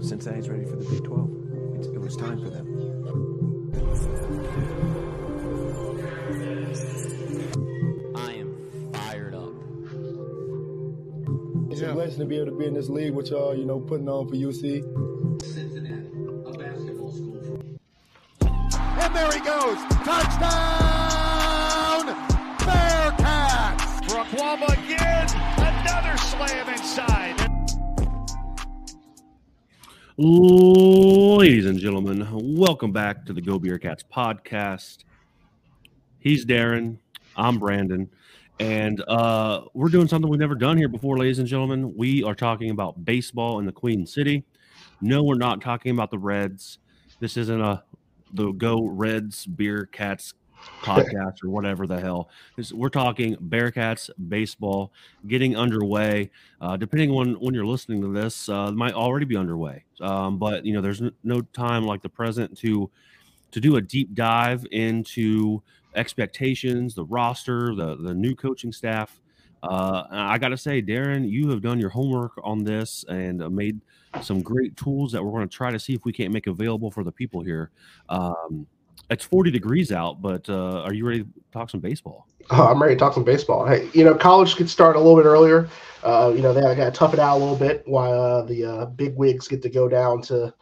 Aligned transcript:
Cincinnati's 0.00 0.48
ready 0.48 0.64
for 0.64 0.76
the 0.76 0.84
Big 0.88 1.02
12. 1.02 1.30
It's, 1.78 1.86
it 1.88 1.98
was 2.00 2.16
time 2.16 2.40
for 2.40 2.50
them. 2.50 3.74
I 8.16 8.32
am 8.34 8.90
fired 8.92 9.34
up. 9.34 9.52
It's 11.70 11.80
Yeah. 11.80 11.88
a 11.90 11.94
blessing 11.94 12.20
to 12.20 12.24
be 12.26 12.36
able 12.36 12.46
to 12.52 12.56
be 12.58 12.66
in 12.66 12.74
this 12.74 12.88
league 12.88 13.14
with 13.14 13.30
y'all, 13.30 13.54
you 13.56 13.64
know, 13.64 13.80
putting 13.80 14.08
on 14.08 14.28
for 14.28 14.36
UC. 14.36 14.80
Cincinnati, 15.42 16.06
a 16.46 16.52
basketball 16.56 17.10
school 17.12 17.40
for 17.42 17.58
And 19.02 19.14
there 19.14 19.32
he 19.32 19.40
goes. 19.40 19.78
Touchdown! 20.04 21.24
Bearcats! 22.58 24.00
Brookwamba 24.08 24.68
again. 24.84 25.28
Another 25.58 26.16
slam 26.18 26.68
inside. 26.68 27.43
Ladies 30.16 31.66
and 31.66 31.76
gentlemen, 31.76 32.28
welcome 32.56 32.92
back 32.92 33.26
to 33.26 33.32
the 33.32 33.40
Go 33.40 33.58
Beer 33.58 33.80
Cats 33.80 34.04
podcast. 34.04 34.98
He's 36.20 36.44
Darin. 36.44 37.00
I'm 37.34 37.58
Brandon. 37.58 38.08
And 38.60 39.02
uh, 39.08 39.62
we're 39.74 39.88
doing 39.88 40.06
something 40.06 40.30
we've 40.30 40.38
never 40.38 40.54
done 40.54 40.76
here 40.76 40.86
before, 40.86 41.18
ladies 41.18 41.40
and 41.40 41.48
gentlemen. 41.48 41.96
We 41.96 42.22
are 42.22 42.36
talking 42.36 42.70
about 42.70 43.04
baseball 43.04 43.58
in 43.58 43.66
the 43.66 43.72
Queen 43.72 44.06
City. 44.06 44.44
No, 45.00 45.24
we're 45.24 45.34
not 45.34 45.60
talking 45.60 45.90
about 45.90 46.12
the 46.12 46.18
Reds. 46.20 46.78
This 47.18 47.36
isn't 47.36 47.60
a 47.60 47.82
the 48.34 48.52
Go 48.52 48.86
Reds 48.86 49.46
Beer 49.46 49.86
Cats 49.86 50.32
podcast 50.82 51.42
or 51.42 51.50
whatever 51.50 51.86
the 51.86 52.00
hell. 52.00 52.28
This, 52.56 52.72
we're 52.72 52.88
talking 52.88 53.36
Bearcats 53.36 54.10
baseball 54.28 54.92
getting 55.26 55.56
underway. 55.56 56.30
Uh, 56.60 56.76
depending 56.76 57.10
on 57.10 57.34
when 57.34 57.54
you're 57.54 57.66
listening 57.66 58.00
to 58.02 58.12
this, 58.12 58.48
uh, 58.48 58.72
might 58.72 58.94
already 58.94 59.26
be 59.26 59.36
underway. 59.36 59.84
Um, 60.00 60.38
but 60.38 60.64
you 60.64 60.72
know, 60.72 60.80
there's 60.80 61.02
no 61.22 61.40
time 61.40 61.84
like 61.84 62.02
the 62.02 62.08
present 62.08 62.56
to 62.58 62.90
to 63.52 63.60
do 63.60 63.76
a 63.76 63.80
deep 63.80 64.14
dive 64.14 64.66
into 64.72 65.62
expectations, 65.94 66.94
the 66.94 67.04
roster, 67.04 67.74
the 67.74 67.96
the 67.96 68.14
new 68.14 68.34
coaching 68.34 68.72
staff. 68.72 69.20
Uh, 69.62 70.04
I 70.10 70.36
got 70.36 70.48
to 70.48 70.58
say, 70.58 70.82
Darin, 70.82 71.24
you 71.24 71.48
have 71.48 71.62
done 71.62 71.80
your 71.80 71.88
homework 71.88 72.32
on 72.42 72.64
this 72.64 73.02
and 73.08 73.42
uh, 73.42 73.48
made 73.48 73.80
some 74.20 74.42
great 74.42 74.76
tools 74.76 75.10
that 75.12 75.24
we're 75.24 75.30
going 75.30 75.48
to 75.48 75.56
try 75.56 75.70
to 75.70 75.78
see 75.78 75.94
if 75.94 76.04
we 76.04 76.12
can't 76.12 76.34
make 76.34 76.46
available 76.46 76.90
for 76.90 77.02
the 77.02 77.10
people 77.10 77.40
here. 77.40 77.70
Um, 78.10 78.66
it's 79.10 79.24
40 79.24 79.50
degrees 79.50 79.92
out, 79.92 80.22
but 80.22 80.48
uh, 80.48 80.82
are 80.82 80.92
you 80.92 81.06
ready 81.06 81.22
to 81.22 81.28
talk 81.52 81.70
some 81.70 81.80
baseball? 81.80 82.26
Oh, 82.50 82.68
I'm 82.68 82.82
ready 82.82 82.94
to 82.94 82.98
talk 82.98 83.14
some 83.14 83.24
baseball. 83.24 83.66
Hey, 83.66 83.88
you 83.92 84.04
know, 84.04 84.14
college 84.14 84.56
could 84.56 84.68
start 84.68 84.96
a 84.96 84.98
little 84.98 85.16
bit 85.16 85.26
earlier. 85.26 85.68
Uh, 86.02 86.32
you 86.34 86.42
know, 86.42 86.52
they 86.52 86.60
got 86.60 86.76
to 86.76 86.90
tough 86.90 87.14
it 87.14 87.20
out 87.20 87.36
a 87.36 87.40
little 87.40 87.56
bit 87.56 87.82
while 87.86 88.20
uh, 88.20 88.42
the 88.42 88.64
uh, 88.64 88.86
big 88.86 89.16
wigs 89.16 89.48
get 89.48 89.62
to 89.62 89.70
go 89.70 89.88
down 89.88 90.20
to 90.22 90.52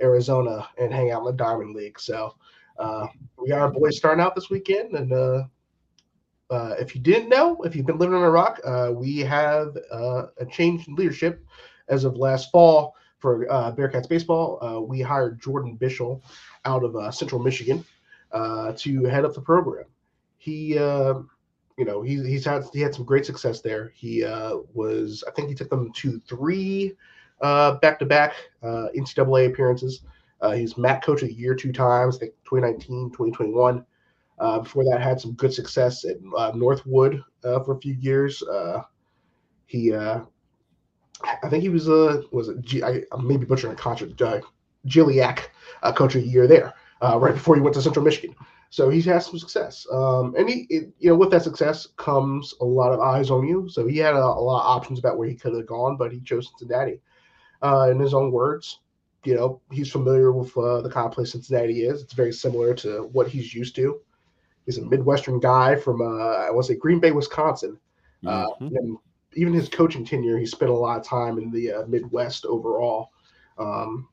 Arizona 0.00 0.68
and 0.78 0.92
hang 0.92 1.10
out 1.10 1.20
in 1.20 1.26
the 1.26 1.32
Diamond 1.32 1.74
League. 1.74 1.98
So 1.98 2.34
uh, 2.78 3.06
we 3.36 3.48
got 3.48 3.60
our 3.60 3.70
boys 3.70 3.96
starting 3.96 4.22
out 4.22 4.34
this 4.34 4.50
weekend. 4.50 4.94
And 4.94 5.12
uh, 5.12 5.44
uh, 6.50 6.74
if 6.78 6.94
you 6.94 7.00
didn't 7.00 7.28
know, 7.28 7.60
if 7.62 7.74
you've 7.74 7.86
been 7.86 7.98
living 7.98 8.14
on 8.14 8.22
a 8.22 8.30
rock, 8.30 8.60
uh, 8.64 8.92
we 8.94 9.18
have 9.20 9.76
uh, 9.90 10.26
a 10.38 10.46
change 10.46 10.86
in 10.86 10.94
leadership 10.94 11.44
as 11.88 12.04
of 12.04 12.16
last 12.16 12.50
fall 12.50 12.94
for 13.18 13.50
uh, 13.50 13.72
Bearcats 13.72 14.08
baseball. 14.08 14.62
Uh, 14.62 14.80
we 14.80 15.00
hired 15.00 15.40
Jordan 15.40 15.78
Bischel 15.80 16.20
out 16.64 16.84
of 16.84 16.94
uh, 16.96 17.10
Central 17.10 17.40
Michigan 17.40 17.84
uh, 18.32 18.72
to 18.76 19.04
head 19.04 19.24
up 19.24 19.34
the 19.34 19.40
program. 19.40 19.84
He 20.38 20.78
uh, 20.78 21.14
you 21.78 21.84
know 21.84 22.02
he's 22.02 22.24
he's 22.24 22.44
had 22.44 22.64
he 22.72 22.80
had 22.80 22.94
some 22.94 23.04
great 23.04 23.26
success 23.26 23.60
there. 23.60 23.92
He 23.94 24.24
uh, 24.24 24.58
was 24.74 25.24
I 25.26 25.30
think 25.32 25.48
he 25.48 25.54
took 25.54 25.70
them 25.70 25.92
to 25.92 26.18
three 26.20 26.96
back 27.40 27.98
to 27.98 28.06
back 28.06 28.34
NCAA 28.62 29.48
appearances. 29.48 30.02
Uh, 30.40 30.52
he's 30.52 30.76
MAC 30.76 31.04
coach 31.04 31.22
of 31.22 31.28
the 31.28 31.34
year 31.34 31.54
two 31.54 31.72
times, 31.72 32.16
I 32.16 32.20
think 32.20 32.32
2019, 32.44 33.10
2021. 33.10 33.84
Uh, 34.40 34.58
before 34.58 34.82
that, 34.84 35.00
had 35.00 35.20
some 35.20 35.34
good 35.34 35.54
success 35.54 36.04
at 36.04 36.16
uh, 36.36 36.50
Northwood 36.52 37.22
for 37.42 37.76
a 37.76 37.80
few 37.80 37.94
years. 37.94 38.42
He, 39.66 39.94
I 41.24 41.48
think 41.48 41.62
he 41.62 41.68
was 41.68 41.88
uh, 41.88 42.22
was 42.30 42.48
it 42.48 42.60
G, 42.62 42.82
I, 42.82 43.02
I 43.12 43.22
may 43.22 43.36
butchering 43.36 43.72
a 43.72 43.76
contract, 43.76 44.16
GLIAC 44.86 45.40
uh, 45.82 45.92
coach 45.92 46.14
of 46.14 46.22
the 46.22 46.28
year 46.28 46.46
there, 46.46 46.74
uh, 47.02 47.18
right 47.18 47.34
before 47.34 47.54
he 47.56 47.60
went 47.60 47.74
to 47.74 47.82
Central 47.82 48.04
Michigan. 48.04 48.34
So 48.70 48.88
he's 48.88 49.04
had 49.04 49.22
some 49.22 49.38
success, 49.38 49.86
um, 49.92 50.34
and 50.38 50.48
he, 50.48 50.66
it, 50.70 50.90
you 50.98 51.10
know, 51.10 51.16
with 51.16 51.30
that 51.32 51.42
success 51.42 51.88
comes 51.96 52.54
a 52.62 52.64
lot 52.64 52.92
of 52.92 53.00
eyes 53.00 53.30
on 53.30 53.46
you. 53.46 53.68
So 53.68 53.86
he 53.86 53.98
had 53.98 54.14
a, 54.14 54.18
a 54.18 54.44
lot 54.50 54.62
of 54.64 54.76
options 54.76 54.98
about 54.98 55.18
where 55.18 55.28
he 55.28 55.34
could 55.34 55.54
have 55.54 55.66
gone, 55.66 55.96
but 55.98 56.10
he 56.10 56.20
chose 56.20 56.48
Cincinnati. 56.48 57.00
Uh, 57.60 57.88
in 57.90 57.98
his 58.00 58.14
own 58.14 58.32
words, 58.32 58.80
you 59.24 59.34
know, 59.34 59.60
he's 59.70 59.90
familiar 59.90 60.32
with 60.32 60.56
uh, 60.56 60.80
the 60.80 60.90
kind 60.90 61.06
of 61.06 61.12
place 61.12 61.32
Cincinnati 61.32 61.84
is. 61.84 62.02
It's 62.02 62.14
very 62.14 62.32
similar 62.32 62.74
to 62.76 63.08
what 63.12 63.28
he's 63.28 63.54
used 63.54 63.76
to. 63.76 64.00
He's 64.66 64.78
a 64.78 64.84
Midwestern 64.84 65.38
guy 65.38 65.76
from, 65.76 66.00
uh, 66.00 66.46
I 66.46 66.50
want 66.50 66.66
to 66.66 66.72
say, 66.72 66.78
Green 66.78 66.98
Bay, 66.98 67.12
Wisconsin. 67.12 67.78
Uh, 68.26 68.46
Mhm. 68.60 68.76
and 68.76 68.98
even 69.34 69.52
his 69.52 69.68
coaching 69.68 70.04
tenure, 70.04 70.38
he 70.38 70.46
spent 70.46 70.70
a 70.70 70.74
lot 70.74 70.98
of 70.98 71.04
time 71.04 71.38
in 71.38 71.50
the 71.50 71.72
uh, 71.72 71.86
Midwest 71.86 72.46
overall. 72.46 73.10
Um, 73.58 74.08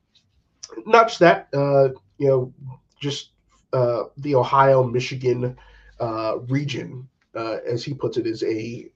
not 0.86 1.08
just 1.08 1.20
that, 1.20 1.48
uh, 1.54 1.88
you 2.18 2.28
know, 2.28 2.54
just 3.00 3.30
uh, 3.72 4.04
the 4.18 4.34
Ohio 4.34 4.84
Michigan 4.84 5.56
uh, 5.98 6.38
region, 6.48 7.08
uh, 7.34 7.58
as 7.66 7.84
he 7.84 7.94
puts 7.94 8.16
it, 8.16 8.26
is 8.26 8.42
a 8.44 8.90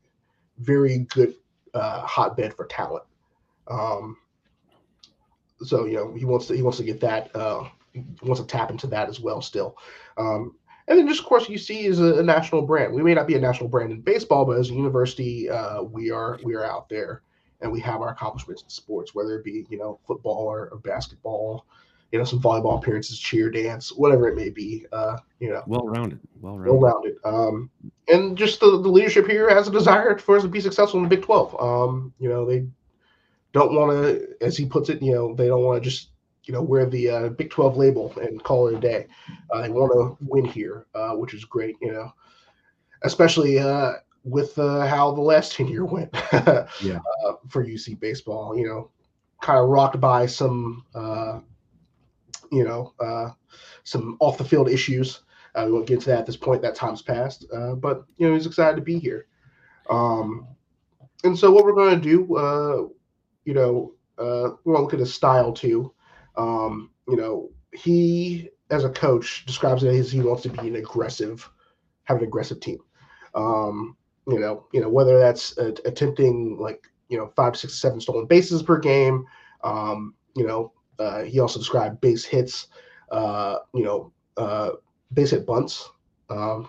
very 0.59 0.99
good 1.11 1.35
uh, 1.75 2.01
hotbed 2.03 2.55
for 2.55 2.67
talent. 2.67 3.05
Um, 3.67 4.17
so 5.63 5.87
you 5.87 5.95
know 5.95 6.15
he 6.15 6.25
wants 6.25 6.47
to 6.47 6.55
he 6.55 6.63
wants 6.63 6.79
to 6.79 6.85
get 6.85 7.01
that 7.01 7.35
uh, 7.35 7.69
wants 8.23 8.41
to 8.41 8.47
tap 8.47 8.71
into 8.71 8.87
that 8.89 9.09
as 9.09 9.21
well 9.21 9.41
still. 9.41 9.77
Um, 10.17 10.55
and 10.87 10.99
then 10.99 11.09
just 11.09 11.21
of 11.21 11.27
course 11.27 11.47
UC 11.47 11.85
is 11.85 12.01
a, 12.01 12.19
a 12.19 12.23
national 12.23 12.63
brand. 12.63 12.93
We 12.93 13.03
may 13.03 13.15
not 13.15 13.27
be 13.27 13.37
a 13.37 13.41
national 13.41 13.69
brand 13.69 13.91
in 13.91 14.01
baseball, 14.03 14.45
but 14.45 14.59
as 14.59 14.71
a 14.71 14.75
university, 14.75 15.49
uh, 15.49 15.83
we 15.83 16.11
are 16.11 16.39
we 16.45 16.55
are 16.55 16.65
out 16.65 16.89
there 16.89 17.23
and 17.61 17.73
we 17.73 17.81
have 17.81 18.03
our 18.03 18.11
accomplishments 18.11 18.63
in 18.63 18.69
sports, 18.69 19.15
whether 19.15 19.39
it 19.39 19.45
be 19.45 19.67
you 19.71 19.79
know 19.79 19.99
football 20.07 20.45
or, 20.45 20.69
or 20.71 20.79
basketball, 20.79 21.67
you 22.15 22.19
know 22.21 22.25
some 22.25 22.41
volleyball 22.41 22.79
appearances, 22.79 23.19
cheer 23.19 23.51
dance, 23.51 23.93
whatever 23.93 24.29
it 24.29 24.37
may 24.37 24.49
be. 24.49 24.87
Uh, 24.93 25.17
you 25.41 25.51
know, 25.51 25.65
Well 25.67 25.85
rounded. 25.89 26.21
Well 26.41 26.55
well 26.55 26.79
rounded. 26.79 26.81
rounded. 26.81 27.17
Um, 27.25 27.71
and 28.07 28.39
just 28.39 28.61
the, 28.61 28.71
the 28.71 28.89
leadership 28.89 29.27
here 29.27 29.51
has 29.51 29.67
a 29.67 29.73
desire 29.73 30.17
for 30.17 30.37
us 30.37 30.43
to 30.45 30.49
be 30.49 30.61
successful 30.61 30.99
in 31.01 31.03
the 31.09 31.09
Big 31.17 31.25
12. 31.25 31.61
Um, 31.61 32.15
you 32.21 32.29
know, 32.29 32.47
they 32.47 32.69
don't 33.53 33.75
want 33.75 33.91
to, 33.91 34.29
as 34.41 34.57
he 34.57 34.65
puts 34.65 34.91
it, 34.91 35.03
you 35.03 35.13
know, 35.13 35.35
they 35.35 35.49
don't 35.49 35.65
want 35.65 35.83
to 35.83 35.91
just, 35.91 36.11
you 36.45 36.55
know, 36.55 36.63
wear 36.63 36.87
the 36.87 37.11
uh, 37.11 37.29
Big 37.31 37.51
12 37.51 37.77
label 37.77 38.15
and 38.23 38.41
call 38.45 38.69
it 38.69 38.77
a 38.77 38.79
day. 38.81 39.09
Uh, 39.53 39.63
they 39.63 39.71
want 39.71 39.91
to 39.93 40.17
win 40.25 40.45
here, 40.45 40.87
uh, 40.95 41.15
which 41.15 41.35
is 41.35 41.45
great, 41.45 41.75
you 41.83 41.91
know, 41.93 42.13
especially 43.03 43.59
uh, 43.59 43.95
with 44.23 44.57
uh, 44.57 44.87
how 44.87 45.11
the 45.11 45.21
last 45.21 45.51
10 45.57 45.67
year 45.67 45.85
went 45.85 46.15
Yeah. 46.33 47.01
uh, 47.27 47.33
for 47.49 47.65
UC 47.65 47.99
baseball, 47.99 48.57
you 48.57 48.69
know, 48.69 48.91
kind 49.43 49.59
of 49.59 49.69
rocked 49.69 49.99
by 50.01 50.27
some, 50.27 50.85
uh, 50.95 51.41
you 52.53 52.65
know, 52.65 52.95
uh, 53.01 53.31
some 53.85 54.17
off 54.21 54.39
the 54.39 54.45
field 54.45 54.69
issues. 54.69 55.23
Uh, 55.55 55.65
we 55.67 55.73
won't 55.73 55.87
get 55.87 55.95
into 55.95 56.11
that 56.11 56.21
at 56.21 56.27
this 56.27 56.37
point. 56.37 56.63
That 56.63 56.75
time's 56.75 57.03
passed. 57.03 57.47
Uh, 57.55 57.75
but 57.75 58.05
you 58.17 58.27
know, 58.27 58.35
he's 58.35 58.47
excited 58.47 58.77
to 58.77 58.83
be 58.83 58.99
here. 58.99 59.27
Um, 59.89 60.47
and 61.23 61.39
so 61.39 61.51
what 61.51 61.65
we're 61.65 61.73
going 61.73 62.01
to 62.01 62.01
do, 62.01 62.37
uh, 62.37 62.89
you 63.45 63.55
know, 63.55 63.95
uh, 64.19 64.51
we 64.65 64.73
want 64.73 64.79
to 64.79 64.83
look 64.83 64.95
at 64.95 65.01
his 65.01 65.15
style 65.15 65.53
too. 65.53 65.93
Um, 66.37 66.91
you 67.09 67.17
know, 67.17 67.51
he 67.73 68.51
as 68.71 68.85
a 68.85 68.91
coach 68.91 69.45
describes 69.47 69.83
it 69.83 69.95
as 69.95 70.11
he 70.11 70.21
wants 70.21 70.43
to 70.43 70.49
be 70.49 70.69
an 70.69 70.77
aggressive, 70.77 71.49
have 72.05 72.19
an 72.19 72.25
aggressive 72.25 72.61
team. 72.61 72.79
Um, 73.35 73.97
you 74.27 74.39
know, 74.39 74.67
you 74.73 74.81
know 74.81 74.89
whether 74.89 75.19
that's 75.19 75.57
attempting 75.59 76.59
like 76.59 76.87
you 77.09 77.19
know 77.19 77.33
five, 77.37 77.57
six, 77.57 77.75
seven 77.75 78.01
stolen 78.01 78.27
bases 78.27 78.63
per 78.63 78.79
game. 78.79 79.25
Um, 79.63 80.15
you 80.35 80.47
know, 80.47 80.73
uh, 80.99 81.23
he 81.23 81.41
also 81.41 81.59
described 81.59 82.01
base 82.01 82.25
hits. 82.25 82.69
Uh, 83.11 83.59
you 83.75 83.85
know, 83.85 84.13
uh, 84.37 84.71
base 85.13 85.31
hit 85.31 85.47
bunts. 85.47 85.89
Um, 86.31 86.69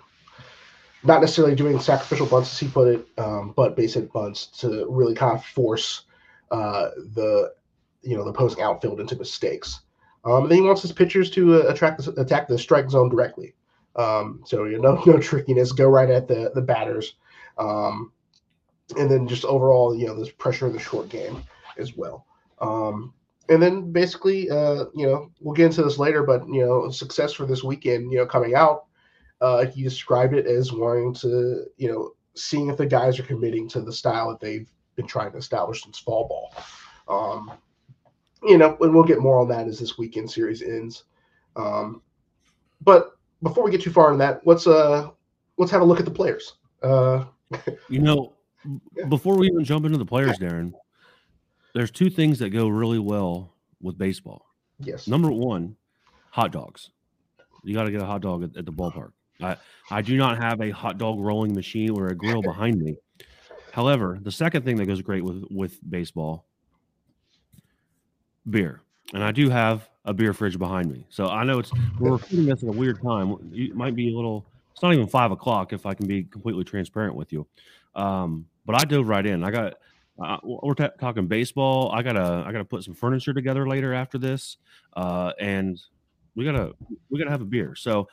not 1.04 1.22
necessarily 1.22 1.56
doing 1.56 1.80
sacrificial 1.80 2.26
bunts, 2.26 2.52
as 2.54 2.60
he 2.60 2.68
put 2.68 2.88
it, 2.88 3.08
um, 3.18 3.54
but 3.56 3.76
base 3.76 3.94
hit 3.94 4.12
bunts 4.12 4.48
to 4.60 4.86
really 4.90 5.16
kind 5.16 5.38
of 5.38 5.46
force 5.46 6.04
uh, 6.52 6.90
the 7.14 7.54
you 8.02 8.16
know 8.16 8.24
the 8.24 8.32
opposing 8.32 8.62
outfield 8.62 9.00
into 9.00 9.16
mistakes. 9.16 9.82
Um, 10.24 10.44
and 10.44 10.52
then 10.52 10.60
he 10.60 10.64
wants 10.64 10.82
his 10.82 10.92
pitchers 10.92 11.30
to 11.32 11.62
uh, 11.62 11.72
attract 11.72 12.04
the, 12.04 12.12
attack 12.20 12.48
the 12.48 12.58
strike 12.58 12.90
zone 12.90 13.10
directly. 13.10 13.54
Um, 13.96 14.42
so 14.46 14.66
you 14.66 14.80
know 14.80 15.02
no 15.06 15.20
trickiness, 15.20 15.72
go 15.72 15.88
right 15.88 16.10
at 16.10 16.28
the 16.28 16.52
the 16.54 16.62
batters, 16.62 17.16
um, 17.58 18.12
and 18.98 19.10
then 19.10 19.28
just 19.28 19.46
overall 19.46 19.96
you 19.96 20.08
know 20.08 20.18
this 20.18 20.32
pressure 20.32 20.68
in 20.68 20.74
the 20.74 20.80
short 20.80 21.10
game 21.10 21.44
as 21.78 21.96
well. 21.96 22.26
Um, 22.60 23.14
and 23.50 23.62
then 23.62 23.92
basically, 23.92 24.50
uh, 24.50 24.86
you 24.94 25.06
know, 25.06 25.32
we'll 25.40 25.56
get 25.56 25.68
into 25.68 25.84
this 25.84 25.98
later, 26.00 26.24
but 26.24 26.48
you 26.48 26.66
know, 26.66 26.90
success 26.90 27.34
for 27.34 27.46
this 27.46 27.64
weekend, 27.64 28.12
you 28.12 28.18
know, 28.18 28.26
coming 28.26 28.56
out, 28.56 28.86
uh, 29.42 29.66
he 29.66 29.84
described 29.84 30.34
it 30.34 30.46
as 30.48 30.72
wanting 30.72 31.14
to, 31.14 31.66
you 31.78 31.92
know, 31.92 32.12
seeing 32.36 32.70
if 32.70 32.78
the 32.78 32.86
guys 32.86 33.20
are 33.20 33.24
committing 33.24 33.68
to 33.70 33.82
the 33.82 33.94
style 33.94 34.30
that 34.30 34.40
they've 34.40 34.70
been 34.96 35.08
trying 35.08 35.32
to 35.32 35.38
establish 35.38 35.84
since 35.84 36.00
fall 36.00 36.28
ball. 36.28 36.54
you 38.44 38.58
know, 38.58 38.78
and 38.82 38.94
we'll 38.94 39.04
get 39.04 39.20
more 39.20 39.40
on 39.40 39.48
that 39.50 39.68
as 39.68 39.80
this 39.80 39.98
weekend 39.98 40.30
series 40.30 40.62
ends. 40.62 41.06
Um, 41.56 42.02
but 42.82 43.18
before 43.42 43.64
we 43.64 43.72
get 43.72 43.82
too 43.82 43.92
far 43.92 44.12
in 44.12 44.18
that, 44.20 44.46
let's 44.46 44.68
uh 44.68 45.10
let's 45.58 45.72
have 45.72 45.82
a 45.82 45.86
look 45.86 46.00
at 46.00 46.06
the 46.06 46.12
players. 46.12 46.56
Uh, 46.82 47.26
You 47.90 48.00
know, 48.00 48.34
Yeah. 48.96 49.06
before 49.06 49.38
we 49.38 49.48
even 49.48 49.64
jump 49.64 49.86
into 49.86 49.98
the 50.00 50.06
players, 50.06 50.40
Darin, 50.40 50.74
there's 51.76 51.92
two 51.92 52.10
things 52.10 52.40
that 52.40 52.50
go 52.50 52.68
really 52.70 53.00
well 53.00 53.54
with 53.82 53.98
baseball. 53.98 54.46
yes, 54.80 55.08
Number 55.08 55.30
one, 55.30 55.76
hot 56.32 56.52
dogs. 56.52 56.90
You 57.64 57.74
got 57.74 57.84
to 57.84 57.92
get 57.92 58.02
a 58.02 58.06
hot 58.06 58.22
dog 58.22 58.44
at, 58.44 58.56
at 58.58 58.66
the 58.66 58.72
ballpark. 58.72 59.12
I, 59.42 59.58
I 59.92 60.02
do 60.02 60.16
not 60.16 60.42
have 60.42 60.62
a 60.62 60.70
hot 60.72 60.98
dog 60.98 61.20
rolling 61.20 61.54
machine 61.54 61.92
or 61.92 62.08
a 62.08 62.16
grill 62.16 62.42
behind 62.42 62.80
me. 62.82 62.98
However, 63.74 64.18
the 64.22 64.32
second 64.32 64.64
thing 64.64 64.78
that 64.78 64.86
goes 64.86 65.02
great 65.02 65.24
with 65.24 65.44
with 65.52 65.78
baseball, 65.90 66.46
beer, 68.50 68.82
and 69.14 69.22
I 69.22 69.32
do 69.32 69.50
have 69.50 69.90
a 70.06 70.14
beer 70.14 70.34
fridge 70.34 70.58
behind 70.58 70.90
me. 70.90 71.06
So 71.10 71.28
I 71.28 71.44
know 71.44 71.60
it's 71.60 71.72
we're 72.00 72.14
recording 72.14 72.46
this 72.46 72.64
at 72.64 72.70
a 72.70 72.72
weird 72.72 73.02
time. 73.02 73.36
It 73.52 73.76
might 73.76 73.96
be 73.96 74.14
a 74.14 74.16
little. 74.16 74.46
It's 74.72 74.82
not 74.82 74.94
even 74.94 75.08
five 75.08 75.32
o'clock 75.32 75.74
if 75.74 75.86
I 75.86 75.94
can 75.94 76.08
be 76.08 76.24
completely 76.24 76.64
transparent 76.64 77.16
with 77.16 77.34
you. 77.34 77.46
Um, 77.96 78.46
but 78.66 78.82
I 78.82 78.86
dove 78.86 79.10
right 79.10 79.26
in. 79.26 79.44
I 79.44 79.52
got. 79.52 79.74
Uh, 80.22 80.38
we're 80.44 80.74
ta- 80.74 80.92
talking 81.00 81.28
baseball. 81.28 81.92
I 81.92 82.02
gotta. 82.02 82.44
I 82.46 82.52
gotta 82.52 82.66
put 82.66 82.84
some 82.84 82.94
furniture 82.94 83.34
together 83.34 83.68
later 83.68 83.94
after 83.94 84.18
this, 84.18 84.58
uh, 84.96 85.34
and 85.40 85.80
we 86.36 86.46
gotta. 86.46 86.74
We 87.10 87.20
gotta 87.20 87.32
have 87.32 87.42
a 87.42 87.46
beer. 87.46 87.76
So, 87.76 88.08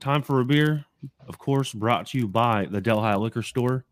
time 0.00 0.22
for 0.22 0.40
a 0.40 0.44
beer. 0.44 0.84
Of 1.28 1.38
course, 1.38 1.72
brought 1.72 2.06
to 2.08 2.18
you 2.18 2.28
by 2.28 2.66
the 2.66 2.80
Delhi 2.80 3.14
Liquor 3.16 3.42
Store. 3.42 3.84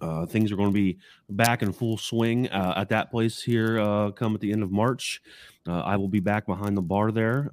Uh, 0.00 0.24
things 0.26 0.52
are 0.52 0.56
going 0.56 0.68
to 0.68 0.74
be 0.74 0.96
back 1.28 1.62
in 1.62 1.72
full 1.72 1.98
swing 1.98 2.48
uh, 2.50 2.74
at 2.76 2.88
that 2.88 3.10
place 3.10 3.42
here 3.42 3.80
uh, 3.80 4.12
come 4.12 4.34
at 4.34 4.40
the 4.40 4.52
end 4.52 4.62
of 4.62 4.70
March. 4.70 5.20
Uh, 5.66 5.80
I 5.80 5.96
will 5.96 6.08
be 6.08 6.20
back 6.20 6.46
behind 6.46 6.76
the 6.76 6.82
bar 6.82 7.10
there 7.10 7.50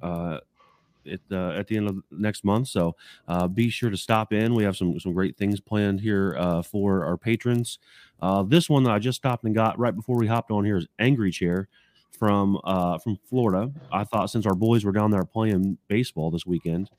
uh, 1.06 1.12
at, 1.12 1.20
uh, 1.30 1.50
at 1.58 1.66
the 1.66 1.76
end 1.76 1.88
of 1.88 2.02
next 2.10 2.44
month. 2.44 2.68
So 2.68 2.96
uh, 3.28 3.48
be 3.48 3.68
sure 3.70 3.90
to 3.90 3.96
stop 3.96 4.32
in. 4.32 4.54
We 4.54 4.64
have 4.64 4.76
some, 4.76 4.98
some 5.00 5.12
great 5.12 5.36
things 5.36 5.60
planned 5.60 6.00
here 6.00 6.36
uh, 6.38 6.62
for 6.62 7.04
our 7.04 7.16
patrons. 7.16 7.78
Uh, 8.20 8.42
this 8.42 8.68
one 8.68 8.82
that 8.84 8.92
I 8.92 8.98
just 8.98 9.16
stopped 9.16 9.44
and 9.44 9.54
got 9.54 9.78
right 9.78 9.94
before 9.94 10.16
we 10.16 10.26
hopped 10.26 10.50
on 10.50 10.64
here 10.64 10.76
is 10.76 10.86
Angry 10.98 11.30
Chair 11.30 11.68
from 12.16 12.58
uh, 12.64 12.98
from 12.98 13.18
Florida. 13.28 13.70
I 13.92 14.04
thought 14.04 14.30
since 14.30 14.46
our 14.46 14.54
boys 14.54 14.84
were 14.84 14.92
down 14.92 15.10
there 15.10 15.24
playing 15.24 15.78
baseball 15.88 16.30
this 16.30 16.46
weekend 16.46 16.90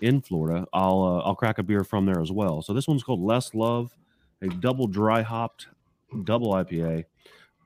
in 0.00 0.20
Florida, 0.20 0.66
I'll 0.72 1.02
uh, 1.02 1.28
I'll 1.28 1.34
crack 1.34 1.58
a 1.58 1.62
beer 1.62 1.84
from 1.84 2.06
there 2.06 2.20
as 2.20 2.32
well. 2.32 2.62
So 2.62 2.72
this 2.72 2.88
one's 2.88 3.02
called 3.02 3.20
Less 3.20 3.54
Love, 3.54 3.94
a 4.42 4.48
double 4.48 4.86
dry 4.86 5.22
hopped 5.22 5.66
double 6.24 6.52
IPA, 6.52 7.04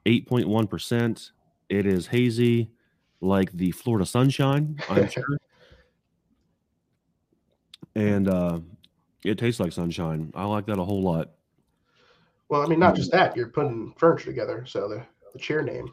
eight 0.06 0.26
point 0.26 0.48
one 0.48 0.66
percent. 0.66 1.32
It 1.68 1.86
is 1.86 2.08
hazy, 2.08 2.70
like 3.20 3.52
the 3.52 3.70
Florida 3.70 4.06
sunshine. 4.06 4.78
I'm 4.88 5.08
sure, 5.10 5.38
and 7.94 8.28
uh, 8.28 8.60
it 9.24 9.38
tastes 9.38 9.60
like 9.60 9.72
sunshine. 9.72 10.32
I 10.34 10.44
like 10.44 10.66
that 10.66 10.78
a 10.78 10.84
whole 10.84 11.02
lot. 11.02 11.30
well, 12.48 12.62
I 12.62 12.66
mean, 12.66 12.78
not 12.80 12.96
just 12.96 13.12
that, 13.12 13.36
you're 13.36 13.48
putting 13.48 13.92
furniture 13.98 14.26
together, 14.26 14.64
so 14.66 14.88
the 14.88 15.06
the 15.32 15.38
chair 15.38 15.62
name. 15.62 15.92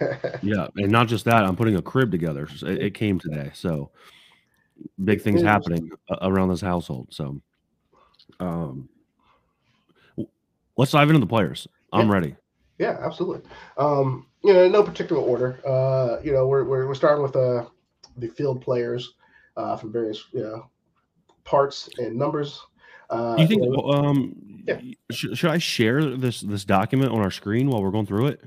Yeah, 0.42 0.68
and 0.76 0.90
not 0.90 1.08
just 1.08 1.24
that, 1.26 1.44
I'm 1.44 1.56
putting 1.56 1.76
a 1.76 1.82
crib 1.82 2.10
together. 2.10 2.48
So 2.48 2.66
It, 2.66 2.82
it 2.82 2.94
came 2.94 3.18
today, 3.18 3.50
so 3.54 3.90
big 5.04 5.20
things 5.20 5.42
happening 5.42 5.90
around 6.22 6.48
this 6.48 6.60
household. 6.60 7.08
So, 7.10 7.40
um, 8.40 8.88
let's 10.76 10.92
dive 10.92 11.08
into 11.08 11.20
the 11.20 11.26
players. 11.26 11.66
I'm 11.92 12.06
Yeah. 12.08 12.12
ready. 12.12 12.36
Yeah, 12.78 12.98
absolutely. 13.02 13.48
Um, 13.78 14.26
you 14.44 14.52
know, 14.52 14.64
in 14.64 14.72
no 14.72 14.82
particular 14.82 15.20
order. 15.22 15.60
Uh, 15.66 16.20
you 16.22 16.32
know, 16.32 16.46
we're 16.46 16.64
we're, 16.64 16.86
we're 16.86 16.94
starting 16.94 17.22
with 17.22 17.34
uh, 17.36 17.66
the 18.16 18.28
field 18.28 18.60
players 18.62 19.14
uh, 19.56 19.76
from 19.76 19.92
various 19.92 20.24
you 20.32 20.42
know, 20.42 20.70
parts 21.50 21.88
and 21.98 22.16
numbers. 22.16 22.60
Uh, 23.08 23.36
you 23.38 23.46
think? 23.46 23.62
know, 23.62 23.80
Um, 23.90 24.34
Yeah. 24.66 24.80
should, 25.10 25.38
should 25.38 25.50
I 25.50 25.58
share 25.58 26.04
this 26.16 26.40
this 26.40 26.64
document 26.64 27.12
on 27.12 27.20
our 27.20 27.30
screen 27.30 27.70
while 27.70 27.82
we're 27.82 27.92
going 27.92 28.04
through 28.06 28.26
it? 28.26 28.40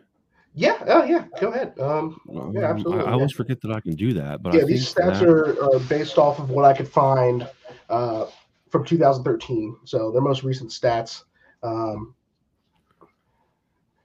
yeah, 0.54 0.84
oh 0.88 1.04
yeah, 1.04 1.26
go 1.40 1.48
ahead. 1.52 1.74
Um, 1.80 2.20
Um, 2.30 2.52
Yeah, 2.54 2.70
absolutely, 2.72 3.02
I, 3.04 3.06
I 3.06 3.10
yeah. 3.10 3.14
always 3.16 3.32
forget 3.32 3.62
that 3.62 3.72
I 3.72 3.80
can 3.80 3.96
do 3.96 4.14
that, 4.14 4.44
but 4.44 4.54
yeah, 4.54 4.62
I 4.62 4.66
these 4.66 4.92
think 4.94 5.08
stats 5.08 5.20
that- 5.22 5.30
are, 5.30 5.76
are 5.76 5.80
based 5.88 6.18
off 6.18 6.40
of 6.40 6.50
what 6.50 6.66
I 6.66 6.74
could 6.74 6.88
find 6.90 7.48
uh, 7.90 8.26
from 8.70 8.84
2013. 8.84 9.78
So 9.86 10.12
their 10.12 10.22
most 10.22 10.44
recent 10.44 10.70
stats. 10.72 11.24
Um, 11.64 12.14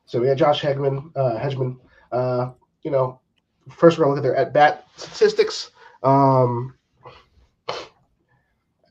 so 0.07 0.21
we 0.21 0.29
had 0.29 0.39
Josh 0.39 0.63
Hegman, 0.63 1.11
uh, 1.17 1.37
Hedgeman. 1.39 1.79
Uh, 2.13 2.53
you 2.83 2.91
know, 2.93 3.21
first 3.71 3.99
we're 3.99 4.05
gonna 4.05 4.15
look 4.15 4.25
at 4.25 4.29
their 4.29 4.37
at 4.37 4.53
bat 4.53 4.87
statistics. 4.97 5.71
Um, 6.05 6.75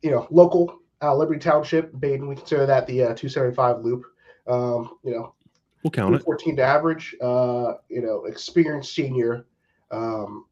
you 0.03 0.11
know, 0.11 0.27
local 0.29 0.79
uh, 1.01 1.15
Liberty 1.15 1.39
Township, 1.39 1.91
Badin. 1.93 2.27
We 2.27 2.35
consider 2.35 2.65
that 2.65 2.85
the 2.85 3.01
uh, 3.01 3.15
275 3.15 3.83
loop. 3.83 4.05
Um, 4.45 4.97
you 5.03 5.11
know, 5.11 5.33
we'll 5.83 5.91
count 5.91 6.13
it. 6.13 6.23
14 6.23 6.57
to 6.57 6.61
average. 6.61 7.15
Uh, 7.21 7.73
you 7.89 8.01
know, 8.01 8.25
experienced 8.25 8.93
senior. 8.93 9.45
Um, 9.89 10.45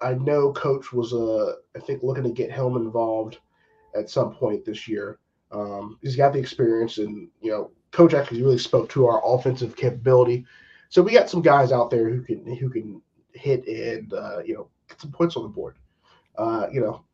I 0.00 0.14
know 0.14 0.52
coach 0.52 0.92
was 0.92 1.12
uh, 1.12 1.54
I 1.74 1.80
think 1.80 2.02
looking 2.02 2.24
to 2.24 2.30
get 2.30 2.50
him 2.50 2.76
involved 2.76 3.38
at 3.94 4.10
some 4.10 4.34
point 4.34 4.64
this 4.64 4.88
year. 4.88 5.18
Um, 5.52 5.98
he's 6.02 6.16
got 6.16 6.32
the 6.32 6.38
experience, 6.38 6.98
and 6.98 7.28
you 7.40 7.50
know, 7.50 7.70
coach 7.92 8.14
actually 8.14 8.42
really 8.42 8.58
spoke 8.58 8.88
to 8.90 9.06
our 9.06 9.22
offensive 9.24 9.76
capability. 9.76 10.44
So 10.88 11.02
we 11.02 11.12
got 11.12 11.30
some 11.30 11.42
guys 11.42 11.72
out 11.72 11.90
there 11.90 12.08
who 12.08 12.22
can 12.22 12.46
who 12.56 12.68
can 12.68 13.00
hit 13.32 13.66
and 13.66 14.12
uh, 14.12 14.40
you 14.44 14.54
know 14.54 14.68
get 14.88 15.00
some 15.00 15.12
points 15.12 15.36
on 15.36 15.42
the 15.42 15.48
board. 15.48 15.76
Uh, 16.36 16.66
you 16.70 16.80
know, 16.80 17.04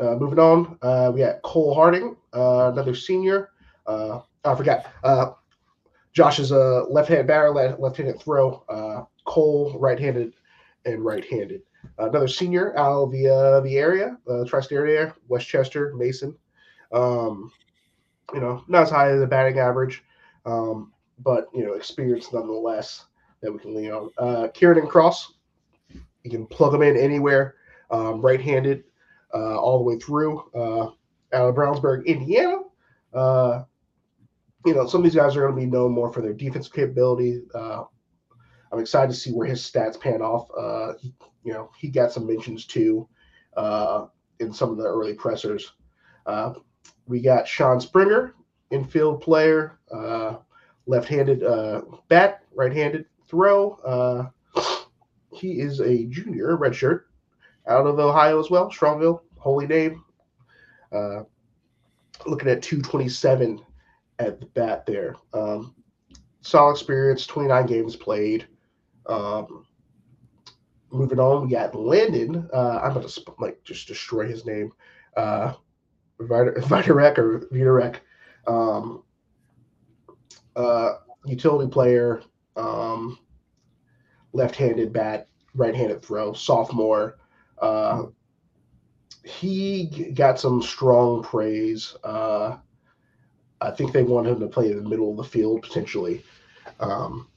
uh, 0.00 0.16
moving 0.16 0.38
on, 0.38 0.78
uh, 0.82 1.10
we 1.12 1.20
got 1.20 1.42
Cole 1.42 1.74
Harding, 1.74 2.16
uh, 2.34 2.70
another 2.72 2.94
senior. 2.94 3.50
Uh, 3.86 4.20
I 4.44 4.54
forgot. 4.54 4.86
Uh, 5.04 5.32
Josh 6.12 6.38
is 6.38 6.50
a 6.50 6.84
left-handed 6.90 7.26
batter, 7.26 7.50
le- 7.50 7.76
left-handed 7.78 8.20
throw. 8.20 8.64
Cole 9.26 9.76
right-handed 9.78 10.32
and 10.86 11.04
right-handed. 11.04 11.62
another 11.98 12.28
senior 12.28 12.76
out 12.78 13.04
of 13.04 13.12
the 13.12 13.60
the 13.64 13.78
area, 13.78 14.16
uh, 14.28 14.44
tri-state 14.44 14.76
area, 14.76 15.14
Westchester, 15.28 15.94
Mason. 15.96 16.36
Um, 16.92 17.52
you 18.34 18.40
know, 18.40 18.64
not 18.68 18.82
as 18.82 18.90
high 18.90 19.10
as 19.10 19.20
the 19.20 19.26
batting 19.26 19.58
average, 19.58 20.02
um, 20.46 20.92
but 21.18 21.48
you 21.54 21.64
know, 21.64 21.74
experience 21.74 22.32
nonetheless 22.32 23.04
that 23.42 23.52
we 23.52 23.58
can 23.58 23.74
lean 23.74 23.90
on. 23.92 24.10
Uh, 24.18 24.48
Kieran 24.48 24.86
Cross, 24.86 25.34
you 26.24 26.30
can 26.30 26.46
plug 26.46 26.72
them 26.72 26.82
in 26.82 26.96
anywhere, 26.96 27.56
um, 27.90 28.20
right-handed, 28.20 28.84
all 29.34 29.78
the 29.78 29.84
way 29.84 29.98
through. 29.98 30.38
Uh, 30.54 30.90
out 31.32 31.48
of 31.48 31.54
Brownsburg, 31.54 32.06
Indiana. 32.06 32.58
Uh, 33.12 33.62
you 34.66 34.74
know, 34.74 34.86
some 34.86 35.00
of 35.00 35.04
these 35.04 35.14
guys 35.14 35.36
are 35.36 35.40
going 35.40 35.54
to 35.54 35.60
be 35.60 35.66
known 35.66 35.92
more 35.92 36.12
for 36.12 36.20
their 36.20 36.32
defensive 36.32 36.72
capability. 36.72 37.42
Uh, 37.54 37.84
I'm 38.72 38.78
excited 38.80 39.12
to 39.12 39.16
see 39.18 39.32
where 39.32 39.46
his 39.46 39.60
stats 39.60 39.98
pan 39.98 40.22
off. 40.22 40.48
Uh, 40.56 40.94
he, 41.00 41.14
you 41.44 41.52
know, 41.52 41.70
he 41.78 41.88
got 41.88 42.12
some 42.12 42.26
mentions 42.26 42.66
too 42.66 43.08
uh, 43.56 44.06
in 44.38 44.52
some 44.52 44.70
of 44.70 44.76
the 44.76 44.84
early 44.84 45.14
pressers. 45.14 45.72
Uh, 46.26 46.54
we 47.06 47.20
got 47.20 47.48
Sean 47.48 47.80
Springer, 47.80 48.34
infield 48.70 49.20
player, 49.20 49.78
uh, 49.92 50.36
left-handed 50.86 51.42
uh, 51.42 51.82
bat, 52.08 52.42
right-handed 52.54 53.06
throw. 53.26 53.72
Uh, 53.84 54.28
he 55.32 55.60
is 55.60 55.80
a 55.80 56.04
junior, 56.06 56.56
redshirt, 56.56 57.02
out 57.66 57.86
of 57.86 57.98
Ohio 57.98 58.40
as 58.40 58.50
well, 58.50 58.70
Strongsville, 58.70 59.20
Holy 59.36 59.66
Name. 59.66 60.04
Uh, 60.92 61.22
looking 62.26 62.48
at 62.48 62.62
227 62.62 63.60
at 64.18 64.40
the 64.40 64.46
bat 64.46 64.84
there. 64.86 65.14
Um, 65.32 65.74
solid 66.40 66.72
experience, 66.72 67.26
29 67.26 67.66
games 67.66 67.96
played. 67.96 68.46
Um, 69.06 69.66
moving 70.90 71.20
on, 71.20 71.44
we 71.44 71.50
got 71.50 71.74
Landon. 71.74 72.48
Uh, 72.52 72.80
I'm 72.82 72.94
going 72.94 73.06
to 73.06 73.22
like 73.38 73.62
just 73.64 73.88
destroy 73.88 74.26
his 74.26 74.44
name. 74.44 74.72
Uh, 75.16 75.54
or 76.18 76.26
Vitarek. 76.26 77.96
Um, 78.46 79.02
uh, 80.56 80.94
utility 81.24 81.70
player, 81.70 82.22
um, 82.56 83.18
left-handed 84.32 84.92
bat, 84.92 85.28
right-handed 85.54 86.02
throw, 86.02 86.32
sophomore. 86.32 87.18
Uh, 87.60 88.04
he 89.24 90.12
got 90.14 90.40
some 90.40 90.62
strong 90.62 91.22
praise. 91.22 91.94
Uh, 92.04 92.56
I 93.60 93.70
think 93.70 93.92
they 93.92 94.02
want 94.02 94.26
him 94.26 94.40
to 94.40 94.46
play 94.46 94.70
in 94.70 94.82
the 94.82 94.88
middle 94.88 95.10
of 95.10 95.16
the 95.18 95.24
field 95.24 95.62
potentially, 95.62 96.24
um, 96.80 97.28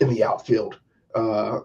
in 0.00 0.08
the 0.08 0.22
outfield. 0.22 0.78
Uh, 1.14 1.60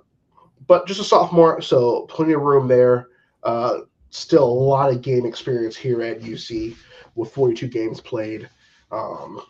but 0.67 0.87
just 0.87 0.99
a 0.99 1.03
sophomore, 1.03 1.61
so 1.61 2.03
plenty 2.07 2.33
of 2.33 2.41
room 2.41 2.67
there. 2.67 3.07
Uh, 3.43 3.79
still 4.09 4.43
a 4.43 4.45
lot 4.45 4.91
of 4.91 5.01
game 5.01 5.25
experience 5.25 5.75
here 5.75 6.01
at 6.01 6.21
UC 6.21 6.75
with 7.15 7.31
42 7.33 7.67
games 7.67 8.01
played. 8.01 8.49
Um, 8.91 9.41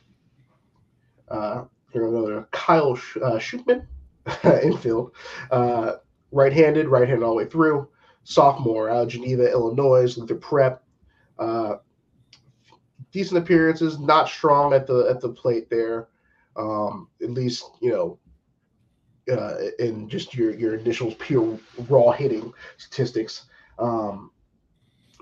uh, 1.30 1.64
here 1.92 2.08
another 2.08 2.48
Kyle 2.52 2.96
Sh- 2.96 3.18
uh, 3.22 3.40
Schutman, 3.40 3.88
infield. 4.64 5.14
Uh, 5.50 5.94
right-handed, 6.32 6.88
right-handed 6.88 7.24
all 7.24 7.32
the 7.32 7.44
way 7.44 7.46
through. 7.46 7.88
Sophomore 8.24 8.90
out 8.90 9.04
of 9.04 9.08
Geneva, 9.10 9.52
Illinois, 9.52 10.16
Luther 10.18 10.36
Prep. 10.36 10.84
Uh, 11.40 11.78
decent 13.12 13.44
appearances, 13.44 14.00
not 14.00 14.28
strong 14.30 14.74
at 14.74 14.88
the 14.88 15.08
at 15.10 15.20
the 15.20 15.30
plate 15.30 15.70
there. 15.70 16.08
Um, 16.56 17.08
at 17.22 17.32
least 17.32 17.66
you 17.82 17.92
know, 17.92 18.20
uh, 19.32 19.56
in 19.80 20.10
just 20.10 20.34
your 20.34 20.54
your 20.54 20.76
initial 20.76 21.14
pure 21.16 21.60
raw 21.90 22.12
hitting 22.12 22.54
statistics. 22.78 23.46
Um, 23.80 24.32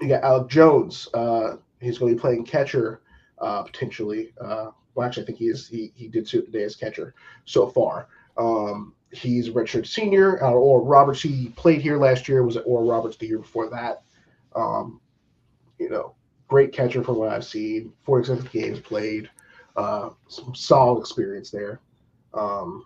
you 0.01 0.09
got 0.09 0.23
Alec 0.23 0.49
Jones. 0.49 1.07
Uh, 1.13 1.57
he's 1.81 1.97
going 1.97 2.11
to 2.11 2.15
be 2.15 2.21
playing 2.21 2.45
catcher 2.45 3.01
uh, 3.39 3.63
potentially. 3.63 4.33
Uh, 4.39 4.71
well, 4.95 5.07
actually, 5.07 5.23
I 5.23 5.25
think 5.27 5.37
he 5.37 5.47
is. 5.47 5.67
He 5.67 5.91
he 5.95 6.07
did 6.07 6.27
suit 6.27 6.45
today 6.45 6.63
as 6.63 6.75
catcher 6.75 7.13
so 7.45 7.67
far. 7.67 8.07
Um, 8.37 8.93
he's 9.11 9.47
a 9.47 9.51
redshirt 9.51 9.87
senior. 9.87 10.43
Uh, 10.43 10.51
or 10.51 10.81
Roberts, 10.83 11.21
he 11.21 11.49
played 11.55 11.81
here 11.81 11.97
last 11.97 12.27
year. 12.27 12.43
Was 12.43 12.57
at 12.57 12.65
Oral 12.65 12.89
Roberts 12.89 13.17
the 13.17 13.27
year 13.27 13.39
before 13.39 13.69
that. 13.69 14.03
Um, 14.55 15.01
you 15.79 15.89
know, 15.89 16.15
great 16.47 16.73
catcher 16.73 17.03
from 17.03 17.17
what 17.17 17.29
I've 17.29 17.45
seen. 17.45 17.93
Four 18.03 18.21
consecutive 18.21 18.51
games 18.51 18.79
played. 18.79 19.29
Uh, 19.75 20.09
some 20.27 20.53
solid 20.55 20.99
experience 20.99 21.51
there. 21.51 21.79
Um, 22.33 22.85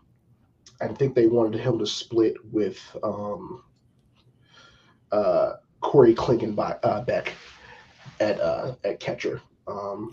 I 0.82 0.88
think 0.88 1.16
they 1.16 1.28
wanted 1.28 1.60
him 1.60 1.80
to 1.80 1.88
split 1.88 2.36
with 2.52 2.80
um, 3.04 3.64
uh, 5.12 5.54
Corey 5.82 6.14
Klinkenbeck 6.14 6.80
uh, 6.84 7.04
at 8.20 8.40
uh, 8.40 8.76
at 8.84 9.00
catcher. 9.00 9.42
Um, 9.68 10.12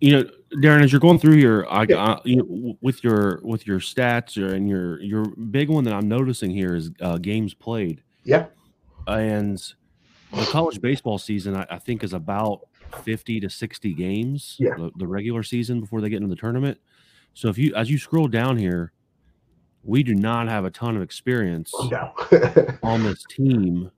You 0.00 0.12
know, 0.12 0.30
Darin, 0.60 0.82
as 0.82 0.92
you're 0.92 1.00
going 1.00 1.18
through 1.18 1.36
here, 1.36 1.66
I. 1.68 1.82
I 1.92 2.20
you 2.24 2.36
know, 2.36 2.76
with 2.80 3.02
your 3.02 3.40
with 3.42 3.66
your 3.66 3.80
stats 3.80 4.40
or- 4.40 4.54
and 4.54 4.68
your 4.68 5.00
your 5.00 5.24
big 5.26 5.68
one 5.68 5.84
that 5.84 5.94
I'm 5.94 6.08
noticing 6.08 6.50
here 6.50 6.76
is 6.76 6.90
uh, 7.00 7.18
games 7.18 7.52
played, 7.52 8.02
yeah, 8.22 8.46
and 9.08 9.58
the 10.32 10.44
college 10.46 10.80
baseball 10.80 11.18
season 11.18 11.56
I, 11.56 11.66
I 11.70 11.78
think 11.78 12.04
is 12.04 12.12
about 12.12 12.60
50 13.02 13.40
to 13.40 13.50
60 13.50 13.94
games. 13.94 14.56
Yeah. 14.58 14.74
the, 14.76 14.90
the 14.96 15.06
regular 15.06 15.42
season 15.42 15.80
before 15.80 16.00
they 16.00 16.08
get 16.10 16.16
into 16.22 16.28
the 16.28 16.36
tournament. 16.40 16.78
So 17.34 17.48
if 17.48 17.58
you 17.58 17.74
as 17.74 17.90
you 17.90 17.98
scroll 17.98 18.28
down 18.28 18.56
here, 18.56 18.92
we 19.82 20.02
do 20.04 20.14
not 20.14 20.48
have 20.48 20.64
a 20.64 20.70
ton 20.70 20.96
of 20.96 21.02
experience 21.02 21.72
no, 21.90 22.12
on 22.82 23.02
this 23.02 23.24
team. 23.28 23.90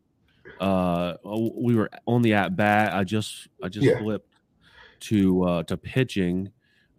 Uh, 0.61 1.14
we 1.25 1.75
were 1.75 1.90
on 2.07 2.23
the 2.23 2.33
at 2.35 2.57
bat. 2.57 2.95
I 2.95 3.04
just 3.04 3.49
I 3.62 3.69
just 3.69 3.87
Yeah. 3.87 3.99
flipped 3.99 4.30
to 5.00 5.42
uh, 5.45 5.62
to 5.64 5.76
pitching, 5.76 6.50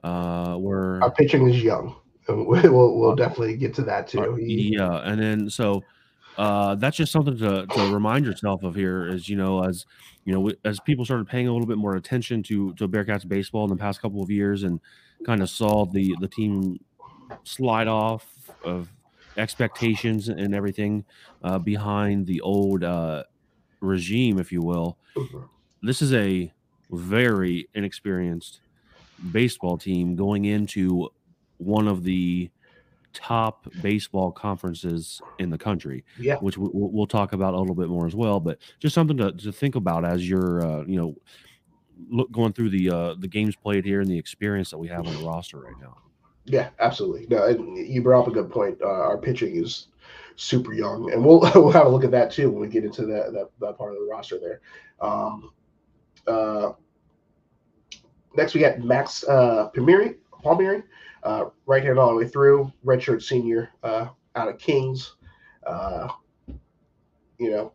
uh, 0.04 0.56
where 0.56 1.02
our 1.04 1.12
pitching 1.12 1.48
is 1.50 1.62
young. 1.64 1.96
We- 2.28 2.62
We'll 2.70 2.98
we'll 3.00 3.16
definitely 3.16 3.58
get 3.58 3.74
to 3.76 3.82
that 3.84 4.08
too. 4.08 4.38
Yeah, 4.40 4.98
and 5.04 5.20
then 5.20 5.50
so 5.50 5.84
uh, 6.38 6.76
that's 6.76 6.98
just 6.98 7.12
something 7.12 7.38
to 7.38 7.66
to 7.66 7.94
remind 7.94 8.26
yourself 8.26 8.64
of 8.64 8.76
here 8.76 9.08
is 9.08 9.28
you 9.28 9.36
know 9.36 9.64
as 9.64 9.86
you 10.26 10.34
know 10.34 10.52
as 10.64 10.80
people 10.80 11.04
started 11.04 11.28
paying 11.28 11.48
a 11.48 11.52
little 11.52 11.68
bit 11.68 11.78
more 11.78 11.96
attention 11.96 12.42
to 12.44 12.74
to 12.76 12.88
Bearcats 12.88 13.28
baseball 13.28 13.64
in 13.66 13.70
the 13.70 13.76
past 13.76 14.02
couple 14.02 14.22
of 14.22 14.30
years 14.30 14.64
and 14.64 14.80
kind 15.26 15.42
of 15.42 15.50
saw 15.50 15.86
the 15.86 16.16
the 16.22 16.28
team 16.28 16.80
slide 17.44 17.88
off 17.88 18.26
of 18.64 18.90
expectations 19.38 20.30
and 20.30 20.54
everything 20.54 21.04
uh, 21.44 21.58
behind 21.58 22.28
the 22.28 22.40
old 22.42 22.84
uh, 22.84 23.24
regime, 23.80 24.38
if 24.40 24.52
you 24.52 24.62
will. 24.62 24.98
This 25.82 26.02
is 26.02 26.14
a 26.14 26.52
very 26.92 27.68
inexperienced 27.74 28.62
baseball 29.32 29.78
team 29.78 30.16
going 30.16 30.46
into 30.46 31.10
one 31.58 31.88
of 31.88 32.04
the 32.04 32.50
top 33.14 33.68
baseball 33.82 34.32
conferences 34.32 35.22
in 35.38 35.50
the 35.50 35.58
country, 35.58 36.04
Yeah. 36.18 36.38
which 36.38 36.58
we- 36.58 36.70
we'll, 36.74 36.90
we'll 36.92 37.08
talk 37.08 37.34
about 37.34 37.54
a 37.54 37.60
little 37.60 37.76
bit 37.76 37.90
more 37.90 38.08
as 38.08 38.16
well. 38.16 38.40
But 38.40 38.58
just 38.80 38.96
something 38.96 39.18
to, 39.18 39.32
to 39.34 39.52
think 39.52 39.76
about 39.76 40.06
as 40.06 40.28
you're, 40.28 40.66
uh, 40.66 40.84
you 40.86 40.96
know, 40.98 41.16
look 42.10 42.32
going 42.32 42.54
through 42.54 42.70
the 42.70 42.90
uh, 42.90 43.16
the 43.20 43.28
games 43.28 43.56
played 43.56 43.86
here 43.86 44.02
and 44.02 44.10
the 44.10 44.18
experience 44.18 44.72
that 44.72 44.78
we 44.78 44.88
have 44.88 45.06
on 45.06 45.14
the 45.14 45.24
roster 45.28 45.60
right 45.60 45.76
now. 45.80 45.98
Yeah, 46.46 46.70
absolutely. 46.80 47.28
No, 47.30 47.48
you 47.48 48.02
brought 48.02 48.22
up 48.22 48.28
a 48.28 48.32
good 48.32 48.50
point. 48.50 48.82
Uh, 48.82 48.88
our 48.88 49.18
pitching 49.18 49.56
is 49.56 49.88
super 50.36 50.74
young, 50.74 51.12
and 51.12 51.24
we'll 51.24 51.40
we'll 51.56 51.70
have 51.72 51.86
a 51.86 51.90
look 51.90 52.04
at 52.04 52.10
that 52.12 52.32
too 52.32 52.50
when 52.50 52.62
we 52.62 52.68
get 52.70 52.84
into 52.86 53.06
that 53.06 53.34
that, 53.34 53.50
that 53.60 53.78
part 53.78 53.94
of 53.94 54.00
the 54.00 54.08
roster 54.10 54.40
there. 54.40 54.62
Um, 55.00 55.52
uh, 56.28 56.74
next, 58.36 58.54
we 58.54 58.62
got 58.62 58.80
Max 58.80 59.24
uh, 59.24 59.70
Palmieri, 59.74 60.16
Palmieri, 60.44 60.84
uh, 61.24 61.46
right 61.66 61.84
hand 61.84 62.00
all 62.00 62.10
the 62.10 62.16
way 62.16 62.28
through, 62.28 62.72
redshirt 62.86 63.22
senior 63.22 63.70
uh, 63.84 64.08
out 64.36 64.48
of 64.48 64.58
Kings. 64.58 65.16
Uh, 65.66 66.08
you 67.38 67.50
know, 67.50 67.72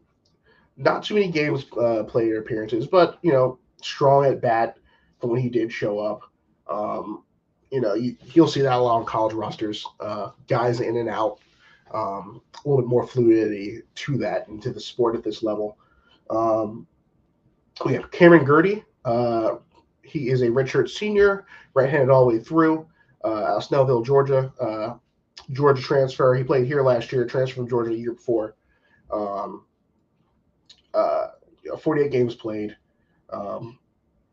not 0.76 1.02
too 1.02 1.14
many 1.14 1.30
games 1.30 1.66
uh, 1.80 2.04
played 2.04 2.30
or 2.32 2.40
appearances, 2.40 2.86
but 2.86 3.18
you 3.22 3.32
know, 3.32 3.58
strong 3.82 4.24
at 4.24 4.40
bat 4.40 4.78
from 5.20 5.30
when 5.30 5.40
he 5.40 5.48
did 5.48 5.72
show 5.72 5.98
up. 5.98 6.22
Um, 6.68 7.24
you 7.70 7.80
know, 7.80 7.94
you, 7.94 8.16
you'll 8.32 8.48
see 8.48 8.60
that 8.62 8.72
a 8.72 8.78
lot 8.78 8.98
on 8.98 9.06
college 9.06 9.34
rosters. 9.34 9.84
Uh, 10.00 10.30
guys 10.48 10.80
in 10.80 10.96
and 10.96 11.08
out, 11.08 11.38
um, 11.92 12.40
a 12.54 12.68
little 12.68 12.82
bit 12.82 12.88
more 12.88 13.06
fluidity 13.06 13.82
to 13.94 14.16
that 14.18 14.48
and 14.48 14.62
to 14.62 14.72
the 14.72 14.80
sport 14.80 15.16
at 15.16 15.24
this 15.24 15.42
level. 15.42 15.78
Um, 16.30 16.86
we 17.84 17.94
have 17.94 18.10
Cameron 18.10 18.46
Gertie. 18.46 18.84
Uh, 19.04 19.56
he 20.02 20.30
is 20.30 20.42
a 20.42 20.48
redshirt 20.48 20.88
senior, 20.88 21.46
right-handed 21.74 22.10
all 22.10 22.26
the 22.26 22.36
way 22.36 22.42
through. 22.42 22.86
Uh, 23.24 23.58
Snellville, 23.60 24.04
Georgia. 24.04 24.52
Uh, 24.60 24.94
Georgia 25.52 25.82
transfer. 25.82 26.34
He 26.34 26.42
played 26.42 26.66
here 26.66 26.82
last 26.82 27.12
year. 27.12 27.24
Transfer 27.26 27.56
from 27.56 27.68
Georgia 27.68 27.90
the 27.90 27.98
year 27.98 28.12
before. 28.12 28.56
Um, 29.12 29.64
uh, 30.94 31.28
you 31.62 31.70
know, 31.70 31.76
48 31.76 32.10
games 32.10 32.34
played. 32.34 32.76
Um, 33.30 33.78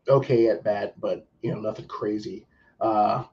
okay 0.08 0.48
at 0.48 0.64
bat, 0.64 0.98
but 1.00 1.26
you 1.42 1.52
know 1.52 1.60
nothing 1.60 1.86
crazy. 1.86 2.46
Uh, 2.80 3.24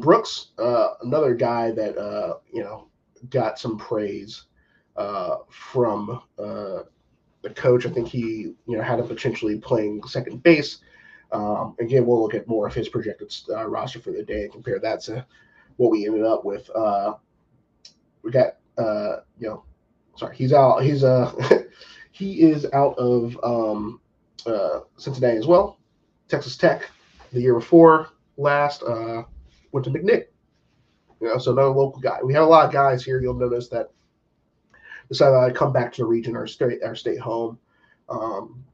Brooks, 0.00 0.48
uh, 0.58 0.94
another 1.02 1.34
guy 1.34 1.70
that 1.72 1.96
uh, 1.98 2.38
you 2.52 2.62
know 2.62 2.88
got 3.30 3.58
some 3.58 3.76
praise 3.76 4.44
uh, 4.96 5.38
from 5.48 6.22
uh, 6.38 6.80
the 7.42 7.50
coach. 7.50 7.86
I 7.86 7.90
think 7.90 8.08
he 8.08 8.54
you 8.66 8.76
know 8.76 8.82
had 8.82 8.98
him 8.98 9.08
potentially 9.08 9.58
playing 9.58 10.02
second 10.04 10.42
base. 10.42 10.78
Um, 11.32 11.74
again, 11.80 12.06
we'll 12.06 12.22
look 12.22 12.34
at 12.34 12.46
more 12.46 12.66
of 12.66 12.74
his 12.74 12.88
projected 12.88 13.34
uh, 13.50 13.66
roster 13.66 14.00
for 14.00 14.12
the 14.12 14.22
day 14.22 14.44
and 14.44 14.52
compare 14.52 14.78
that 14.78 15.00
to 15.02 15.26
what 15.76 15.90
we 15.90 16.06
ended 16.06 16.24
up 16.24 16.44
with. 16.44 16.68
Uh, 16.70 17.14
we 18.22 18.30
got 18.30 18.56
uh, 18.78 19.20
you 19.38 19.48
know, 19.48 19.64
sorry, 20.16 20.36
he's 20.36 20.52
out. 20.52 20.82
He's 20.82 21.04
uh 21.04 21.32
he 22.12 22.40
is 22.42 22.66
out 22.72 22.96
of 22.98 23.38
um, 23.42 24.00
uh, 24.46 24.80
Cincinnati 24.96 25.36
as 25.36 25.46
well. 25.46 25.78
Texas 26.28 26.56
Tech 26.56 26.90
the 27.32 27.40
year 27.40 27.54
before 27.54 28.08
last 28.36 28.82
uh, 28.82 29.22
went 29.72 29.84
to 29.84 29.90
McNick. 29.90 30.26
You 31.20 31.28
know, 31.28 31.38
so 31.38 31.52
another 31.52 31.70
local 31.70 32.00
guy. 32.00 32.18
We 32.22 32.32
had 32.32 32.42
a 32.42 32.46
lot 32.46 32.66
of 32.66 32.72
guys 32.72 33.04
here. 33.04 33.20
You'll 33.20 33.34
notice 33.34 33.68
that 33.68 33.90
decided 35.08 35.52
to 35.52 35.58
come 35.58 35.72
back 35.72 35.92
to 35.94 36.02
the 36.02 36.06
region, 36.06 36.36
our 36.36 36.46
state, 36.46 36.82
our 36.84 36.94
state 36.94 37.20
home. 37.20 37.58
Um, 38.08 38.64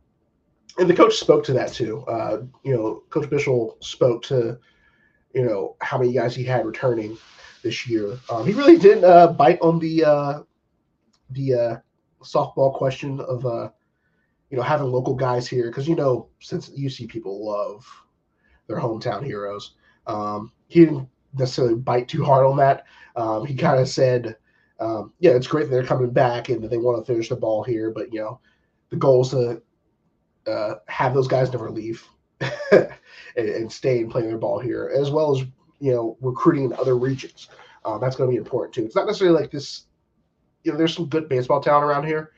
and 0.79 0.89
the 0.89 0.95
coach 0.95 1.17
spoke 1.17 1.45
to 1.45 1.53
that 1.53 1.73
too. 1.73 2.01
Uh, 2.07 2.43
you 2.63 2.75
know, 2.75 3.03
Coach 3.11 3.29
Bishop 3.29 3.83
spoke 3.85 4.23
to, 4.25 4.59
you 5.35 5.45
know, 5.45 5.77
how 5.81 5.99
many 5.99 6.13
guys 6.13 6.35
he 6.35 6.45
had 6.45 6.65
returning 6.65 7.17
this 7.63 7.87
year. 7.87 8.19
Um, 8.31 8.47
he 8.47 8.53
really 8.53 8.79
didn't 8.79 9.05
uh, 9.05 9.29
bite 9.29 9.61
on 9.61 9.79
the 9.79 10.05
uh, 10.05 10.43
the 11.31 11.55
uh, 11.55 11.77
softball 12.23 12.75
question 12.75 13.21
of 13.21 13.45
uh, 13.47 13.71
you 14.51 14.57
know 14.57 14.63
having 14.63 14.91
local 14.91 15.15
guys 15.15 15.47
here 15.47 15.69
because 15.69 15.89
you 15.89 15.95
know 15.95 16.29
since 16.41 16.71
UC 16.71 17.09
people 17.09 17.45
love 17.45 17.87
their 18.67 18.79
hometown 18.79 19.25
heroes. 19.25 19.73
Um, 20.07 20.53
he 20.69 20.81
didn't 20.81 21.09
necessarily 21.35 21.75
bite 21.75 22.09
too 22.09 22.25
hard 22.25 22.47
on 22.47 22.57
that. 22.57 22.85
Um, 23.17 23.47
he 23.47 23.55
kind 23.55 23.81
of 23.81 23.89
said, 23.89 24.37
um, 24.83 25.13
"Yeah, 25.21 25.33
it's 25.33 25.47
great 25.47 25.65
that 25.65 25.71
they're 25.71 25.85
coming 25.85 26.11
back 26.11 26.49
and 26.49 26.63
that 26.63 26.69
they 26.69 26.79
want 26.79 26.99
to 26.99 27.11
finish 27.11 27.29
the 27.29 27.37
ball 27.37 27.63
here, 27.63 27.91
but 27.91 28.13
you 28.13 28.21
know, 28.21 28.41
the 28.91 28.97
goal 28.97 29.23
is 29.23 29.31
to 29.31 29.63
uh, 30.47 30.75
have 30.89 31.15
those 31.15 31.29
guys 31.29 31.53
never 31.53 31.71
leave 31.71 32.05
and, 32.73 32.89
and 33.37 33.73
stay 33.73 34.01
and 34.01 34.11
play 34.11 34.23
their 34.23 34.39
ball 34.39 34.59
here, 34.59 34.93
as 34.95 35.11
well 35.11 35.37
as 35.37 35.47
you 35.79 35.93
know 35.93 36.17
recruiting 36.21 36.65
in 36.65 36.73
other 36.75 36.97
regions. 36.99 37.49
Um, 37.85 38.01
that's 38.01 38.17
going 38.17 38.29
to 38.29 38.33
be 38.33 38.39
important 38.39 38.75
too. 38.75 38.85
It's 38.85 38.97
not 38.97 39.07
necessarily 39.07 39.41
like 39.41 39.51
this. 39.51 39.85
You 40.65 40.73
know, 40.73 40.79
there's 40.79 40.95
some 40.95 41.09
good 41.09 41.29
baseball 41.29 41.61
talent 41.61 41.85
around 41.85 42.07
here, 42.07 42.33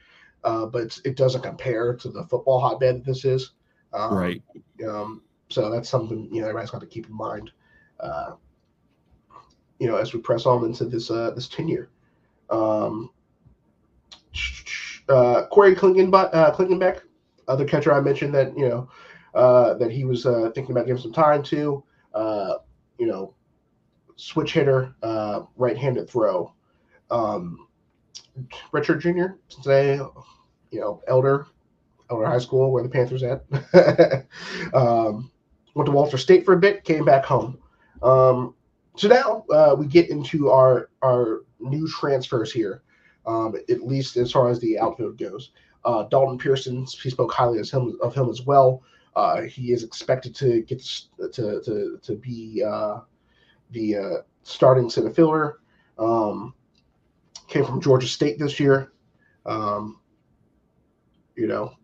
uh, 0.45 0.67
but 0.67 0.83
it's, 0.83 1.01
it 1.05 1.17
doesn't 1.17 1.43
compare 1.43 1.95
to 1.95 2.09
the 2.09 2.25
football 2.25 2.61
hotbed 2.61 2.97
that 2.97 3.05
this 3.05 3.25
is. 3.25 3.53
Um, 3.93 4.15
right. 4.15 4.43
um, 4.87 5.23
so 5.49 5.71
that's 5.71 5.89
something 5.89 6.29
you 6.33 6.41
know 6.41 6.49
everybody's 6.49 6.71
got 6.71 6.81
to 6.81 6.87
keep 6.87 7.07
in 7.07 7.17
mind. 7.17 7.51
Uh, 8.01 8.33
you 9.79 9.89
know, 9.89 9.97
as 9.97 10.13
we 10.13 10.21
press 10.21 10.47
on 10.47 10.65
into 10.65 10.85
this 10.85 11.11
uh, 11.11 11.31
this 11.31 11.49
tenure. 11.49 11.91
Um, 12.51 13.11
uh, 15.09 15.47
Corey 15.47 15.75
Klinkenbeck, 15.75 16.35
uh, 16.35 17.01
other 17.47 17.65
catcher 17.65 17.93
I 17.93 18.01
mentioned 18.01 18.35
that 18.35 18.57
you 18.57 18.69
know 18.69 18.89
uh, 19.35 19.75
that 19.75 19.91
he 19.91 20.05
was 20.05 20.27
uh, 20.27 20.51
thinking 20.55 20.73
about 20.73 20.87
giving 20.87 21.03
some 21.03 21.13
time 21.13 21.43
to. 21.45 21.83
Uh, 22.15 22.55
you 22.99 23.07
know, 23.07 23.35
switch 24.17 24.53
hitter, 24.53 24.95
uh, 25.03 25.43
right-handed 25.57 26.09
throw. 26.09 26.53
Um, 27.11 27.67
Richard 28.73 29.01
Jr. 29.01 29.37
today, 29.49 29.97
you 30.71 30.81
know, 30.81 31.03
Elder, 31.07 31.47
Elder 32.11 32.27
High 32.27 32.39
School, 32.39 32.71
where 32.73 32.83
the 32.83 32.89
Panthers 32.89 33.23
at. 33.23 33.45
um, 34.75 35.31
went 35.75 35.87
to 35.87 35.93
Walter 35.93 36.19
State 36.19 36.45
for 36.45 36.55
a 36.55 36.59
bit, 36.59 36.85
came 36.85 37.05
back 37.05 37.25
home. 37.25 37.59
Um, 38.03 38.55
so 38.97 39.09
now 39.09 39.45
uh, 39.53 39.75
we 39.77 39.87
get 39.87 40.11
into 40.11 40.51
our 40.51 40.91
our 41.03 41.43
new 41.59 41.89
transfers 41.89 42.53
here, 42.53 42.83
um, 43.27 43.55
at 43.69 43.83
least 43.83 44.17
as 44.17 44.33
far 44.33 44.51
as 44.51 44.61
the 44.61 44.79
outfield 44.79 45.19
goes. 45.19 45.51
Uh, 45.85 46.05
Dalton 46.05 46.39
Pearson, 46.39 46.87
he 47.03 47.11
spoke 47.11 47.33
highly 47.33 47.59
as 47.59 47.71
him, 47.71 47.99
of 48.03 48.15
him 48.15 48.31
as 48.31 48.43
well. 48.43 48.83
Uh, 49.17 49.43
he 49.43 49.73
is 49.73 49.83
expected 49.83 50.35
to 50.37 50.63
get 50.63 50.81
to 51.33 51.61
to 51.61 51.99
to 52.03 52.15
be 52.17 52.63
uh, 52.67 53.01
the 53.71 53.97
uh, 53.97 54.17
starting 54.43 54.89
center 54.89 55.11
fielder. 55.11 55.61
Um, 55.99 56.55
came 57.49 57.65
from 57.65 57.81
Georgia 57.81 58.09
State 58.09 58.39
this 58.39 58.59
year. 58.59 58.93
Um, 59.47 60.01
you 61.37 61.47
know, 61.47 61.75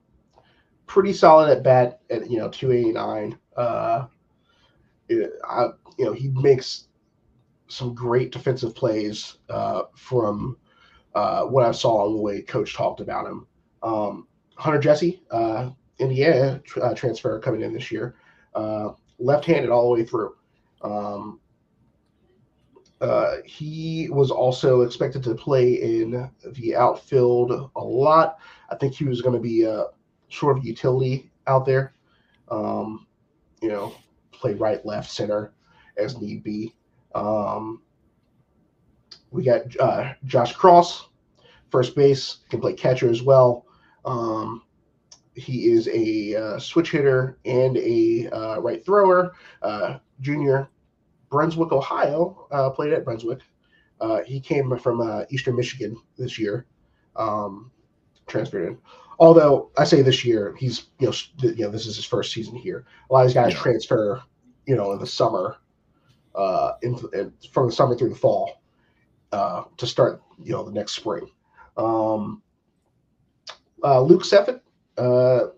pretty 0.87 1.13
solid 1.13 1.51
at 1.51 1.63
bat 1.63 2.01
at 2.11 2.31
you 2.31 2.39
know 2.39 2.49
289. 2.49 3.39
Uh, 3.57 4.07
I, 5.11 5.69
you 5.99 6.05
know, 6.05 6.13
he 6.13 6.29
makes 6.29 6.87
some 7.71 7.95
great 7.95 8.33
defensive 8.33 8.75
plays 8.75 9.39
uh, 9.49 9.83
from 9.95 10.57
uh, 11.15 11.45
what 11.45 11.65
I 11.65 11.73
saw 11.73 12.07
on 12.07 12.15
the 12.15 12.21
way 12.21 12.43
Coach 12.43 12.75
talked 12.75 13.01
about 13.01 13.27
him. 13.27 13.47
Um, 13.83 14.27
Hunter 14.57 14.79
Jesse, 14.79 15.23
uh, 15.31 15.71
Indiana 15.99 16.61
tr- 16.65 16.83
uh, 16.83 16.95
transfer 16.95 17.39
coming 17.41 17.63
in 17.63 17.73
this 17.73 17.91
year, 17.91 18.17
uh, 18.55 18.91
left-handed 19.19 19.71
all 19.71 19.95
the 19.95 20.01
way 20.01 20.07
through. 20.07 20.35
Um, 20.83 21.41
uh, 23.01 23.37
he 23.47 24.09
was 24.11 24.31
also 24.31 24.83
expected 24.83 25.23
to 25.23 25.35
play 25.35 25.75
in 25.75 26.31
the 26.45 26.77
outfield 26.77 27.71
a 27.75 27.81
lot. 27.81 28.39
I 28.69 28.77
think 28.77 28.95
he 28.95 29.05
was 29.05 29.23
going 29.23 29.35
to 29.35 29.41
be 29.41 29.63
a 29.63 29.87
sort 30.29 30.59
of 30.59 30.65
utility 30.65 31.31
out 31.47 31.65
there. 31.65 31.95
Um, 32.49 33.07
you 33.63 33.69
know, 33.69 33.95
play 34.33 34.55
right, 34.55 34.85
left, 34.85 35.11
center 35.11 35.55
as 35.97 36.21
need 36.21 36.43
be. 36.43 36.75
Um, 37.15 37.83
we 39.31 39.45
got 39.45 39.63
uh, 39.79 40.13
Josh 40.25 40.55
Cross, 40.55 41.09
first 41.71 41.95
base, 41.95 42.39
can 42.49 42.61
play 42.61 42.73
catcher 42.75 43.11
as 43.11 43.23
well. 43.23 43.67
Um, 44.05 44.63
he 45.35 45.71
is 45.71 45.89
a 45.89 46.35
uh, 46.37 46.59
switch 46.59 46.91
hitter 46.91 47.39
and 47.45 47.77
a 47.77 48.29
uh, 48.31 48.61
right 48.61 48.85
thrower. 48.85 49.33
Uh, 49.63 49.99
junior, 50.21 50.69
Brunswick, 51.31 51.73
Ohio, 51.73 52.47
uh, 52.51 52.71
played 52.71 52.93
at 52.93 53.05
Brunswick. 53.05 53.41
Uh, 54.01 54.23
he 54.25 54.41
came 54.41 54.77
from 54.79 55.01
uh, 55.01 55.25
Eastern 55.31 55.57
Michigan 55.57 55.97
this 56.19 56.39
year, 56.39 56.67
um, 57.17 57.71
transferred 58.27 58.67
in. 58.67 58.79
Although 59.19 59.71
I 59.77 59.85
say 59.85 60.01
this 60.03 60.25
year, 60.25 60.55
he's 60.59 60.87
you 60.99 61.07
know 61.09 61.13
you 61.43 61.65
know 61.65 61.71
this 61.71 61.87
is 61.87 61.97
his 61.97 62.07
first 62.07 62.33
season 62.33 62.57
here. 62.57 62.87
A 63.09 63.13
lot 63.13 63.21
of 63.21 63.29
these 63.29 63.35
guys 63.35 63.53
Yeah. 63.53 63.61
transfer, 63.61 64.23
you 64.67 64.77
know, 64.77 64.93
in 64.93 64.99
the 64.99 65.07
summer, 65.07 65.57
uh, 66.35 66.73
in, 66.83 66.97
from 67.53 67.67
the 67.67 67.73
summer 67.73 67.95
through 67.97 68.11
the 68.11 68.15
fall, 68.15 68.63
uh, 69.33 69.65
to 69.77 69.87
start 69.87 70.23
you 70.43 70.53
know 70.53 70.65
the 70.65 70.73
next 70.73 70.93
spring. 70.93 71.27
Um, 71.77 72.43
uh, 73.83 74.01
Luke 74.01 74.23
Seffett, 74.23 74.61
uh, 74.99 75.49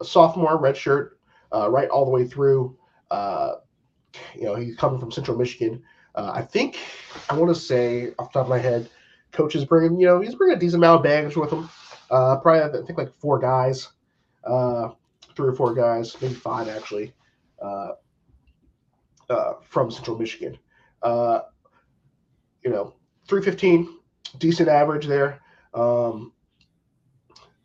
a 0.00 0.04
sophomore, 0.04 0.60
redshirt, 0.60 1.10
uh, 1.52 1.70
right 1.70 1.88
all 1.88 2.04
the 2.04 2.10
way 2.10 2.26
through. 2.26 2.76
Uh, 3.10 3.54
you 4.34 4.44
know, 4.44 4.54
he's 4.54 4.76
coming 4.76 5.00
from 5.00 5.10
Central 5.10 5.36
Michigan. 5.36 5.82
Uh, 6.14 6.32
I 6.34 6.42
think 6.42 6.78
I 7.28 7.34
want 7.34 7.54
to 7.54 7.60
say 7.60 8.12
off 8.18 8.32
the 8.32 8.38
top 8.38 8.46
of 8.46 8.48
my 8.48 8.58
head, 8.58 8.88
coach 9.32 9.56
is 9.56 9.64
bringing 9.64 9.98
you 9.98 10.06
know 10.06 10.20
he's 10.20 10.34
bringing 10.34 10.56
a 10.56 10.60
decent 10.60 10.80
amount 10.80 10.98
of 10.98 11.02
baggage 11.04 11.36
with 11.36 11.50
him. 11.50 11.68
Uh, 12.10 12.36
probably 12.36 12.80
I 12.80 12.84
think 12.84 12.98
like 12.98 13.12
four 13.14 13.38
guys, 13.38 13.88
uh, 14.44 14.90
three 15.34 15.48
or 15.48 15.54
four 15.54 15.74
guys, 15.74 16.16
maybe 16.20 16.34
five 16.34 16.68
actually, 16.68 17.12
uh, 17.60 17.92
uh, 19.30 19.54
from 19.68 19.90
Central 19.90 20.18
Michigan. 20.18 20.58
Uh, 21.02 21.40
you 22.64 22.70
know, 22.70 22.94
three 23.28 23.42
fifteen, 23.42 23.98
decent 24.38 24.68
average 24.68 25.06
there. 25.06 25.40
Um, 25.74 26.32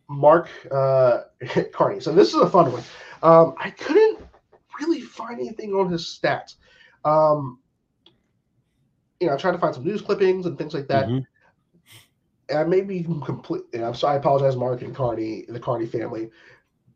Mark 0.09 0.49
uh, 0.71 1.21
Carney. 1.71 1.99
So 1.99 2.11
this 2.11 2.29
is 2.29 2.41
a 2.41 2.49
fun 2.49 2.71
one. 2.71 2.83
Um, 3.21 3.53
I 3.57 3.69
couldn't 3.69 4.19
really 4.79 5.01
find 5.01 5.39
anything 5.39 5.73
on 5.73 5.89
his 5.91 6.19
stats. 6.21 6.55
Um, 7.05 7.59
you 9.19 9.27
know, 9.27 9.33
I 9.33 9.37
tried 9.37 9.51
to 9.51 9.57
find 9.57 9.73
some 9.73 9.83
news 9.83 10.01
clippings 10.01 10.45
and 10.45 10.57
things 10.57 10.73
like 10.73 10.87
that. 10.87 11.07
Mhm. 11.07 11.25
And 12.49 12.57
I 12.57 12.63
may 12.63 12.81
be 12.81 13.03
complete. 13.03 13.63
And 13.73 13.83
I'm 13.83 13.93
sorry, 13.93 14.15
I 14.15 14.17
apologize, 14.17 14.55
Mark 14.55 14.81
and 14.81 14.95
Carney, 14.95 15.45
the 15.47 15.59
Carney 15.59 15.85
family. 15.85 16.29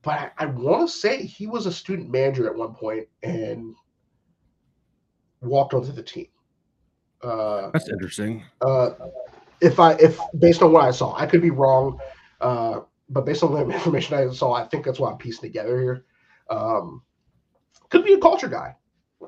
But 0.02 0.20
I, 0.20 0.32
I 0.40 0.46
want 0.48 0.90
to 0.90 0.94
say 0.94 1.24
he 1.24 1.48
was 1.48 1.66
a 1.66 1.72
student 1.72 2.10
manager 2.10 2.48
at 2.50 2.56
one 2.56 2.74
point 2.74 3.08
and 3.22 3.76
walked 5.46 5.74
onto 5.74 5.92
the 5.92 6.04
team. 6.04 6.28
Uh, 7.22 7.70
That's 7.72 7.90
interesting. 7.90 8.44
uh, 8.62 8.92
if 9.62 9.80
I 9.80 9.94
if 9.94 10.20
based 10.40 10.62
on 10.62 10.72
what 10.72 10.84
I 10.84 10.92
saw, 10.92 11.16
I 11.16 11.26
could 11.26 11.42
be 11.42 11.52
wrong, 11.52 12.00
uh, 12.42 12.82
but 13.10 13.26
based 13.26 13.44
on 13.44 13.54
the 13.54 13.62
information 13.74 14.16
I 14.16 14.32
saw, 14.34 14.54
I 14.54 14.68
think 14.68 14.86
that's 14.86 15.00
what 15.00 15.12
I'm 15.12 15.18
piecing 15.18 15.42
together 15.42 15.80
here. 15.80 16.06
Um, 16.50 17.02
could 17.90 18.04
be 18.04 18.14
a 18.14 18.20
culture 18.20 18.50
guy. 18.50 18.76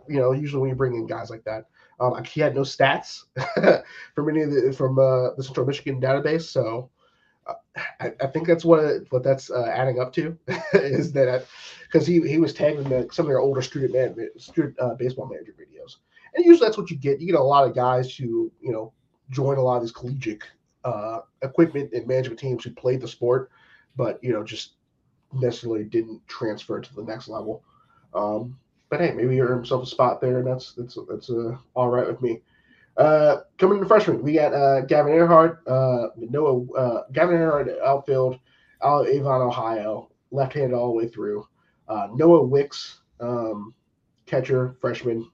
You 0.10 0.20
know, 0.20 0.34
usually 0.34 0.62
when 0.62 0.70
you 0.70 0.76
bring 0.76 0.96
in 0.96 1.08
guys 1.08 1.30
like 1.30 1.46
that, 1.46 1.66
um, 2.00 2.22
he 2.26 2.42
had 2.42 2.56
no 2.56 2.62
stats 2.62 3.24
from 4.16 4.30
any 4.30 4.42
of 4.42 4.52
the 4.52 4.74
from 4.76 5.00
uh, 5.00 5.34
the 5.36 5.44
Central 5.44 5.66
Michigan 5.66 6.02
database, 6.02 6.44
so 6.44 6.90
uh, 7.48 7.54
I, 8.00 8.12
I 8.22 8.28
think 8.28 8.48
that's 8.48 8.66
what 8.66 9.04
what 9.10 9.24
that's 9.24 9.50
uh, 9.50 9.72
adding 9.74 10.00
up 10.00 10.12
to 10.14 10.38
is 10.74 11.14
that 11.14 11.46
because 11.96 12.06
he 12.06 12.20
he 12.28 12.40
was 12.40 12.54
tagging 12.54 12.84
the, 12.84 13.08
some 13.10 13.26
of 13.26 13.30
their 13.30 13.40
older 13.40 13.62
student 13.62 13.94
man 13.94 14.30
student 14.38 14.78
uh, 14.82 14.96
baseball 14.96 15.28
manager 15.28 15.54
videos, 15.54 15.96
and 16.34 16.44
usually 16.44 16.68
that's 16.68 16.78
what 16.78 16.92
you 16.92 16.98
get. 16.98 17.22
You 17.22 17.28
get 17.28 17.40
a 17.40 17.44
lot 17.44 17.66
of 17.66 17.74
guys 17.74 18.14
who 18.14 18.52
you 18.62 18.74
know 18.74 18.92
join 19.30 19.58
a 19.58 19.62
lot 19.62 19.78
of 19.78 19.84
these 19.84 19.94
collegiate 19.94 20.44
uh, 20.84 21.20
equipment 21.42 21.94
and 21.94 22.06
management 22.06 22.38
teams 22.38 22.66
who 22.66 22.72
played 22.72 23.00
the 23.00 23.08
sport, 23.08 23.50
but 23.96 24.22
you 24.22 24.34
know 24.34 24.44
just 24.44 24.74
necessarily 25.32 25.86
didn't 25.86 26.22
transfer 26.28 26.82
to 26.82 26.96
the 26.96 27.04
next 27.04 27.30
level. 27.30 27.64
Um, 28.14 28.60
but 28.90 29.00
hey, 29.00 29.14
maybe 29.14 29.36
he 29.36 29.42
earned 29.42 29.56
himself 29.56 29.84
a 29.84 29.86
spot 29.86 30.20
there, 30.20 30.40
and 30.40 30.48
that's 30.48 30.74
that's 30.74 30.98
that's 31.08 31.30
uh, 31.30 31.56
all 31.76 31.88
right 31.88 32.08
with 32.08 32.22
me. 32.22 32.42
Uh, 32.98 33.38
coming 33.58 33.80
to 33.80 33.88
freshman, 33.88 34.22
we 34.22 34.34
got 34.34 34.54
uh, 34.54 34.82
Gavin 34.82 35.14
Earhart, 35.14 35.66
uh, 35.66 36.08
Noah 36.18 36.74
uh, 36.74 37.04
Gavin 37.14 37.38
Earhart 37.38 37.70
outfield, 37.86 38.38
out 38.84 39.08
Avon, 39.08 39.42
Ohio, 39.42 40.10
left-handed 40.32 40.76
all 40.76 40.88
the 40.88 40.98
way 40.98 41.08
through. 41.08 41.48
Uh, 41.88 42.08
Noah 42.16 42.44
Wicks, 42.44 43.00
um, 43.20 43.74
catcher, 44.26 44.76
freshman, 44.82 45.30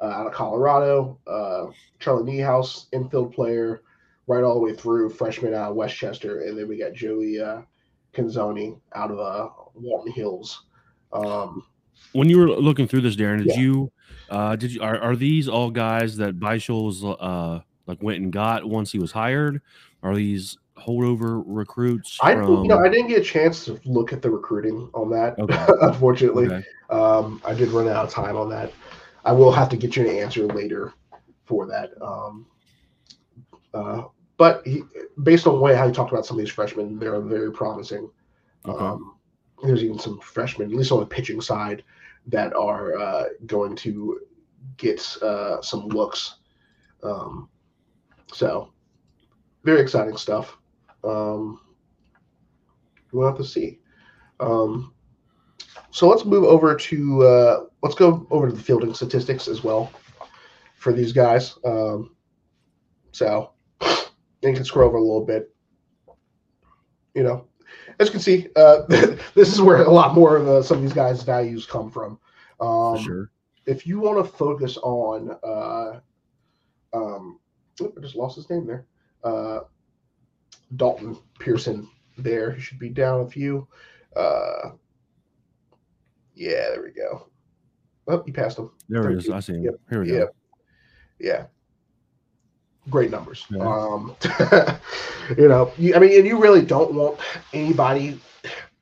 uh, 0.00 0.06
out 0.06 0.26
of 0.26 0.32
Colorado. 0.32 1.18
Uh, 1.26 1.66
Charlie 1.98 2.32
Niehaus, 2.32 2.86
infield 2.92 3.32
player, 3.32 3.82
right 4.26 4.42
all 4.44 4.54
the 4.54 4.60
way 4.60 4.74
through, 4.74 5.10
freshman 5.10 5.54
out 5.54 5.70
of 5.70 5.76
Westchester, 5.76 6.42
and 6.42 6.58
then 6.58 6.68
we 6.68 6.78
got 6.78 6.92
Joey 6.92 7.40
uh, 7.40 7.62
Canzoni 8.14 8.78
out 8.94 9.10
of 9.10 9.18
uh, 9.18 9.48
Walnut 9.74 10.14
Hills. 10.14 10.64
Um, 11.12 11.64
When 12.12 12.28
you 12.28 12.38
were 12.38 12.48
looking 12.48 12.86
through 12.86 13.02
this, 13.02 13.16
Darin, 13.16 13.38
did 13.38 13.48
Yeah. 13.48 13.60
you 13.60 13.92
uh 14.30 14.54
did 14.54 14.72
you 14.72 14.80
are, 14.80 14.96
are 14.98 15.16
these 15.16 15.48
all 15.48 15.70
guys 15.72 16.16
that 16.18 16.38
Bischels 16.38 17.02
uh 17.20 17.60
like 17.86 18.00
went 18.00 18.20
and 18.22 18.32
got 18.32 18.64
once 18.64 18.92
he 18.92 18.98
was 18.98 19.10
hired? 19.12 19.60
Are 20.04 20.14
these 20.14 20.56
holdover 20.80 21.42
recruits 21.46 22.18
I 22.22 22.34
from 22.34 22.62
you 22.62 22.68
know 22.68 22.78
I 22.78 22.88
didn't 22.88 23.08
get 23.08 23.20
a 23.20 23.24
chance 23.24 23.64
to 23.66 23.80
look 23.84 24.12
at 24.12 24.22
the 24.22 24.30
recruiting 24.30 24.90
on 24.94 25.10
that, 25.10 25.38
Okay. 25.38 25.66
unfortunately. 25.82 26.46
Okay. 26.46 26.64
Um, 26.90 27.40
I 27.44 27.54
did 27.54 27.68
run 27.68 27.88
out 27.88 28.04
of 28.04 28.10
time 28.10 28.36
on 28.36 28.48
that. 28.50 28.72
I 29.24 29.32
will 29.32 29.52
have 29.52 29.68
to 29.70 29.76
get 29.76 29.96
you 29.96 30.08
an 30.08 30.16
answer 30.16 30.46
later 30.46 30.92
for 31.44 31.66
that. 31.66 31.90
Um, 32.00 32.46
uh, 33.74 34.02
but 34.36 34.66
he, 34.66 34.82
based 35.22 35.46
on 35.46 35.54
the 35.54 35.60
way 35.60 35.76
how 35.76 35.86
you 35.86 35.92
talked 35.92 36.12
about 36.12 36.26
some 36.26 36.38
of 36.38 36.44
these 36.44 36.52
freshmen, 36.52 36.98
they're 36.98 37.20
very 37.20 37.52
promising. 37.52 38.10
Okay. 38.66 38.84
Um, 38.84 39.16
there's 39.62 39.84
even 39.84 39.98
some 39.98 40.18
freshmen, 40.20 40.70
at 40.70 40.76
least 40.76 40.92
on 40.92 41.00
the 41.00 41.06
pitching 41.06 41.40
side, 41.40 41.84
that 42.26 42.54
are 42.54 42.98
uh, 42.98 43.24
going 43.46 43.76
to 43.76 44.20
get 44.76 45.00
uh, 45.22 45.60
some 45.60 45.88
looks. 45.88 46.36
Um, 47.02 47.48
so, 48.32 48.72
very 49.64 49.80
exciting 49.80 50.16
stuff. 50.16 50.56
Um, 51.04 51.60
we'll 53.12 53.26
have 53.26 53.38
to 53.38 53.44
see. 53.44 53.78
Um, 54.38 54.94
so 55.90 56.08
let's 56.08 56.24
move 56.24 56.44
over 56.44 56.74
to 56.74 57.22
uh, 57.22 57.64
let's 57.82 57.94
go 57.94 58.26
over 58.30 58.48
to 58.48 58.54
the 58.54 58.62
fielding 58.62 58.94
statistics 58.94 59.48
as 59.48 59.62
well 59.62 59.92
for 60.76 60.92
these 60.92 61.12
guys. 61.12 61.56
Um, 61.64 62.14
so 63.12 63.52
you 63.80 64.54
can 64.54 64.64
scroll 64.64 64.88
over 64.88 64.96
a 64.96 65.02
little 65.02 65.24
bit. 65.24 65.54
You 67.14 67.24
know, 67.24 67.48
as 67.98 68.08
you 68.08 68.12
can 68.12 68.20
see, 68.20 68.48
uh, 68.56 68.82
this 69.34 69.52
is 69.52 69.60
where 69.60 69.82
a 69.82 69.90
lot 69.90 70.14
more 70.14 70.36
of 70.36 70.48
uh, 70.48 70.62
some 70.62 70.78
of 70.78 70.82
these 70.82 70.92
guys' 70.92 71.22
values 71.22 71.66
come 71.66 71.90
from. 71.90 72.18
Um, 72.60 73.02
sure. 73.02 73.30
if 73.66 73.86
you 73.86 74.00
want 74.00 74.24
to 74.24 74.32
focus 74.32 74.76
on, 74.78 75.36
uh, 75.42 76.00
um, 76.92 77.40
I 77.80 78.00
just 78.00 78.16
lost 78.16 78.36
his 78.36 78.48
name 78.50 78.66
there. 78.66 78.86
Dalton 80.76 81.18
Pearson 81.38 81.88
there. 82.18 82.52
He 82.52 82.60
should 82.60 82.78
be 82.78 82.88
down 82.88 83.22
a 83.22 83.26
few. 83.26 83.66
Uh, 84.16 84.70
yeah, 86.34 86.70
there 86.70 86.82
we 86.82 86.90
go. 86.92 87.28
Oh, 88.08 88.22
he 88.24 88.32
passed 88.32 88.58
him. 88.58 88.70
There 88.88 89.02
it 89.02 89.04
Thank 89.04 89.18
is. 89.18 89.30
I 89.30 89.40
see 89.40 89.52
him. 89.54 89.64
Yep. 89.64 89.74
Here 89.90 90.00
we 90.00 90.12
Yeah. 90.12 90.18
go. 90.18 90.28
Yeah. 91.18 91.46
Great 92.88 93.10
numbers. 93.10 93.46
Yeah. 93.50 93.60
Um, 93.62 94.16
you 95.38 95.48
know, 95.48 95.70
you, 95.76 95.94
I 95.94 95.98
mean, 95.98 96.18
and 96.18 96.26
you 96.26 96.40
really 96.40 96.62
don't 96.64 96.94
want 96.94 97.20
anybody. 97.52 98.18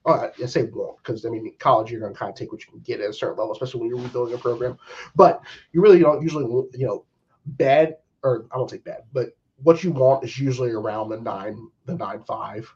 Uh, 0.07 0.29
I 0.43 0.47
say 0.47 0.63
won't 0.63 0.97
because 0.99 1.27
I 1.27 1.29
mean, 1.31 1.45
in 1.47 1.53
college 1.59 1.91
you're 1.91 2.01
going 2.01 2.13
to 2.15 2.19
kind 2.19 2.31
of 2.31 2.37
take 2.37 2.53
what 2.53 2.65
you 2.65 2.71
can 2.71 2.81
get 2.81 3.01
at 3.01 3.11
a 3.11 3.13
certain 3.13 3.37
level, 3.37 3.53
especially 3.53 3.81
when 3.81 3.89
you're 3.91 3.99
rebuilding 3.99 4.35
a 4.35 4.39
program. 4.39 4.79
But 5.15 5.43
you 5.73 5.83
really 5.83 5.99
don't 5.99 6.23
usually, 6.23 6.45
you 6.45 6.87
know, 6.87 7.05
bad 7.45 7.97
or 8.23 8.47
I 8.53 8.57
won't 8.57 8.71
say 8.71 8.79
bad, 8.79 9.03
but 9.13 9.31
what 9.63 9.83
you 9.83 9.91
want 9.91 10.25
is 10.25 10.39
usually 10.39 10.71
around 10.71 11.09
the 11.09 11.21
nine, 11.21 11.69
the 11.87 11.95
nine 11.95 12.23
five, 12.25 12.73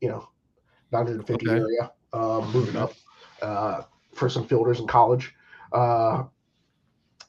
you 0.00 0.08
know, 0.08 0.28
950 0.92 1.46
Okay. 1.46 1.56
area, 1.56 1.92
um, 2.12 2.50
moving 2.52 2.76
up 2.76 2.92
uh, 3.42 3.82
for 4.14 4.28
some 4.28 4.46
fielders 4.46 4.80
in 4.80 4.86
college. 4.86 5.34
Uh, 5.72 6.24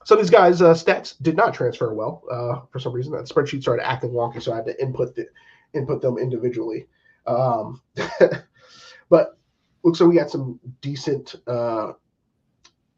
some 0.05 0.19
of 0.19 0.23
these 0.23 0.31
guys' 0.31 0.61
uh, 0.61 0.73
stats 0.73 1.15
did 1.21 1.35
not 1.35 1.53
transfer 1.53 1.93
well 1.93 2.23
uh, 2.31 2.61
for 2.71 2.79
some 2.79 2.93
reason. 2.93 3.11
That 3.11 3.25
spreadsheet 3.25 3.61
started 3.61 3.85
acting 3.85 4.11
wonky, 4.11 4.41
so 4.41 4.53
I 4.53 4.57
had 4.57 4.65
to 4.65 4.81
input 4.81 5.15
the 5.15 5.27
input 5.73 6.01
them 6.01 6.17
individually. 6.17 6.87
Um, 7.25 7.81
but 9.09 9.37
looks 9.83 9.99
like 9.99 10.09
we 10.09 10.15
got 10.15 10.29
some 10.29 10.59
decent 10.81 11.35
uh, 11.47 11.93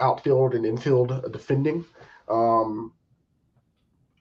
outfield 0.01 0.53
and 0.53 0.65
infield 0.65 1.31
defending, 1.31 1.85
um, 2.27 2.91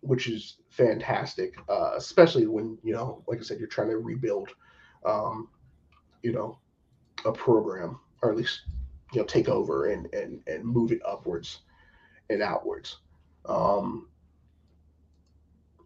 which 0.07 0.29
is 0.29 0.59
fantastic, 0.71 1.55
uh, 1.69 1.92
especially 1.97 2.47
when 2.47 2.79
you 2.83 2.92
know, 2.92 3.23
like 3.27 3.38
I 3.38 3.42
said, 3.42 3.59
you're 3.59 3.69
trying 3.69 3.90
to 3.90 3.99
rebuild, 3.99 4.51
um, 5.05 5.49
you 6.23 6.33
know, 6.33 6.59
a 7.25 7.33
program 7.33 7.99
or 8.23 8.31
at 8.31 8.37
least 8.37 8.62
you 9.12 9.21
know 9.21 9.27
take 9.27 9.49
over 9.49 9.87
and 9.87 10.12
and 10.12 10.40
and 10.47 10.64
move 10.64 10.92
it 10.92 11.01
upwards 11.07 11.61
and 12.31 12.42
outwards. 12.42 12.99
Um, 13.47 14.09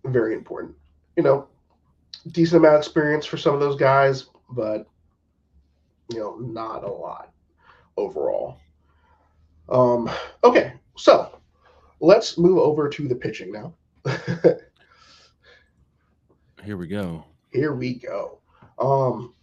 very 0.05 0.35
important. 0.35 0.75
You 1.17 1.23
know, 1.23 1.49
decent 2.29 2.59
amount 2.59 2.77
of 2.77 2.81
experience 2.81 3.27
for 3.27 3.37
some 3.37 3.55
of 3.55 3.61
those 3.61 3.77
guys, 3.77 4.27
but 4.51 4.87
you 6.13 6.19
know, 6.19 6.37
not 6.37 6.85
a 6.85 6.91
lot 6.91 7.33
overall. 7.97 8.59
Um, 9.69 10.11
okay, 10.43 10.73
so 10.97 11.39
let's 12.01 12.39
move 12.39 12.59
over 12.59 12.89
to 12.89 13.07
the 13.07 13.15
pitching 13.15 13.53
now. 13.53 13.75
Here 16.65 16.77
we 16.77 16.87
go. 16.87 17.25
Here 17.53 17.75
we 17.75 17.95
go. 17.95 18.41
Um, 18.79 19.35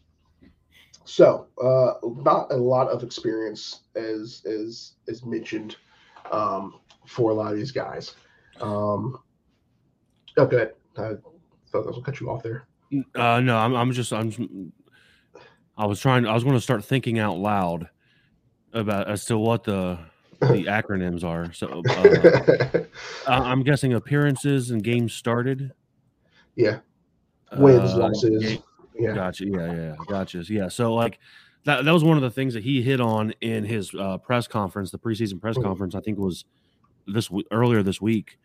so 1.06 1.48
uh, 1.62 1.93
not 2.24 2.52
a 2.52 2.56
lot 2.56 2.89
of 2.89 3.04
experience 3.04 3.82
as 3.96 4.43
as 4.46 4.93
as 5.08 5.24
mentioned 5.26 5.76
um, 6.32 6.80
for 7.06 7.32
a 7.32 7.34
lot 7.34 7.52
of 7.52 7.58
these 7.58 7.72
guys. 7.72 8.15
Um, 8.62 9.17
oh, 10.38 10.46
good. 10.46 10.74
I 10.98 11.13
thought 11.72 11.86
that 11.86 11.96
was 11.96 12.02
cut 12.04 12.20
you 12.20 12.30
off 12.30 12.43
there. 12.43 12.67
Uh, 13.15 13.39
no, 13.41 13.58
I'm, 13.58 13.76
I'm 13.76 13.91
just, 13.91 14.13
I'm, 14.13 14.32
just- 14.32 14.50
I 15.78 15.86
was 15.86 16.00
trying, 16.00 16.26
I 16.26 16.34
was 16.34 16.43
going 16.43 16.56
to 16.56 16.62
start 16.62 16.84
thinking 16.84 17.20
out 17.20 17.38
loud 17.38 17.89
about 18.74 19.10
as 19.10 19.26
to 19.26 19.38
what 19.38 19.65
the 19.65 20.00
the 20.39 20.65
acronyms 20.65 21.23
are. 21.23 21.52
So 21.54 21.82
uh, 21.89 22.82
I'm 23.28 23.63
guessing 23.63 23.93
appearances 23.93 24.71
and 24.71 24.84
games 24.84 25.13
started. 25.13 25.71
yeah, 26.56 26.80
wins, 27.58 27.93
Uh, 27.93 27.97
losses. 27.97 28.43
ga- 28.43 28.62
Yeah, 29.00 29.13
Gotcha. 29.13 29.45
Yeah, 29.45 29.73
yeah, 29.73 29.95
gotcha. 30.08 30.43
Yeah. 30.47 30.67
So 30.69 30.93
like 30.93 31.19
that 31.65 31.86
that 31.86 31.91
was 31.91 32.04
one 32.04 32.17
of 32.17 32.23
the 32.23 32.32
things 32.32 32.54
that 32.54 32.63
he 32.63 32.82
hit 32.82 33.00
on 33.02 33.34
in 33.41 33.63
his 33.63 33.93
uh, 33.93 34.17
press 34.17 34.47
conference, 34.47 34.91
the 34.91 35.00
preseason 35.00 35.39
press 35.39 35.58
Mhm. 35.58 35.63
conference. 35.63 35.95
I 35.95 36.00
think 36.02 36.17
was 36.17 36.45
this 37.06 37.28
w- 37.28 37.45
earlier 37.52 37.84
this 37.84 38.02
week. 38.02 38.38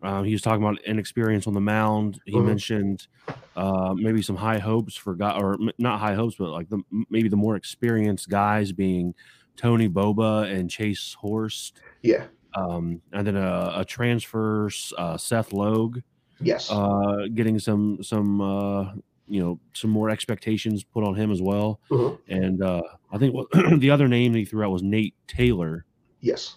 Um, 0.00 0.24
he 0.24 0.30
was 0.32 0.42
talking 0.42 0.62
about 0.62 0.80
inexperience 0.84 1.48
on 1.48 1.54
the 1.54 1.60
mound. 1.60 2.20
He 2.24 2.36
Mhm. 2.36 2.44
mentioned 2.46 3.08
uh, 3.56 3.92
maybe 3.96 4.22
some 4.22 4.36
high 4.36 4.58
hopes 4.60 4.94
for 4.94 5.16
guy, 5.16 5.36
or 5.36 5.54
m- 5.54 5.70
not 5.78 5.98
high 5.98 6.14
hopes, 6.14 6.36
but 6.38 6.50
like 6.50 6.68
the 6.68 6.80
maybe 7.10 7.28
the 7.28 7.36
more 7.36 7.56
experienced 7.56 8.28
guys 8.28 8.70
being 8.70 9.14
Tony 9.58 9.88
Boba 9.88 10.50
and 10.50 10.70
Chase 10.70 11.14
Horst, 11.20 11.80
yeah, 12.02 12.24
um, 12.54 13.02
and 13.12 13.26
then 13.26 13.36
a, 13.36 13.72
a 13.76 13.84
transfer 13.84 14.70
uh, 14.96 15.18
Seth 15.18 15.52
Logue 15.52 15.98
yes, 16.40 16.70
uh, 16.70 17.26
getting 17.34 17.58
some 17.58 18.02
some 18.02 18.40
uh, 18.40 18.92
you 19.26 19.40
know 19.42 19.60
some 19.74 19.90
more 19.90 20.08
expectations 20.08 20.84
put 20.84 21.04
on 21.04 21.14
him 21.14 21.30
as 21.30 21.42
well. 21.42 21.80
Mhm. 21.90 22.18
And 22.28 22.62
uh, 22.62 22.82
I 23.12 23.18
think 23.18 23.34
what, 23.34 23.48
the 23.80 23.90
other 23.90 24.08
name 24.08 24.32
he 24.34 24.44
threw 24.46 24.64
out 24.64 24.70
was 24.70 24.82
Nate 24.82 25.14
Taylor. 25.26 25.84
yes, 26.20 26.56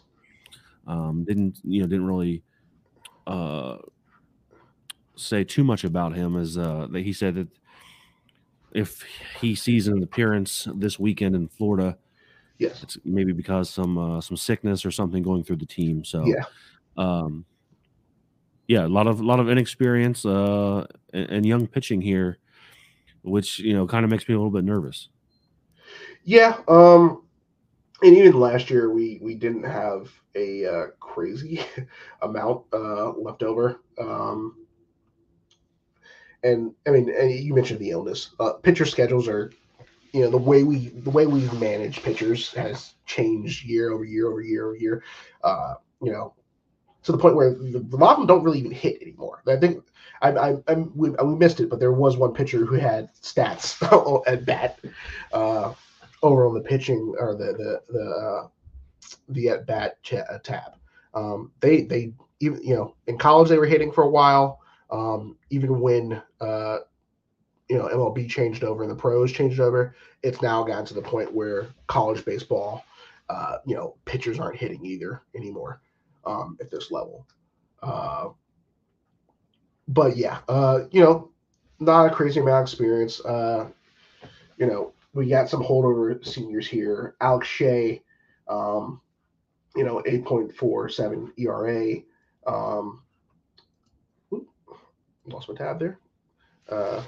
Um, 0.87 1.25
didn't 1.27 1.59
you 1.63 1.81
know 1.81 1.87
didn't 1.87 2.05
really 2.07 2.43
uh, 3.27 3.77
say 5.15 5.43
too 5.43 5.63
much 5.63 5.83
about 5.83 6.15
him 6.15 6.37
as 6.37 6.57
uh, 6.57 6.87
that 6.91 7.01
he 7.01 7.13
said 7.13 7.35
that 7.35 7.47
if 8.73 9.03
he 9.41 9.53
sees 9.53 9.87
an 9.87 10.01
appearance 10.01 10.67
this 10.75 10.97
weekend 10.97 11.35
in 11.35 11.47
Florida, 11.49 11.97
yes, 12.61 12.83
it's 12.83 12.97
maybe 13.03 13.33
because 13.33 13.69
some 13.69 13.97
uh, 13.97 14.21
some 14.21 14.37
sickness 14.37 14.85
or 14.85 14.91
something 14.91 15.23
going 15.23 15.43
through 15.43 15.57
the 15.57 15.65
team. 15.65 16.03
So 16.05 16.25
Yeah. 16.25 16.43
um, 16.97 17.45
yeah, 18.67 18.85
a 18.85 18.87
lot 18.87 19.07
of 19.07 19.19
a 19.19 19.23
lot 19.23 19.39
of 19.39 19.49
inexperience 19.49 20.25
uh, 20.25 20.85
and, 21.13 21.29
and 21.29 21.45
young 21.45 21.67
pitching 21.67 22.01
here, 22.01 22.37
which 23.23 23.59
you 23.59 23.73
know 23.73 23.85
kind 23.87 24.05
of 24.05 24.11
makes 24.11 24.27
me 24.27 24.35
a 24.35 24.37
little 24.37 24.51
bit 24.51 24.63
nervous. 24.63 25.09
yeah. 26.23 26.57
Um, 26.67 27.23
and 28.03 28.15
even 28.15 28.39
last 28.39 28.69
year, 28.69 28.91
we 28.93 29.19
we 29.21 29.35
didn't 29.35 29.63
have 29.63 30.09
a 30.35 30.65
uh, 30.65 30.85
crazy 30.99 31.61
amount 32.21 32.63
uh, 32.73 33.11
left 33.11 33.43
over. 33.43 33.81
Um, 33.99 34.55
and 36.43 36.73
I 36.87 36.91
mean, 36.91 37.13
and 37.15 37.31
you 37.31 37.53
mentioned 37.53 37.79
the 37.79 37.91
illness. 37.91 38.31
Uh, 38.39 38.53
pitcher 38.53 38.85
schedules 38.85 39.27
are, 39.27 39.51
you 40.13 40.21
know, 40.21 40.29
the 40.29 40.37
way 40.37 40.63
we 40.63 40.89
the 40.89 41.09
way 41.09 41.25
we 41.25 41.41
manage 41.51 42.03
pitchers 42.03 42.53
has 42.53 42.93
changed 43.05 43.65
year 43.65 43.91
over 43.91 44.03
year 44.03 44.29
over 44.29 44.41
year 44.41 44.65
over 44.67 44.75
year. 44.75 45.03
Uh, 45.43 45.75
you 46.01 46.11
know, 46.11 46.33
to 47.03 47.11
the 47.11 47.17
point 47.17 47.35
where 47.35 47.53
the, 47.53 47.79
the 47.79 47.97
them 47.97 48.25
don't 48.25 48.43
really 48.43 48.59
even 48.59 48.71
hit 48.71 49.01
anymore. 49.01 49.41
I 49.47 49.55
think 49.55 49.83
I, 50.21 50.29
I, 50.31 50.55
I 50.67 50.73
we, 50.95 51.09
we 51.09 51.35
missed 51.35 51.59
it, 51.59 51.69
but 51.69 51.79
there 51.79 51.93
was 51.93 52.17
one 52.17 52.33
pitcher 52.33 52.65
who 52.65 52.75
had 52.75 53.09
stats 53.21 53.81
at 54.27 54.45
bat 54.45 54.79
uh, 55.31 55.73
over 56.21 56.45
on 56.45 56.53
the 56.53 56.61
pitching 56.61 57.15
or 57.17 57.35
the 57.35 57.53
the 57.53 57.81
the 57.89 58.09
uh, 58.09 58.47
the 59.29 59.49
at 59.49 59.65
bat 59.65 59.97
uh, 60.13 60.37
tab. 60.39 60.73
Um, 61.13 61.51
they 61.59 61.81
they 61.81 62.13
even 62.39 62.61
you 62.63 62.75
know 62.75 62.95
in 63.07 63.17
college 63.17 63.49
they 63.49 63.57
were 63.57 63.65
hitting 63.65 63.91
for 63.91 64.03
a 64.03 64.09
while. 64.09 64.59
Um, 64.89 65.37
even 65.49 65.79
when 65.79 66.21
uh, 66.41 66.79
you 67.71 67.77
know 67.77 67.87
MLB 67.87 68.29
changed 68.29 68.65
over 68.65 68.83
and 68.83 68.91
the 68.91 68.95
pros 68.95 69.31
changed 69.31 69.61
over, 69.61 69.95
it's 70.23 70.41
now 70.41 70.61
gotten 70.61 70.85
to 70.87 70.93
the 70.93 71.01
point 71.01 71.33
where 71.33 71.69
college 71.87 72.25
baseball, 72.25 72.83
uh, 73.29 73.59
you 73.65 73.75
know, 73.75 73.95
pitchers 74.03 74.41
aren't 74.41 74.57
hitting 74.57 74.85
either 74.85 75.21
anymore 75.37 75.81
um, 76.25 76.57
at 76.59 76.69
this 76.69 76.91
level. 76.91 77.25
Uh, 77.81 78.27
but 79.87 80.17
yeah, 80.17 80.39
uh, 80.49 80.79
you 80.91 81.01
know, 81.01 81.31
not 81.79 82.07
a 82.07 82.13
crazy 82.13 82.41
amount 82.41 82.63
of 82.63 82.73
experience. 82.73 83.21
Uh, 83.21 83.69
you 84.57 84.65
know, 84.65 84.91
we 85.13 85.27
got 85.27 85.47
some 85.47 85.63
holdover 85.63 86.25
seniors 86.25 86.67
here. 86.67 87.15
Alex 87.21 87.47
Shea, 87.47 88.01
um, 88.49 88.99
you 89.77 89.85
know, 89.85 90.03
8.47 90.05 91.29
ERA. 91.37 92.01
Um, 92.45 93.01
lost 95.25 95.47
my 95.47 95.55
tab 95.55 95.79
there. 95.79 95.99
Uh, 96.67 97.01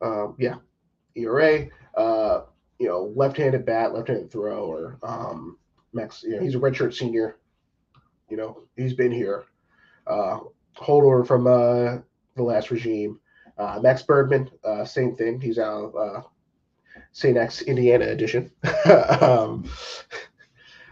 um, 0.00 0.36
yeah, 0.38 0.56
ERA. 1.16 1.66
Uh, 1.96 2.42
you 2.78 2.88
know, 2.88 3.12
left-handed 3.14 3.64
bat, 3.64 3.94
left-handed 3.94 4.30
thrower. 4.30 4.98
Um, 5.02 5.58
Max, 5.92 6.22
you 6.24 6.36
know, 6.36 6.42
he's 6.42 6.54
a 6.54 6.58
redshirt 6.58 6.92
senior. 6.92 7.38
You 8.28 8.36
know, 8.36 8.62
he's 8.76 8.94
been 8.94 9.12
here. 9.12 9.44
Uh, 10.06 10.40
holdover 10.76 11.26
from 11.26 11.46
uh, 11.46 11.98
the 12.36 12.42
last 12.42 12.70
regime. 12.70 13.20
Uh, 13.56 13.78
Max 13.80 14.02
Bergman, 14.02 14.50
uh, 14.64 14.84
same 14.84 15.14
thing. 15.14 15.40
He's 15.40 15.58
out 15.58 15.84
of 15.84 15.96
uh, 15.96 16.22
St. 17.12 17.36
X, 17.36 17.62
Indiana 17.62 18.06
edition. 18.06 18.50
um, 19.20 19.70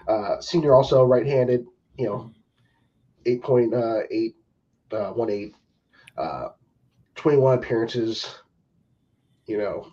uh, 0.06 0.40
senior 0.40 0.74
also 0.74 1.04
right-handed. 1.04 1.66
You 1.98 2.06
know, 2.06 2.32
8.8, 3.26 4.34
uh, 4.92 5.12
1.8, 5.12 5.52
uh, 6.16 6.48
21 7.22 7.58
appearances. 7.58 8.34
You 9.46 9.58
know, 9.58 9.92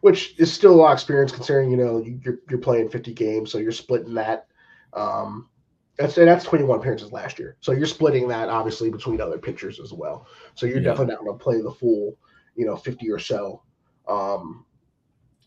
which 0.00 0.38
is 0.38 0.52
still 0.52 0.72
a 0.74 0.76
lot 0.76 0.92
of 0.92 0.96
experience 0.96 1.32
considering 1.32 1.70
you 1.70 1.76
know 1.76 1.98
you- 1.98 2.20
you're 2.24 2.38
you're 2.48 2.58
playing 2.58 2.88
50 2.88 3.12
games, 3.12 3.50
so 3.52 3.58
you're 3.58 3.72
splitting 3.72 4.14
that. 4.14 4.46
Um, 4.94 5.50
that's 5.98 6.16
and 6.18 6.28
that's 6.28 6.44
21 6.44 6.78
appearances 6.78 7.12
last 7.12 7.38
year, 7.38 7.56
so 7.60 7.72
you're 7.72 7.86
splitting 7.86 8.28
that 8.28 8.48
obviously 8.48 8.90
between 8.90 9.20
other 9.20 9.38
pitchers 9.38 9.80
as 9.80 9.92
well. 9.92 10.26
So 10.54 10.64
you're 10.66 10.78
Yeah. 10.78 10.90
definitely 10.90 11.14
not 11.14 11.24
going 11.24 11.38
to 11.38 11.42
play 11.42 11.60
the 11.60 11.70
full, 11.70 12.18
you 12.54 12.64
know, 12.66 12.76
50 12.76 13.10
or 13.10 13.18
so, 13.18 13.62
um, 14.08 14.64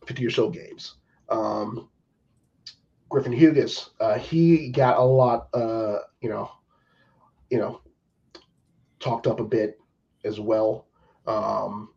50 0.05 0.25
or 0.25 0.31
so 0.31 0.49
games. 0.49 0.95
Um, 1.29 1.89
Griffin 3.09 3.31
Hughes, 3.31 3.91
uh, 3.99 4.17
he 4.19 4.69
got 4.69 4.97
a 4.97 5.03
lot, 5.03 5.49
uh, 5.55 5.99
you 6.21 6.29
know, 6.29 6.51
you 7.49 7.57
know, 7.57 7.81
talked 8.99 9.25
up 9.27 9.39
a 9.39 9.45
bit 9.45 9.79
as 10.23 10.39
well. 10.39 10.87
Um, 11.27 11.89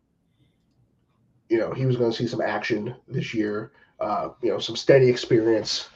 you 1.48 1.58
know, 1.58 1.72
he 1.72 1.87
was 1.87 1.96
going 1.96 2.11
to 2.11 2.16
see 2.16 2.26
some 2.26 2.40
action 2.40 2.94
this 3.08 3.35
year. 3.35 3.72
Uh, 4.00 4.30
you 4.42 4.50
know, 4.50 4.58
some 4.58 4.76
steady 4.76 5.08
experience 5.08 5.88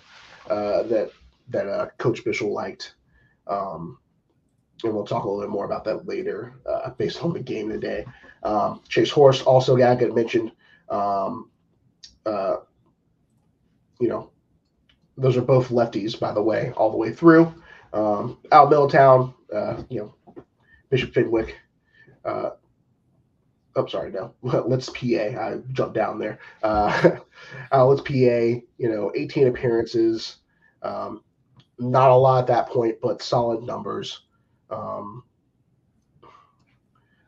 uh, 0.49 0.83
that 0.85 1.11
that 1.49 1.67
uh, 1.67 1.87
Coach 1.99 2.25
Bishop 2.25 2.49
liked. 2.49 2.95
Um, 3.47 3.99
and 4.85 4.95
we'll 4.95 5.07
talk 5.07 5.25
a 5.25 5.29
little 5.29 5.43
bit 5.43 5.51
more 5.51 5.65
about 5.65 5.85
that 5.85 6.07
later, 6.07 6.61
uh, 6.69 6.91
based 6.91 7.23
on 7.23 7.33
the 7.33 7.41
game 7.41 7.69
today. 7.69 8.05
Um, 8.43 8.83
Chase 8.89 9.11
Horst 9.11 9.47
also 9.47 9.77
got 9.77 9.99
get 9.99 10.15
mentioned. 10.15 10.53
Um, 10.89 11.51
uh, 12.25 12.57
you 13.99 14.09
know, 14.09 14.31
those 15.17 15.37
are 15.37 15.43
both 15.43 15.71
lefties, 15.71 16.19
by 16.19 16.33
the 16.33 16.43
way, 16.43 16.73
all 16.77 16.91
the 16.91 16.97
way 16.97 17.13
through. 17.13 17.53
Um, 17.93 18.39
Al 18.53 18.69
Middletown, 18.69 19.35
uh, 19.53 19.83
you 19.89 20.01
know, 20.01 20.35
Bishop 20.91 21.15
Fenwick. 21.15 21.57
I'm 23.77 23.89
sorry, 23.89 24.11
no, 24.11 24.35
let's 24.43 24.89
PA. 24.91 25.05
I 25.39 25.61
jumped 25.73 25.95
down 25.95 26.19
there. 26.19 26.39
Uh, 26.63 27.19
uh, 27.73 27.87
let's 27.87 28.01
PA, 28.01 28.13
you 28.15 28.89
know, 28.89 29.13
18 29.15 29.47
appearances. 29.49 30.37
Um, 30.83 31.23
not 31.79 32.11
a 32.11 32.15
lot 32.17 32.41
at 32.43 32.47
that 32.49 32.69
point, 32.69 32.97
but 33.03 33.23
solid 33.23 33.63
numbers. 33.63 34.23
Um, 34.71 35.25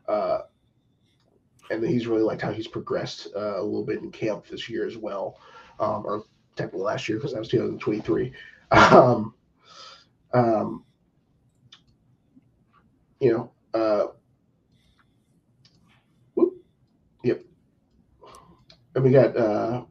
uh, 0.09 0.39
and 1.71 1.85
he's 1.85 2.07
really 2.07 2.23
liked 2.23 2.43
how 2.43 2.53
he's 2.53 2.67
progressed 2.69 3.29
uh, 3.37 3.61
a 3.61 3.63
little 3.63 3.85
bit 3.85 3.99
in 4.01 4.11
camp 4.11 4.47
this 4.47 4.69
year 4.69 4.87
as 4.87 4.97
well, 4.97 5.39
um, 5.81 6.05
or 6.07 6.25
technically 6.57 6.81
last 6.83 7.09
year 7.09 7.19
because 7.19 7.33
that 7.33 7.39
was 7.41 7.49
2023. 7.49 8.33
Um, 8.71 9.33
um, 10.35 10.85
you 13.21 13.33
know, 13.33 13.51
uh, 13.79 14.09
whoop, 16.35 16.55
yep. 17.25 17.43
And 18.99 19.05
we 19.05 19.13
got 19.13 19.37
uh, 19.37 19.85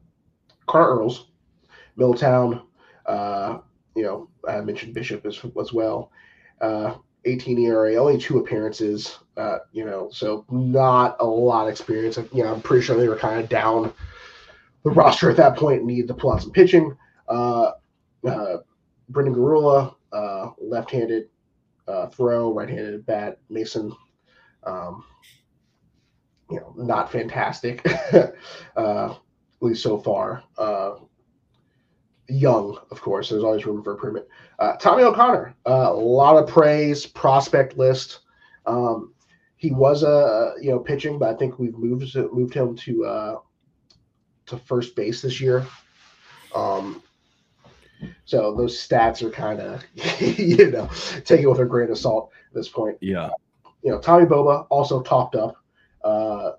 Carter 0.66 0.90
Earls, 0.90 1.28
Middletown. 1.96 2.66
Uh, 3.06 3.60
you 3.96 4.02
know, 4.02 4.28
I 4.46 4.60
mentioned 4.60 4.92
Bishop 4.92 5.24
as, 5.24 5.40
as 5.58 5.72
well. 5.72 6.12
Uh, 6.60 6.96
18 7.24 7.58
ERA, 7.58 7.94
only 7.94 8.18
two 8.18 8.36
appearances. 8.36 9.18
Uh, 9.38 9.60
you 9.72 9.86
know, 9.86 10.10
so 10.12 10.44
not 10.50 11.16
a 11.20 11.24
lot 11.24 11.62
of 11.62 11.70
experience. 11.70 12.18
You 12.18 12.44
know, 12.44 12.52
I'm 12.52 12.60
pretty 12.60 12.84
sure 12.84 12.98
they 12.98 13.08
were 13.08 13.16
kind 13.16 13.40
of 13.40 13.48
down 13.48 13.94
the 14.82 14.90
roster 14.90 15.30
at 15.30 15.38
that 15.38 15.56
point, 15.56 15.86
needed 15.86 16.08
to 16.08 16.14
pull 16.14 16.34
out 16.34 16.42
some 16.42 16.52
pitching. 16.52 16.94
Uh, 17.28 17.70
uh, 18.28 18.58
Brendan 19.08 19.34
Garula, 19.34 19.94
uh, 20.12 20.50
left-handed 20.60 21.30
uh, 21.86 22.08
throw, 22.08 22.52
right-handed 22.52 23.06
bat. 23.06 23.38
Mason, 23.48 23.90
um, 24.64 25.02
you 26.50 26.60
know, 26.60 26.72
not 26.76 27.10
fantastic, 27.12 27.86
uh, 28.12 28.28
at 28.76 29.16
least 29.60 29.82
so 29.82 29.98
far. 29.98 30.42
Uh, 30.56 30.96
young, 32.28 32.78
of 32.90 33.00
course. 33.00 33.30
There's 33.30 33.44
always 33.44 33.66
room 33.66 33.82
for 33.82 33.92
improvement. 33.92 34.26
Uh, 34.58 34.76
Tommy 34.76 35.02
O'Connor, 35.02 35.54
uh, 35.66 35.90
a 35.90 35.94
lot 35.94 36.42
of 36.42 36.48
praise, 36.48 37.06
prospect 37.06 37.76
list. 37.76 38.20
Um, 38.66 39.14
he 39.56 39.70
was 39.72 40.02
a 40.02 40.08
uh, 40.08 40.52
you 40.60 40.70
know 40.70 40.78
pitching, 40.78 41.18
but 41.18 41.30
I 41.30 41.34
think 41.34 41.58
we've 41.58 41.76
moved 41.76 42.14
moved 42.32 42.54
him 42.54 42.76
to 42.76 43.04
uh, 43.04 43.38
to 44.46 44.56
first 44.56 44.94
base 44.94 45.20
this 45.20 45.40
year. 45.40 45.66
Um, 46.54 47.02
so 48.24 48.54
those 48.54 48.76
stats 48.78 49.22
are 49.22 49.30
kind 49.30 49.60
of 49.60 49.84
you 50.20 50.70
know 50.70 50.88
take 51.24 51.40
it 51.40 51.48
with 51.48 51.60
a 51.60 51.64
grain 51.64 51.90
of 51.90 51.98
salt 51.98 52.30
at 52.48 52.54
this 52.54 52.68
point. 52.68 52.96
Yeah. 53.00 53.30
You 53.82 53.92
know, 53.92 54.00
Tommy 54.00 54.26
Boba 54.26 54.66
also 54.70 55.02
topped 55.02 55.36
up, 55.36 55.56
uh, 56.08 56.52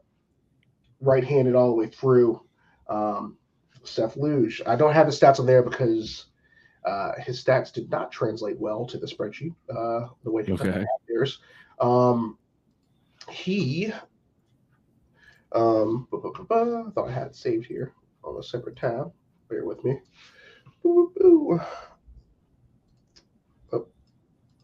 right-handed 1.02 1.56
all 1.56 1.68
the 1.70 1.76
way 1.76 1.88
through. 1.88 2.42
Um, 2.88 3.38
Seth 3.84 4.18
Luge. 4.18 4.62
I 4.68 4.76
don't 4.76 4.94
have 4.94 5.08
the 5.08 5.14
stats 5.14 5.40
on 5.40 5.46
there 5.46 5.64
because 5.64 6.26
uh, 6.86 7.14
his 7.20 7.44
stats 7.44 7.72
did 7.72 7.90
not 7.90 8.12
translate 8.12 8.60
well 8.60 8.86
to 8.86 8.98
the 8.98 9.08
spreadsheet 9.08 9.56
uh, 9.70 10.08
the 10.24 10.32
way 10.32 10.44
he 10.44 10.52
Okay. 10.54 10.86
theirs. 11.08 11.40
Um, 11.80 12.38
he, 13.30 13.94
um, 15.54 16.08
bu- 16.12 16.34
I 16.38 16.92
thought 16.92 17.08
I 17.08 17.12
had 17.12 17.28
it 17.28 17.36
saved 17.36 17.66
here 17.66 17.94
on 18.24 18.38
a 18.38 18.44
separate 18.44 18.76
tab. 18.76 19.12
Bear 19.50 19.66
with 19.66 19.84
me. 19.86 20.00
Boo, 20.84 21.12
boo. 21.16 21.60
Oh, 23.72 23.88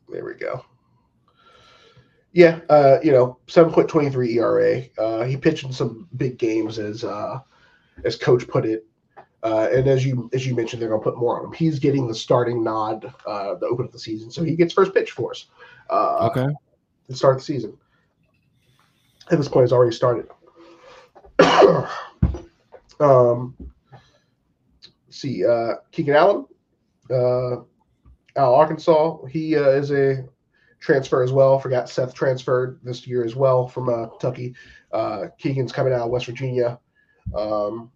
there 0.10 0.26
we 0.26 0.34
go. 0.36 0.66
Yeah, 2.36 2.60
uh, 2.70 3.00
you 3.02 3.14
know, 3.14 3.38
seven 3.48 3.72
point 3.72 3.88
twenty 3.88 4.10
three 4.10 4.38
ERA. 4.38 4.84
Uh, 4.98 5.24
he 5.24 5.38
pitched 5.38 5.64
in 5.64 5.72
some 5.72 6.10
big 6.18 6.38
games, 6.38 6.78
as 6.80 7.06
uh, 7.06 7.40
as 8.04 8.18
coach 8.18 8.46
put 8.46 8.66
it. 8.66 8.86
Uh, 9.42 9.70
and 9.72 9.88
as 9.88 10.06
you 10.06 10.30
as 10.34 10.46
you 10.46 10.54
mentioned, 10.54 10.82
they're 10.82 10.90
going 10.90 11.00
to 11.00 11.04
put 11.04 11.18
more 11.18 11.40
on 11.40 11.46
him. 11.46 11.54
He's 11.54 11.80
getting 11.80 12.10
the 12.10 12.14
starting 12.14 12.62
nod 12.62 13.06
uh, 13.26 13.56
to 13.56 13.66
open 13.66 13.86
up 13.86 13.94
the 13.94 14.00
season, 14.00 14.30
so 14.32 14.44
he 14.44 14.58
gets 14.58 14.74
first 14.74 14.94
pitch 14.94 15.12
for 15.12 15.32
us. 15.32 15.46
Uh, 15.90 16.30
Okay. 16.30 16.54
to 17.08 17.16
start 17.16 17.38
the 17.38 17.44
season. 17.44 17.78
At 19.32 19.38
this 19.38 19.48
point, 19.48 19.64
it's 19.64 19.72
already 19.72 19.96
started. 19.96 20.28
um, 23.00 23.56
let's 23.94 24.92
see, 25.10 25.46
uh, 25.46 25.76
Keegan 25.94 26.16
Allen, 26.16 26.46
uh, 27.10 27.54
out 27.56 27.64
of 28.36 28.54
Arkansas. 28.54 29.24
He 29.28 29.56
uh, 29.56 29.70
is 29.70 29.92
a 29.92 30.28
transfer 30.86 31.24
as 31.24 31.32
well. 31.32 31.60
Forgot 31.60 31.90
Seth 31.90 32.14
transferred 32.14 32.80
this 32.84 33.08
year 33.08 33.26
as 33.26 33.36
well 33.36 33.68
from 33.68 33.90
uh, 33.90 34.06
Kentucky. 34.08 34.54
Uh, 34.92 35.26
Keegan's 35.40 35.72
coming 35.72 35.92
out 35.92 36.02
of 36.02 36.12
West 36.12 36.28
Virginia. 36.28 36.80
Um, 37.36 37.92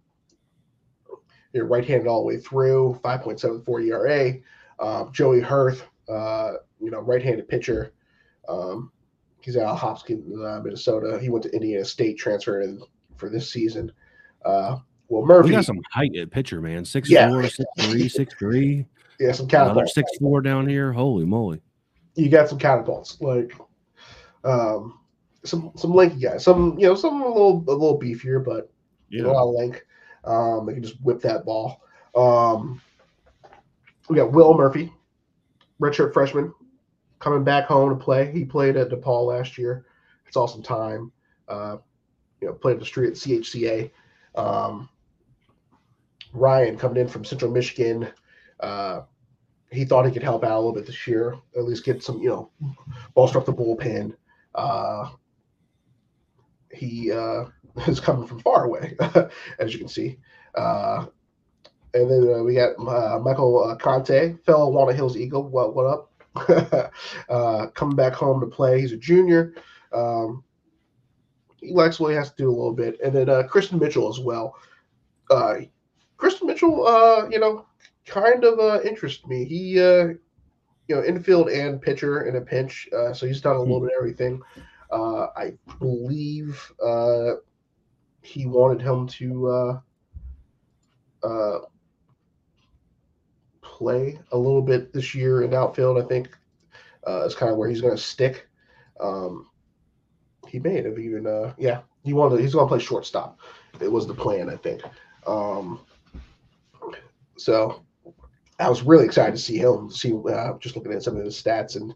you're 1.52 1.66
right-handed 1.66 2.06
all 2.08 2.20
the 2.20 2.26
way 2.26 2.36
through, 2.38 3.00
5.74 3.02 3.86
ERA. 3.88 4.34
Um, 4.78 5.12
Joey 5.12 5.40
Hurth, 5.40 5.84
uh, 6.08 6.52
you 6.80 6.90
know, 6.90 7.00
right-handed 7.00 7.48
pitcher. 7.48 7.92
Um, 8.48 8.90
he's 9.40 9.56
out 9.56 9.66
of 9.66 9.78
Hopkins, 9.78 10.26
uh, 10.40 10.60
Minnesota. 10.62 11.18
He 11.20 11.28
went 11.28 11.44
to 11.44 11.54
Indiana 11.54 11.84
State, 11.84 12.18
transferred 12.18 12.62
in 12.64 12.80
for 13.16 13.28
this 13.28 13.50
season. 13.50 13.92
Uh, 14.44 14.78
Will 15.08 15.24
Murphy, 15.26 15.50
We 15.50 15.54
got 15.56 15.64
some 15.64 15.80
height 15.92 16.14
at 16.16 16.30
pitcher, 16.30 16.60
man. 16.60 16.84
Six 16.84 17.08
Yeah. 17.10 17.28
four, 17.28 17.42
six 17.44 17.64
three, 17.80 18.08
six 18.08 18.34
three. 18.34 18.86
yeah, 19.20 19.32
some 19.32 19.46
Another 19.48 19.82
counterballs. 19.82 19.88
six 19.90 20.10
four 20.18 20.40
down 20.40 20.68
here. 20.68 20.92
Holy 20.92 21.24
moly. 21.26 21.60
You 22.14 22.28
got 22.28 22.48
some 22.48 22.58
catapults, 22.58 23.20
like 23.20 23.52
um, 24.44 24.98
some 25.44 25.72
some 25.76 25.94
lanky 25.94 26.20
guys. 26.20 26.44
Some 26.44 26.78
you 26.78 26.86
know 26.86 26.94
some 26.94 27.22
a 27.22 27.28
little 27.28 27.64
a 27.68 27.72
little 27.72 27.98
beefier, 27.98 28.44
but 28.44 28.70
a 29.22 29.22
Yeah. 29.22 29.26
lot 29.28 29.48
of 29.48 29.54
length. 29.54 29.82
Um, 30.24 30.66
they 30.66 30.74
can 30.74 30.82
just 30.82 31.00
whip 31.02 31.20
that 31.22 31.44
ball. 31.44 31.82
Um, 32.14 32.80
we 34.08 34.16
got 34.16 34.32
Will 34.32 34.54
Murphy, 34.54 34.92
redshirt 35.80 36.12
freshman, 36.12 36.52
coming 37.20 37.44
back 37.44 37.66
home 37.66 37.90
to 37.90 37.96
play. 38.04 38.30
He 38.32 38.44
played 38.44 38.76
at 38.76 38.90
DePaul 38.90 39.26
last 39.26 39.56
year. 39.56 39.86
It's 40.26 40.36
awesome 40.36 40.62
time. 40.62 41.12
Uh, 41.48 41.78
you 42.40 42.48
know, 42.48 42.54
played 42.54 42.80
the 42.80 42.84
street 42.84 43.08
at 43.08 43.14
CHCA. 43.14 43.90
Um, 44.34 44.88
Ryan 46.32 46.76
coming 46.76 47.00
in 47.00 47.08
from 47.08 47.24
Central 47.24 47.50
Michigan. 47.50 48.08
Uh, 48.60 49.02
he 49.70 49.84
thought 49.84 50.06
he 50.06 50.12
could 50.12 50.22
help 50.22 50.44
out 50.44 50.52
a 50.52 50.56
little 50.56 50.72
bit 50.72 50.86
this 50.86 51.06
year, 51.06 51.36
at 51.56 51.64
least 51.64 51.84
get 51.84 52.02
some, 52.02 52.20
you 52.20 52.28
know, 52.28 52.50
bolster 53.14 53.38
up 53.38 53.46
the 53.46 53.52
bullpen. 53.52 54.14
Uh, 54.54 55.10
he 56.72 57.12
uh, 57.12 57.44
is 57.86 58.00
coming 58.00 58.26
from 58.26 58.40
far 58.40 58.64
away, 58.64 58.96
as 59.58 59.72
you 59.72 59.78
can 59.78 59.88
see. 59.88 60.18
Uh, 60.54 61.06
and 61.94 62.10
then 62.10 62.34
uh, 62.34 62.42
we 62.42 62.54
got 62.54 62.74
uh, 62.78 63.18
Michael 63.18 63.64
uh, 63.64 63.76
Conte, 63.76 64.36
fellow 64.44 64.70
Walnut 64.70 64.94
Hills 64.94 65.16
Eagle. 65.16 65.48
What 65.48 65.74
what 65.74 65.86
up? 65.86 66.92
uh, 67.28 67.66
coming 67.68 67.96
back 67.96 68.12
home 68.12 68.40
to 68.40 68.46
play. 68.46 68.80
He's 68.80 68.92
a 68.92 68.96
junior. 68.96 69.54
Um, 69.92 70.44
he 71.56 71.72
likes 71.72 71.98
what 71.98 72.08
he 72.08 72.16
has 72.16 72.30
to 72.30 72.36
do 72.36 72.48
a 72.48 72.52
little 72.52 72.72
bit. 72.72 72.98
And 73.04 73.12
then 73.12 73.28
uh, 73.28 73.42
Kristen 73.42 73.78
Mitchell 73.78 74.08
as 74.08 74.20
well. 74.20 74.56
Uh, 75.30 75.56
Kristen 76.16 76.46
Mitchell, 76.46 76.86
uh, 76.86 77.28
you 77.28 77.38
know, 77.38 77.66
kind 78.06 78.44
of 78.44 78.58
uh, 78.58 78.80
interests 78.82 79.26
me. 79.26 79.44
He, 79.44 79.80
uh, 79.80 80.08
you 80.88 80.96
know, 80.96 81.04
infield 81.04 81.48
and 81.48 81.80
pitcher 81.80 82.22
in 82.22 82.36
a 82.36 82.40
pinch, 82.40 82.88
uh, 82.96 83.12
so 83.12 83.26
he's 83.26 83.40
done 83.40 83.56
a 83.56 83.60
little 83.60 83.80
bit 83.80 83.90
of 83.90 83.96
everything. 83.98 84.42
Uh, 84.90 85.28
I 85.36 85.52
believe 85.78 86.72
uh, 86.84 87.34
he 88.22 88.46
wanted 88.46 88.82
him 88.82 89.06
to 89.06 89.48
uh, 89.48 89.80
uh, 91.22 91.58
play 93.62 94.18
a 94.32 94.36
little 94.36 94.62
bit 94.62 94.92
this 94.92 95.14
year 95.14 95.42
in 95.42 95.54
outfield. 95.54 95.98
I 95.98 96.02
think 96.02 96.36
uh, 97.06 97.24
is 97.24 97.34
kind 97.34 97.52
of 97.52 97.58
where 97.58 97.68
he's 97.68 97.80
going 97.80 97.96
to 97.96 98.02
stick. 98.02 98.48
Um, 99.00 99.48
he 100.48 100.58
may 100.58 100.82
have 100.82 100.98
even, 100.98 101.26
uh, 101.26 101.54
yeah, 101.56 101.80
he 102.02 102.12
wanted. 102.12 102.40
He's 102.40 102.54
going 102.54 102.66
to 102.66 102.68
play 102.68 102.80
shortstop. 102.80 103.38
It 103.80 103.90
was 103.90 104.06
the 104.06 104.14
plan, 104.14 104.50
I 104.50 104.56
think. 104.56 104.82
Um, 105.26 105.80
so 107.36 107.82
I 108.60 108.68
was 108.68 108.82
really 108.82 109.06
excited 109.06 109.32
to 109.32 109.42
see 109.42 109.56
him. 109.56 109.90
See, 109.90 110.12
uh, 110.12 110.58
just 110.58 110.76
looking 110.76 110.92
at 110.92 111.02
some 111.02 111.16
of 111.16 111.24
his 111.24 111.40
stats 111.40 111.76
and 111.76 111.94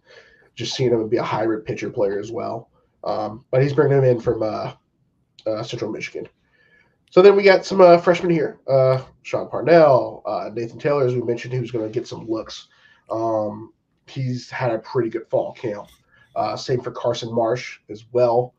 just 0.55 0.75
seeing 0.75 0.91
him 0.91 1.09
be 1.09 1.19
a 1.19 1.23
hybrid 1.23 1.65
pitcher 1.65 1.91
player 1.91 2.19
as 2.19 2.33
well. 2.33 2.71
Um, 3.03 3.45
but 3.51 3.63
he's 3.63 3.75
bringing 3.75 3.99
him 3.99 4.05
in 4.05 4.21
from 4.21 4.43
uh, 4.43 4.73
uh, 5.47 5.63
Central 5.63 5.91
Michigan. 5.91 6.27
So 7.11 7.23
then 7.23 7.37
we 7.37 7.43
got 7.43 7.65
some 7.65 7.81
uh, 7.81 7.99
freshmen 7.99 8.31
here. 8.31 8.59
Uh, 8.67 9.03
Sean 9.23 9.49
Parnell, 9.49 10.23
uh, 10.27 10.51
Nathan 10.53 10.79
Taylor, 10.79 11.07
as 11.07 11.15
we 11.15 11.23
mentioned, 11.23 11.53
he 11.53 11.61
was 11.61 11.71
going 11.71 11.85
to 11.85 11.93
get 11.93 12.09
some 12.09 12.27
looks. 12.27 12.69
Um, 13.11 13.73
he's 14.07 14.51
had 14.51 14.71
a 14.71 14.79
pretty 14.79 15.11
good 15.11 15.29
fall 15.29 15.53
camp. 15.53 15.89
Same 16.57 16.81
for 16.81 16.91
Carson 16.91 17.33
Marsh 17.33 17.79
as 17.91 18.07
well. 18.13 18.55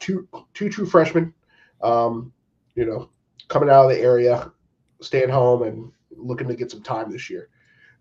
Two 0.00 0.26
two 0.54 0.70
true 0.70 0.86
freshmen, 0.86 1.34
um, 1.82 2.32
you 2.74 2.86
know, 2.86 3.10
coming 3.48 3.68
out 3.68 3.84
of 3.84 3.90
the 3.90 4.00
area, 4.00 4.50
staying 5.00 5.28
home 5.28 5.62
and 5.62 5.92
looking 6.16 6.48
to 6.48 6.54
get 6.56 6.70
some 6.70 6.82
time 6.82 7.10
this 7.10 7.28
year. 7.30 7.48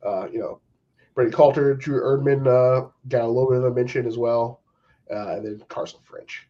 Uh, 0.06 0.28
you 0.32 0.40
know, 0.40 0.60
Brady 1.16 1.32
Coulter, 1.32 1.74
Drew 1.76 2.02
Erdman 2.02 2.48
uh, 2.48 2.88
got 3.08 3.24
a 3.24 3.28
little 3.28 3.50
bit 3.50 3.58
of 3.60 3.66
a 3.66 3.72
mention 3.74 4.08
as 4.08 4.18
well, 4.18 4.62
uh, 5.14 5.36
and 5.36 5.46
then 5.46 5.62
Carson 5.68 6.00
French. 6.04 6.48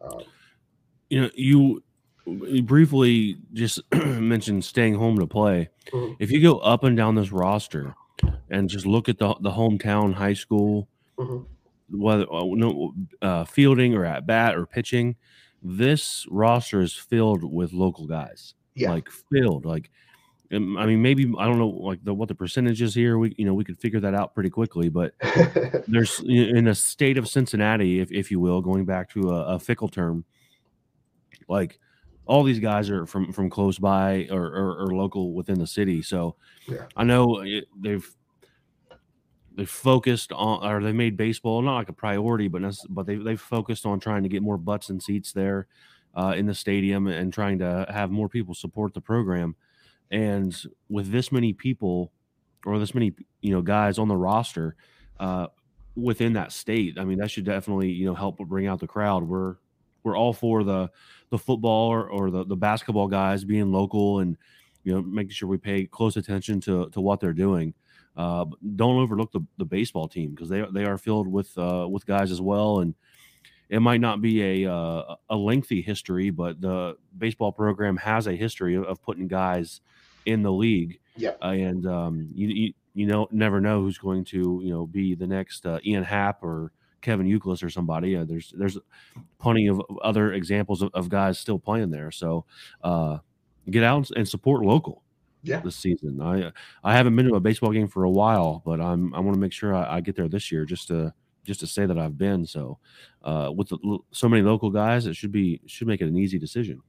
Um, 0.00 0.20
You 1.08 1.22
know, 1.22 1.30
you 1.34 1.82
briefly 2.62 3.38
just 3.52 3.80
mentioned 3.92 4.64
staying 4.64 4.94
home 4.94 5.18
to 5.18 5.26
play. 5.26 5.68
Mhm. 5.92 6.16
If 6.20 6.30
you 6.30 6.40
go 6.42 6.58
up 6.58 6.84
and 6.84 6.96
down 6.96 7.14
this 7.14 7.32
roster 7.32 7.94
and 8.50 8.68
just 8.68 8.86
look 8.86 9.08
at 9.08 9.18
the 9.18 9.34
the 9.40 9.50
hometown 9.50 10.14
high 10.14 10.34
school, 10.34 10.88
Mhm. 11.18 11.46
whether 11.90 12.32
uh, 12.32 12.44
no 12.44 12.94
uh, 13.20 13.44
fielding 13.44 13.94
or 13.94 14.04
at 14.04 14.26
bat 14.26 14.56
or 14.56 14.66
pitching, 14.66 15.16
this 15.62 16.26
roster 16.30 16.80
is 16.80 16.94
filled 16.94 17.42
with 17.44 17.72
local 17.72 18.06
guys. 18.06 18.54
Yeah. 18.74 18.90
like 18.92 19.10
filled. 19.10 19.66
Like, 19.66 19.90
I 20.52 20.58
mean, 20.58 21.00
maybe 21.00 21.32
I 21.38 21.46
don't 21.46 21.58
know 21.58 21.68
like 21.68 22.04
the 22.04 22.12
what 22.12 22.28
the 22.28 22.34
percentage 22.34 22.82
is 22.82 22.94
here. 22.94 23.18
We 23.18 23.34
you 23.38 23.46
know 23.46 23.54
we 23.54 23.64
could 23.64 23.78
figure 23.78 24.00
that 24.00 24.14
out 24.14 24.34
pretty 24.34 24.50
quickly, 24.50 24.88
but 24.88 25.14
there's 25.88 26.20
in 26.26 26.64
the 26.64 26.74
state 26.74 27.16
of 27.16 27.28
Cincinnati, 27.28 28.00
if, 28.00 28.12
if 28.12 28.30
you 28.30 28.38
will, 28.38 28.60
going 28.60 28.84
back 28.84 29.10
to 29.10 29.30
a, 29.30 29.54
a 29.54 29.58
fickle 29.58 29.88
term, 29.88 30.24
like 31.48 31.78
all 32.26 32.42
these 32.42 32.60
guys 32.60 32.90
are 32.90 33.06
from 33.06 33.32
from 33.32 33.48
close 33.48 33.78
by 33.78 34.28
or, 34.30 34.44
or, 34.44 34.82
or 34.82 34.86
local 34.94 35.32
within 35.32 35.58
the 35.58 35.66
city. 35.66 36.02
So 36.02 36.36
Yeah. 36.68 36.86
I 36.96 37.04
know 37.04 37.40
it, 37.40 37.64
they've 37.80 38.08
they 39.54 39.64
focused 39.64 40.32
on 40.32 40.66
or 40.66 40.82
they 40.82 40.92
made 40.92 41.16
baseball 41.16 41.62
not 41.62 41.76
like 41.76 41.88
a 41.88 41.94
priority, 41.94 42.48
but 42.48 42.62
but 42.90 43.06
they 43.06 43.16
they've 43.16 43.40
focused 43.40 43.86
on 43.86 44.00
trying 44.00 44.22
to 44.22 44.28
get 44.28 44.42
more 44.42 44.58
butts 44.58 44.90
and 44.90 45.02
seats 45.02 45.32
there 45.32 45.66
uh, 46.14 46.34
in 46.36 46.46
the 46.46 46.54
stadium 46.54 47.06
and 47.06 47.32
trying 47.32 47.58
to 47.58 47.86
have 47.90 48.10
more 48.10 48.28
people 48.28 48.54
support 48.54 48.94
the 48.94 49.00
program. 49.00 49.56
And 50.12 50.54
with 50.88 51.10
this 51.10 51.32
many 51.32 51.52
people 51.52 52.12
or 52.64 52.78
this 52.78 52.94
many 52.94 53.12
you 53.40 53.50
know 53.52 53.62
guys 53.62 53.98
on 53.98 54.06
the 54.08 54.16
roster 54.16 54.76
uh, 55.18 55.46
within 55.96 56.34
that 56.34 56.52
state, 56.52 56.98
I 56.98 57.04
mean 57.04 57.18
that 57.18 57.30
should 57.30 57.44
definitely 57.44 57.90
you 57.90 58.04
know 58.04 58.14
help 58.14 58.38
bring 58.38 58.66
out 58.66 58.78
the 58.78 58.86
crowd. 58.86 59.24
We're 59.24 59.56
we're 60.04 60.16
all 60.16 60.32
for 60.32 60.62
the 60.62 60.90
the 61.30 61.38
football 61.38 61.88
or, 61.88 62.08
or 62.08 62.30
the, 62.30 62.44
the 62.44 62.56
basketball 62.56 63.08
guys 63.08 63.42
being 63.42 63.72
local 63.72 64.18
and 64.20 64.36
you 64.84 64.92
know 64.92 65.00
making 65.00 65.30
sure 65.30 65.48
we 65.48 65.56
pay 65.56 65.86
close 65.86 66.16
attention 66.16 66.60
to 66.60 66.90
to 66.90 67.00
what 67.00 67.18
they're 67.18 67.32
doing. 67.32 67.74
Uh, 68.14 68.44
don't 68.76 68.98
overlook 68.98 69.32
the, 69.32 69.40
the 69.56 69.64
baseball 69.64 70.06
team 70.06 70.30
because 70.30 70.50
they 70.50 70.62
they 70.72 70.84
are 70.84 70.98
filled 70.98 71.26
with 71.26 71.56
uh, 71.56 71.86
with 71.88 72.04
guys 72.04 72.30
as 72.30 72.40
well, 72.42 72.80
and 72.80 72.94
it 73.70 73.80
might 73.80 74.02
not 74.02 74.20
be 74.20 74.64
a 74.64 74.70
uh, 74.70 75.14
a 75.30 75.36
lengthy 75.36 75.80
history, 75.80 76.28
but 76.28 76.60
the 76.60 76.98
baseball 77.16 77.52
program 77.52 77.96
has 77.96 78.26
a 78.26 78.34
history 78.34 78.74
of, 78.74 78.84
of 78.84 79.02
putting 79.02 79.28
guys 79.28 79.80
in 80.26 80.42
the 80.42 80.52
league. 80.52 80.98
Yeah, 81.16 81.32
Uh, 81.42 81.48
and 81.48 81.86
um, 81.86 82.28
you, 82.34 82.48
you 82.48 82.72
you 82.94 83.06
know 83.06 83.28
never 83.30 83.60
know 83.60 83.80
who's 83.82 83.98
going 83.98 84.24
to 84.26 84.60
you 84.64 84.70
know 84.70 84.86
be 84.86 85.14
the 85.14 85.26
next 85.26 85.66
uh, 85.66 85.78
Ian 85.84 86.04
Happ 86.04 86.42
or 86.42 86.72
Kevin 87.02 87.26
Youkilis 87.26 87.62
or 87.62 87.68
somebody. 87.70 88.16
Uh, 88.16 88.24
there's 88.24 88.52
there's 88.56 88.78
plenty 89.38 89.66
of 89.68 89.80
other 90.02 90.32
examples 90.32 90.82
of, 90.82 90.90
of 90.94 91.08
guys 91.08 91.38
still 91.38 91.58
playing 91.58 91.90
there. 91.90 92.10
So 92.10 92.44
uh, 92.82 93.18
get 93.70 93.82
out 93.82 94.10
and 94.16 94.26
support 94.28 94.62
local 94.64 95.02
Yeah. 95.42 95.60
this 95.60 95.76
season. 95.76 96.20
I 96.22 96.52
I 96.82 96.94
haven't 96.96 97.14
been 97.16 97.28
to 97.28 97.34
a 97.34 97.40
baseball 97.40 97.72
game 97.72 97.88
for 97.88 98.04
a 98.04 98.10
while, 98.10 98.62
but 98.64 98.80
I'm 98.80 99.12
I 99.14 99.20
want 99.20 99.34
to 99.34 99.40
make 99.40 99.52
sure 99.52 99.74
I, 99.74 99.96
I 99.96 100.00
get 100.00 100.16
there 100.16 100.28
this 100.28 100.50
year 100.52 100.64
just 100.64 100.88
to 100.88 101.12
just 101.44 101.60
to 101.60 101.66
say 101.66 101.84
that 101.86 101.98
I've 101.98 102.16
been. 102.16 102.46
So 102.46 102.78
uh, 103.22 103.50
with 103.54 103.68
the, 103.68 103.98
so 104.12 104.28
many 104.28 104.42
local 104.42 104.70
guys, 104.70 105.06
it 105.06 105.14
should 105.16 105.32
be 105.32 105.60
should 105.66 105.88
make 105.88 106.00
it 106.00 106.06
an 106.08 106.16
easy 106.16 106.38
decision. 106.38 106.80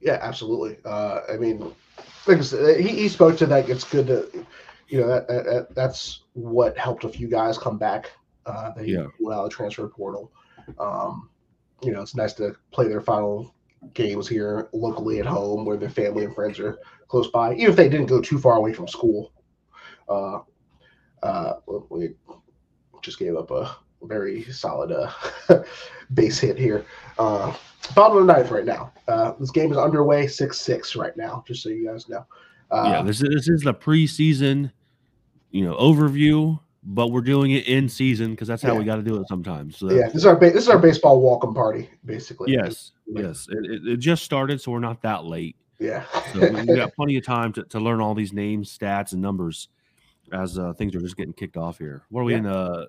Yeah, 0.00 0.18
absolutely. 0.20 0.78
Uh, 0.84 1.20
I 1.32 1.36
mean, 1.36 1.60
like 2.26 2.38
I 2.38 2.40
said, 2.40 2.80
he, 2.80 2.88
he 2.88 3.08
spoke 3.08 3.36
to 3.38 3.46
that. 3.46 3.68
It's 3.68 3.84
good 3.84 4.06
to, 4.06 4.46
you 4.88 5.00
know, 5.00 5.08
that, 5.08 5.28
that, 5.28 5.44
that 5.44 5.74
that's 5.74 6.22
what 6.34 6.76
helped 6.78 7.04
a 7.04 7.08
few 7.08 7.28
guys 7.28 7.58
come 7.58 7.78
back. 7.78 8.10
Uh, 8.46 8.70
they 8.76 8.86
Yeah. 8.86 9.06
went 9.20 9.36
out 9.38 9.44
of 9.44 9.50
the 9.50 9.56
transfer 9.56 9.88
portal. 9.88 10.32
Um, 10.78 11.30
you 11.82 11.92
know, 11.92 12.00
it's 12.02 12.14
nice 12.14 12.32
to 12.34 12.54
play 12.72 12.88
their 12.88 13.00
final 13.00 13.54
games 13.94 14.28
here 14.28 14.68
locally 14.72 15.20
at 15.20 15.26
home 15.26 15.64
where 15.64 15.76
their 15.76 15.90
family 15.90 16.24
and 16.24 16.34
friends 16.34 16.58
are 16.58 16.78
close 17.08 17.28
by, 17.30 17.54
even 17.54 17.70
if 17.70 17.76
they 17.76 17.88
didn't 17.88 18.06
go 18.06 18.20
too 18.20 18.38
far 18.38 18.56
away 18.56 18.72
from 18.72 18.88
school. 18.88 19.32
Uh, 20.08 20.40
uh, 21.22 21.54
we 21.90 22.14
just 23.02 23.18
gave 23.18 23.36
up 23.36 23.50
a 23.50 23.76
very 24.02 24.44
solid 24.44 24.92
uh, 24.92 25.62
base 26.14 26.38
hit 26.38 26.58
here. 26.58 26.84
Uh, 27.18 27.54
bottom 27.94 28.18
of 28.18 28.26
the 28.26 28.32
ninth 28.32 28.50
right 28.50 28.64
now. 28.64 28.92
Uh, 29.06 29.32
this 29.38 29.50
game 29.50 29.72
is 29.72 29.78
underway, 29.78 30.26
six 30.26 30.60
six 30.60 30.96
right 30.96 31.16
now. 31.16 31.44
Just 31.46 31.62
so 31.62 31.68
you 31.68 31.86
guys 31.86 32.08
know. 32.08 32.26
Uh, 32.70 32.90
yeah, 32.92 33.02
this 33.02 33.22
is 33.22 33.28
this 33.30 33.48
is 33.48 33.62
the 33.62 33.74
preseason, 33.74 34.70
you 35.50 35.64
know, 35.64 35.74
overview, 35.76 36.58
but 36.82 37.08
we're 37.08 37.20
doing 37.20 37.52
it 37.52 37.66
in 37.66 37.88
season 37.88 38.32
because 38.32 38.48
that's 38.48 38.62
how 38.62 38.74
we 38.74 38.84
got 38.84 38.96
to 38.96 39.02
do 39.02 39.20
it 39.20 39.26
sometimes. 39.28 39.76
So 39.76 39.90
yeah. 39.90 40.06
This 40.06 40.16
is 40.16 40.26
our 40.26 40.36
ba- 40.36 40.50
this 40.50 40.64
is 40.64 40.68
our 40.68 40.78
baseball 40.78 41.20
welcome 41.20 41.54
party, 41.54 41.90
basically. 42.04 42.52
yes, 42.52 42.92
yes, 43.06 43.46
it, 43.50 43.88
it, 43.88 43.96
just 43.98 44.22
started, 44.22 44.60
so 44.60 44.72
we're 44.72 44.80
not 44.80 45.02
that 45.02 45.24
late. 45.24 45.56
Yeah. 45.78 46.04
So 46.32 46.40
we 46.40 46.62
we 46.62 46.66
got 46.76 46.94
plenty 46.94 47.16
of 47.16 47.24
time 47.24 47.52
to, 47.54 47.64
to 47.64 47.80
learn 47.80 48.00
all 48.00 48.14
these 48.14 48.32
names, 48.32 48.76
stats, 48.76 49.12
and 49.12 49.22
numbers 49.22 49.68
as 50.32 50.58
uh, 50.58 50.72
things 50.74 50.94
are 50.94 51.00
just 51.00 51.16
getting 51.16 51.32
kicked 51.32 51.56
off 51.56 51.78
here. 51.78 52.02
What 52.10 52.20
are 52.20 52.24
we 52.24 52.32
Yeah. 52.32 52.38
in 52.38 52.44
the 52.44 52.78
Ni- 52.80 52.86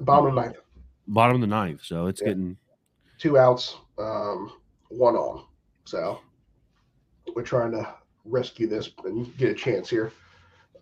bottom 0.00 0.26
of 0.26 0.34
the 0.34 0.40
ninth. 0.42 0.56
bottom 1.08 1.34
of 1.36 1.40
the 1.40 1.46
ninth? 1.46 1.80
So 1.84 2.06
it's 2.06 2.20
Yeah. 2.20 2.28
getting 2.28 2.56
Two 3.18 3.36
outs, 3.36 3.76
um, 3.98 4.50
one 4.88 5.14
on. 5.14 5.44
So 5.84 6.20
we're 7.34 7.42
trying 7.42 7.72
to 7.72 7.94
rescue 8.24 8.66
this 8.66 8.90
and 9.04 9.36
get 9.36 9.50
a 9.50 9.54
chance 9.54 9.90
here. 9.90 10.12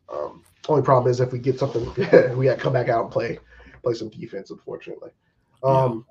Um, 0.08 0.44
only 0.68 0.82
problem 0.82 1.10
is 1.10 1.20
if 1.20 1.32
we 1.32 1.38
get 1.40 1.58
something, 1.58 1.84
we 2.36 2.44
got 2.46 2.56
to 2.56 2.60
come 2.60 2.72
back 2.72 2.88
out 2.88 3.02
and 3.04 3.12
play 3.12 3.38
play 3.82 3.94
some 3.94 4.08
defense. 4.08 4.50
Unfortunately. 4.50 5.10
Um, 5.64 6.06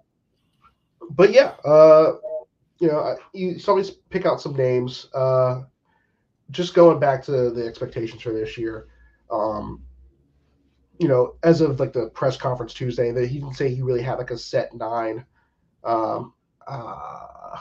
but 1.12 1.32
yeah, 1.32 1.54
uh, 1.64 2.18
you 2.80 2.88
know, 2.90 3.00
I- 3.00 3.16
you 3.34 3.58
somebody's 3.60 3.92
pick 3.92 4.26
out 4.26 4.42
some 4.42 4.56
names. 4.56 5.08
Uh, 5.14 5.64
just 6.52 6.74
going 6.74 7.00
back 7.00 7.24
to 7.26 7.52
the 7.52 7.66
expectations 7.66 8.22
for 8.22 8.32
this 8.34 8.58
year, 8.58 8.88
um, 9.32 9.82
you 11.00 11.08
know, 11.08 11.36
as 11.44 11.62
of 11.62 11.80
like 11.80 11.94
the 11.94 12.10
press 12.10 12.38
conference 12.38 12.74
Tuesday, 12.74 13.12
that 13.12 13.28
he 13.28 13.40
didn't 13.40 13.56
say 13.56 13.74
he 13.74 13.82
really 13.82 14.02
had 14.02 14.18
like 14.18 14.32
a 14.32 14.38
set 14.38 14.74
nine. 14.74 15.26
Um, 15.84 16.34
uh, 16.66 17.58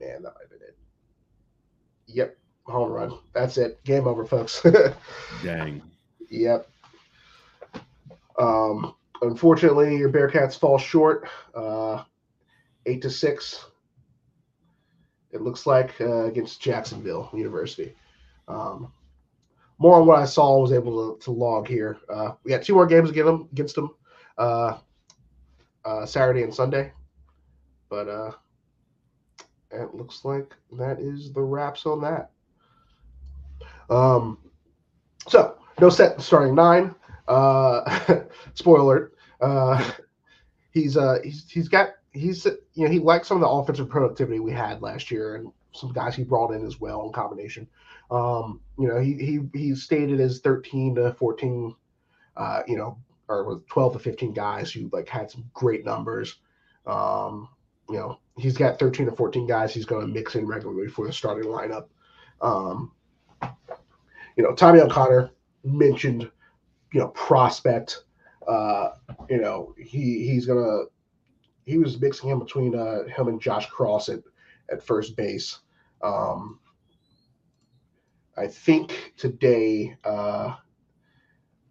man, 0.00 0.22
that 0.22 0.34
might 0.34 0.42
have 0.42 0.50
been 0.50 0.68
it. 0.68 0.76
Yep, 2.06 2.36
home 2.64 2.90
run. 2.90 3.18
That's 3.32 3.58
it. 3.58 3.82
Game 3.84 4.06
over, 4.06 4.24
folks. 4.24 4.64
dang. 5.42 5.82
Yep. 6.30 6.68
Um, 8.38 8.94
unfortunately, 9.22 9.96
your 9.96 10.10
Bearcats 10.10 10.58
fall 10.58 10.78
short, 10.78 11.28
uh, 11.54 12.04
eight 12.86 13.02
to 13.02 13.10
six. 13.10 13.66
It 15.32 15.42
looks 15.42 15.66
like 15.66 16.00
uh, 16.00 16.24
against 16.24 16.60
Jacksonville 16.60 17.30
University. 17.32 17.94
Um, 18.48 18.92
more 19.80 19.98
on 19.98 20.06
what 20.06 20.18
I 20.18 20.26
saw 20.26 20.60
was 20.60 20.72
able 20.72 21.16
to, 21.16 21.24
to 21.24 21.30
log 21.32 21.66
here. 21.66 21.96
Uh, 22.08 22.32
we 22.44 22.50
got 22.50 22.62
two 22.62 22.74
more 22.74 22.86
games 22.86 23.10
against 23.10 23.26
them, 23.26 23.48
against 23.50 23.74
them 23.74 23.90
uh, 24.36 24.76
uh, 25.84 26.06
Saturday 26.06 26.42
and 26.42 26.54
Sunday, 26.54 26.92
but 27.88 28.06
uh, 28.06 28.32
it 29.70 29.94
looks 29.94 30.24
like 30.24 30.54
that 30.72 31.00
is 31.00 31.32
the 31.32 31.40
wraps 31.40 31.86
on 31.86 32.02
that. 32.02 32.30
Um, 33.88 34.38
so 35.26 35.56
no 35.80 35.88
set 35.88 36.20
starting 36.20 36.54
nine. 36.54 36.94
Uh, 37.26 38.20
spoiler 38.54 38.80
alert. 38.80 39.14
Uh, 39.40 39.92
he's 40.72 40.96
uh 40.96 41.18
he's 41.24 41.48
he's 41.48 41.68
got 41.68 41.90
he's 42.12 42.44
you 42.44 42.84
know 42.84 42.90
he 42.90 42.98
likes 42.98 43.28
some 43.28 43.38
of 43.38 43.40
the 43.40 43.48
offensive 43.48 43.88
productivity 43.88 44.40
we 44.40 44.52
had 44.52 44.82
last 44.82 45.10
year 45.10 45.36
and 45.36 45.50
some 45.72 45.92
guys 45.92 46.14
he 46.14 46.24
brought 46.24 46.52
in 46.52 46.66
as 46.66 46.80
well 46.80 47.06
in 47.06 47.12
combination. 47.12 47.66
Um, 48.10 48.60
you 48.78 48.88
know, 48.88 48.98
he 48.98 49.14
he 49.14 49.40
he 49.52 49.74
stated 49.74 50.20
as 50.20 50.40
13 50.40 50.96
to 50.96 51.14
14, 51.14 51.74
uh, 52.36 52.62
you 52.66 52.76
know, 52.76 52.98
or 53.28 53.44
was 53.44 53.60
12 53.68 53.94
to 53.94 53.98
15 53.98 54.32
guys 54.32 54.72
who 54.72 54.90
like 54.92 55.08
had 55.08 55.30
some 55.30 55.44
great 55.54 55.84
numbers. 55.84 56.36
Um, 56.86 57.48
you 57.88 57.96
know, 57.96 58.18
he's 58.36 58.56
got 58.56 58.78
13 58.78 59.06
to 59.06 59.12
14 59.12 59.46
guys 59.46 59.72
he's 59.72 59.84
going 59.84 60.06
to 60.06 60.12
mix 60.12 60.34
in 60.34 60.46
regularly 60.46 60.88
for 60.88 61.06
the 61.06 61.12
starting 61.12 61.50
lineup. 61.50 61.86
Um, 62.40 62.92
you 64.36 64.42
know, 64.42 64.54
Tommy 64.54 64.80
O'Connor 64.80 65.30
mentioned, 65.64 66.30
you 66.92 67.00
know, 67.00 67.08
prospect. 67.08 68.04
Uh, 68.48 68.90
you 69.28 69.40
know, 69.40 69.74
he 69.78 70.26
he's 70.26 70.46
gonna 70.46 70.84
he 71.64 71.78
was 71.78 72.00
mixing 72.00 72.30
him 72.30 72.38
between 72.38 72.74
uh, 72.74 73.04
him 73.04 73.28
and 73.28 73.40
Josh 73.40 73.66
Cross 73.68 74.08
at 74.08 74.20
at 74.70 74.82
first 74.82 75.16
base. 75.16 75.60
Um, 76.02 76.58
I 78.40 78.46
think 78.46 79.12
today 79.18 79.94
uh, 80.02 80.54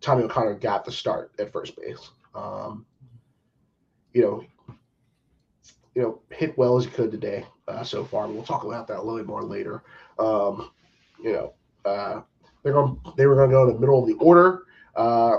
Tommy 0.01 0.24
O'Connor 0.24 0.53
got 0.55 0.86
the 0.86 0.91
start 0.91 1.32
at 1.39 1.51
first 1.51 1.76
base. 1.76 2.11
Um, 2.36 2.86
you 4.13 4.22
know, 4.22 4.45
you 5.95 6.01
know, 6.03 6.22
hit 6.30 6.55
well 6.59 6.78
as 6.78 6.86
he 6.86 6.91
could 6.91 7.09
today 7.09 7.43
uh, 7.67 7.84
so 7.84 8.05
far. 8.05 8.28
We'll 8.28 8.43
talk 8.43 8.65
about 8.65 8.88
that 8.88 8.99
a 8.99 9.01
little 9.01 9.17
bit 9.17 9.26
more 9.26 9.43
later. 9.43 9.82
Um, 10.20 10.70
you 11.24 11.34
know, 11.34 11.53
uh, 11.86 12.22
they're 12.61 12.74
going. 12.74 13.01
They 13.17 13.26
were 13.26 13.36
going 13.36 13.49
to 13.49 13.53
go 13.55 13.67
in 13.67 13.74
the 13.74 13.80
middle 13.80 14.03
of 14.03 14.07
the 14.07 14.24
order. 14.24 14.65
Uh, 14.95 15.38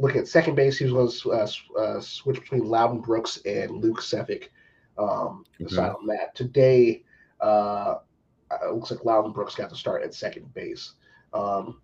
looking 0.00 0.20
at 0.20 0.26
second 0.26 0.56
base, 0.56 0.78
he 0.78 0.90
was 0.90 0.92
going 0.92 1.10
to 1.12 1.32
uh, 1.32 1.80
uh, 1.80 2.00
switch 2.00 2.40
between 2.40 2.64
Loudon 2.64 3.00
Brooks 3.00 3.38
and 3.46 3.70
Luke 3.70 4.00
Sefik. 4.00 4.48
Um, 4.98 5.44
decide 5.60 5.90
on 5.90 6.06
that 6.06 6.34
today. 6.34 7.04
Uh, 8.50 8.68
it 8.68 8.74
looks 8.74 8.90
like 8.90 9.04
Loudon 9.04 9.32
Brooks 9.32 9.54
got 9.54 9.70
to 9.70 9.76
start 9.76 10.02
at 10.02 10.14
second 10.14 10.52
base. 10.54 10.94
Um, 11.32 11.80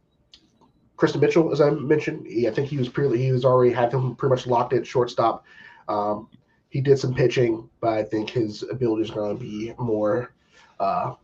Kristen 0.97 1.21
Mitchell, 1.21 1.53
as 1.53 1.61
I 1.61 1.71
mentioned, 1.71 2.27
he, 2.27 2.47
I 2.47 2.51
think 2.51 2.69
he 2.69 2.79
was 2.79 2.89
pretty, 2.89 3.19
he 3.23 3.33
was 3.33 3.45
already 3.45 3.73
had 3.73 3.93
him 3.93 4.15
pretty 4.15 4.35
much 4.35 4.47
locked 4.47 4.73
at 4.73 4.87
shortstop. 4.87 5.45
Um, 5.89 6.29
he 6.69 6.81
did 6.81 6.99
some 6.99 7.15
pitching, 7.15 7.69
but 7.81 7.91
I 7.91 8.03
think 8.03 8.31
his 8.31 8.63
ability 8.63 9.03
is 9.03 9.11
going 9.11 9.37
to 9.37 9.43
be 9.43 9.75
more 9.79 10.33
uh, 10.81 11.15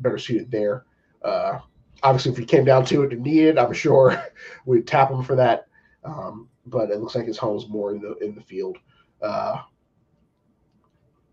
better 0.00 0.18
suited 0.18 0.50
there. 0.50 0.84
Uh, 1.22 1.58
obviously, 2.02 2.32
if 2.32 2.38
he 2.38 2.44
came 2.44 2.64
down 2.64 2.84
to 2.86 3.02
it 3.02 3.12
and 3.12 3.22
needed, 3.22 3.58
I'm 3.58 3.72
sure 3.72 4.22
we'd 4.66 4.86
tap 4.86 5.10
him 5.10 5.22
for 5.22 5.36
that. 5.36 5.66
Um, 6.04 6.48
but 6.66 6.90
it 6.90 7.00
looks 7.00 7.14
like 7.14 7.26
his 7.26 7.38
home's 7.38 7.68
more 7.68 7.90
in 7.90 8.00
the 8.00 8.14
in 8.18 8.34
the 8.34 8.40
field, 8.40 8.78
uh, 9.20 9.62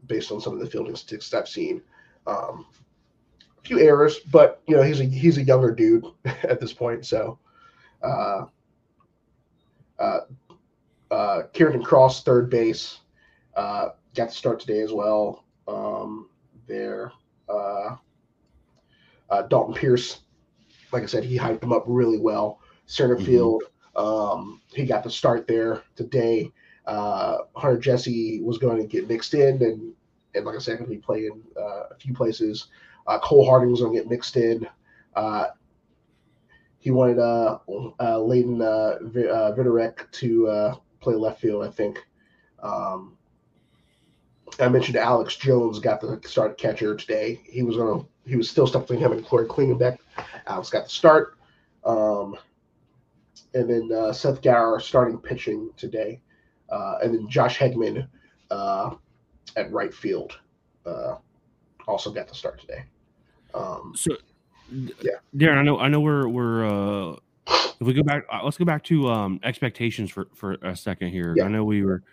based 0.08 0.32
on 0.32 0.42
some 0.42 0.54
of 0.54 0.60
the 0.60 0.66
fielding 0.66 0.96
sticks 0.96 1.34
I've 1.34 1.48
seen. 1.48 1.82
Um, 2.28 2.66
few 3.64 3.80
errors, 3.80 4.20
but 4.32 4.62
you 4.68 4.76
know 4.76 4.84
he's 4.84 5.00
a 5.00 5.06
he's 5.06 5.38
a 5.38 5.44
younger 5.44 5.72
dude 5.74 6.06
at 6.26 6.60
this 6.60 6.74
point, 6.74 7.06
so. 7.06 7.40
Uh, 8.02 8.46
uh, 10.00 10.20
uh, 11.12 11.44
Kieran 11.54 11.82
Cross, 11.84 12.24
third 12.24 12.50
base, 12.50 13.00
uh, 13.56 13.90
got 14.16 14.30
to 14.30 14.36
start 14.36 14.60
today 14.60 14.82
as 14.82 14.92
well. 14.92 15.46
Um, 15.68 16.30
there, 16.68 17.12
uh, 17.48 17.96
uh, 19.30 19.42
Dalton 19.44 19.74
Pierce, 19.76 20.22
like 20.92 21.04
I 21.04 21.06
said, 21.06 21.24
he 21.24 21.38
hyped 21.38 21.64
him 21.64 21.72
up 21.72 21.84
really 21.88 22.18
well. 22.20 22.60
Center 22.88 23.16
Mhm. 23.16 23.26
field, 23.26 23.64
um, 23.96 24.62
he 24.74 24.86
got 24.86 25.04
the 25.04 25.10
start 25.10 25.48
there 25.48 25.84
today. 25.96 26.52
Uh, 26.86 27.38
Hunter 27.56 27.78
Jesse 27.78 28.42
was 28.42 28.58
going 28.58 28.78
to 28.78 28.88
get 28.88 29.08
mixed 29.08 29.34
in, 29.34 29.62
and 29.64 29.94
and 30.36 30.46
like 30.46 30.56
I 30.56 30.60
said, 30.60 30.80
going 30.80 30.90
to 30.90 30.96
be 30.96 31.02
playing 31.02 31.44
uh, 31.56 31.84
a 31.92 31.96
few 31.96 32.14
places. 32.14 32.68
Uh, 33.08 33.20
Cole 33.20 33.46
Harding 33.46 33.72
was 33.72 33.82
going 33.82 33.94
to 33.94 34.00
get 34.00 34.10
mixed 34.10 34.38
in. 34.38 34.68
Uh, 35.16 35.48
he 36.80 36.92
wanted 36.92 37.20
uh, 37.20 37.60
uh, 38.00 38.18
Layden 38.18 38.62
uh, 38.62 38.98
Vi- 39.04 39.30
uh, 39.30 39.92
to 40.12 40.48
uh, 40.48 40.76
play 41.00 41.16
left 41.16 41.40
field, 41.40 41.64
I 41.64 41.70
think. 41.70 42.00
Um, 42.62 43.18
I 44.60 44.68
mentioned 44.68 44.98
Alex 44.98 45.36
Jones 45.36 45.80
got 45.80 46.02
the 46.02 46.20
start 46.26 46.58
catcher 46.58 46.96
today. 46.96 47.40
He 47.46 47.64
was 47.64 47.78
gonna 47.78 48.04
he 48.26 48.36
was 48.36 48.50
still 48.50 48.68
between 48.68 49.00
him 49.00 49.12
and 49.12 49.26
Corey 49.26 49.48
Klingenbeck. 49.48 49.98
Alex 50.48 50.70
got 50.70 50.84
the 50.86 50.90
start. 50.90 51.38
Um, 51.84 52.38
and 53.54 53.70
then 53.70 53.90
uh, 53.92 54.14
Seth 54.14 54.42
Gower 54.42 54.80
starting 54.80 55.18
pitching 55.18 55.70
today. 55.78 56.22
Uh, 56.70 56.98
and 57.04 57.14
then 57.14 57.30
Josh 57.30 57.58
Hegman 57.58 58.08
uh, 58.52 58.96
at 59.56 59.72
right 59.72 59.94
field 59.94 60.40
uh, 60.86 61.16
also 61.88 62.12
got 62.12 62.28
the 62.28 62.36
start 62.36 62.60
today. 62.60 62.84
Um, 63.54 63.94
So, 63.96 64.16
Yeah. 64.72 65.14
Darin, 65.36 65.60
I 65.60 65.62
know, 65.64 65.80
I 65.80 65.88
know, 65.88 66.00
we're 66.00 66.28
we're. 66.28 66.66
uh 66.66 67.16
If 67.48 67.88
we 67.88 67.94
go 67.94 68.04
back, 68.04 68.24
uh, 68.32 68.42
let's 68.44 68.58
go 68.58 68.66
back 68.66 68.84
to 68.86 69.10
um 69.10 69.40
expectations 69.44 70.10
for 70.12 70.28
for 70.34 70.54
a 70.62 70.76
second 70.76 71.10
here. 71.10 71.34
Yeah. 71.36 71.46
I 71.46 71.48
know 71.50 71.64
we 71.66 71.84
were 71.84 72.04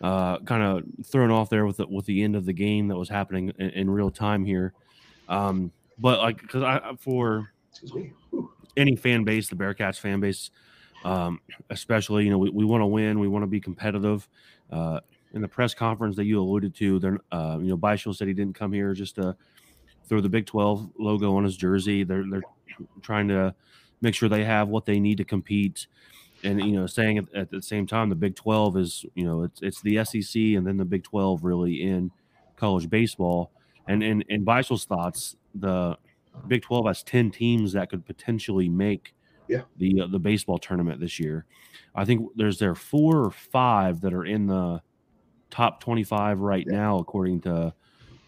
uh 0.00 0.40
kind 0.40 0.62
of 0.62 1.06
thrown 1.06 1.30
off 1.30 1.48
there 1.50 1.64
with 1.66 1.76
the, 1.78 1.86
with 1.86 2.04
the 2.06 2.22
end 2.22 2.36
of 2.36 2.44
the 2.44 2.52
game 2.52 2.88
that 2.88 2.96
was 2.96 3.08
happening 3.08 3.52
in, 3.58 3.70
in 3.70 3.90
real 3.90 4.10
time 4.10 4.44
here, 4.44 4.74
um, 5.28 5.70
but 5.98 6.18
like 6.18 6.40
because 6.40 6.62
I 6.62 6.94
for 6.98 7.50
excuse 7.70 7.94
me. 7.94 8.12
Ooh. 8.34 8.50
any 8.76 8.96
fan 8.96 9.24
base, 9.24 9.48
the 9.48 9.56
Bearcats 9.56 9.98
fan 9.98 10.20
base, 10.20 10.50
um, 11.04 11.40
especially, 11.70 12.24
you 12.24 12.30
know, 12.30 12.38
we, 12.38 12.50
we 12.50 12.64
want 12.64 12.82
to 12.82 12.86
win, 12.86 13.18
we 13.20 13.28
want 13.28 13.42
to 13.44 13.46
be 13.46 13.60
competitive. 13.60 14.28
Uh, 14.70 15.00
in 15.32 15.42
the 15.42 15.48
press 15.48 15.74
conference 15.74 16.14
that 16.16 16.24
you 16.24 16.40
alluded 16.40 16.74
to, 16.76 16.98
they're, 17.00 17.18
uh, 17.32 17.58
you 17.60 17.68
know, 17.68 17.76
Bischel 17.76 18.14
said 18.14 18.28
he 18.28 18.34
didn't 18.34 18.54
come 18.54 18.72
here 18.72 18.94
just 18.94 19.16
to 19.16 19.36
throw 20.06 20.20
the 20.20 20.28
Big 20.28 20.46
12 20.46 20.92
logo 20.98 21.36
on 21.36 21.44
his 21.44 21.56
jersey. 21.56 22.04
They're, 22.04 22.24
they're 22.30 22.42
trying 23.02 23.28
to 23.28 23.54
make 24.00 24.14
sure 24.14 24.28
they 24.28 24.44
have 24.44 24.68
what 24.68 24.84
they 24.84 25.00
need 25.00 25.16
to 25.18 25.24
compete. 25.24 25.86
And, 26.42 26.60
you 26.60 26.72
know, 26.72 26.86
saying 26.86 27.18
at, 27.18 27.34
at 27.34 27.50
the 27.50 27.62
same 27.62 27.86
time, 27.86 28.08
the 28.10 28.14
Big 28.14 28.36
12 28.36 28.76
is, 28.76 29.06
you 29.14 29.24
know, 29.24 29.44
it's, 29.44 29.62
it's 29.62 29.80
the 29.80 30.04
SEC 30.04 30.40
and 30.56 30.66
then 30.66 30.76
the 30.76 30.84
Big 30.84 31.02
12 31.04 31.42
really 31.44 31.82
in 31.82 32.10
college 32.56 32.88
baseball. 32.90 33.50
And 33.88 34.02
in, 34.02 34.22
in 34.28 34.44
Bischel's 34.44 34.84
thoughts, 34.84 35.36
the 35.54 35.96
Big 36.48 36.62
12 36.62 36.86
has 36.86 37.02
10 37.02 37.30
teams 37.30 37.72
that 37.72 37.88
could 37.90 38.04
potentially 38.04 38.68
make 38.68 39.14
Yeah. 39.48 39.62
the 39.78 40.02
uh, 40.02 40.06
the 40.08 40.18
baseball 40.18 40.58
tournament 40.58 41.00
this 41.00 41.18
year. 41.20 41.46
I 41.94 42.04
think 42.04 42.28
there's 42.34 42.58
there 42.58 42.74
four 42.74 43.24
or 43.24 43.30
five 43.30 44.00
that 44.00 44.12
are 44.12 44.24
in 44.24 44.46
the 44.46 44.82
top 45.50 45.80
25 45.80 46.40
right 46.40 46.66
Yeah. 46.66 46.76
now, 46.76 46.98
according 46.98 47.40
to 47.42 47.72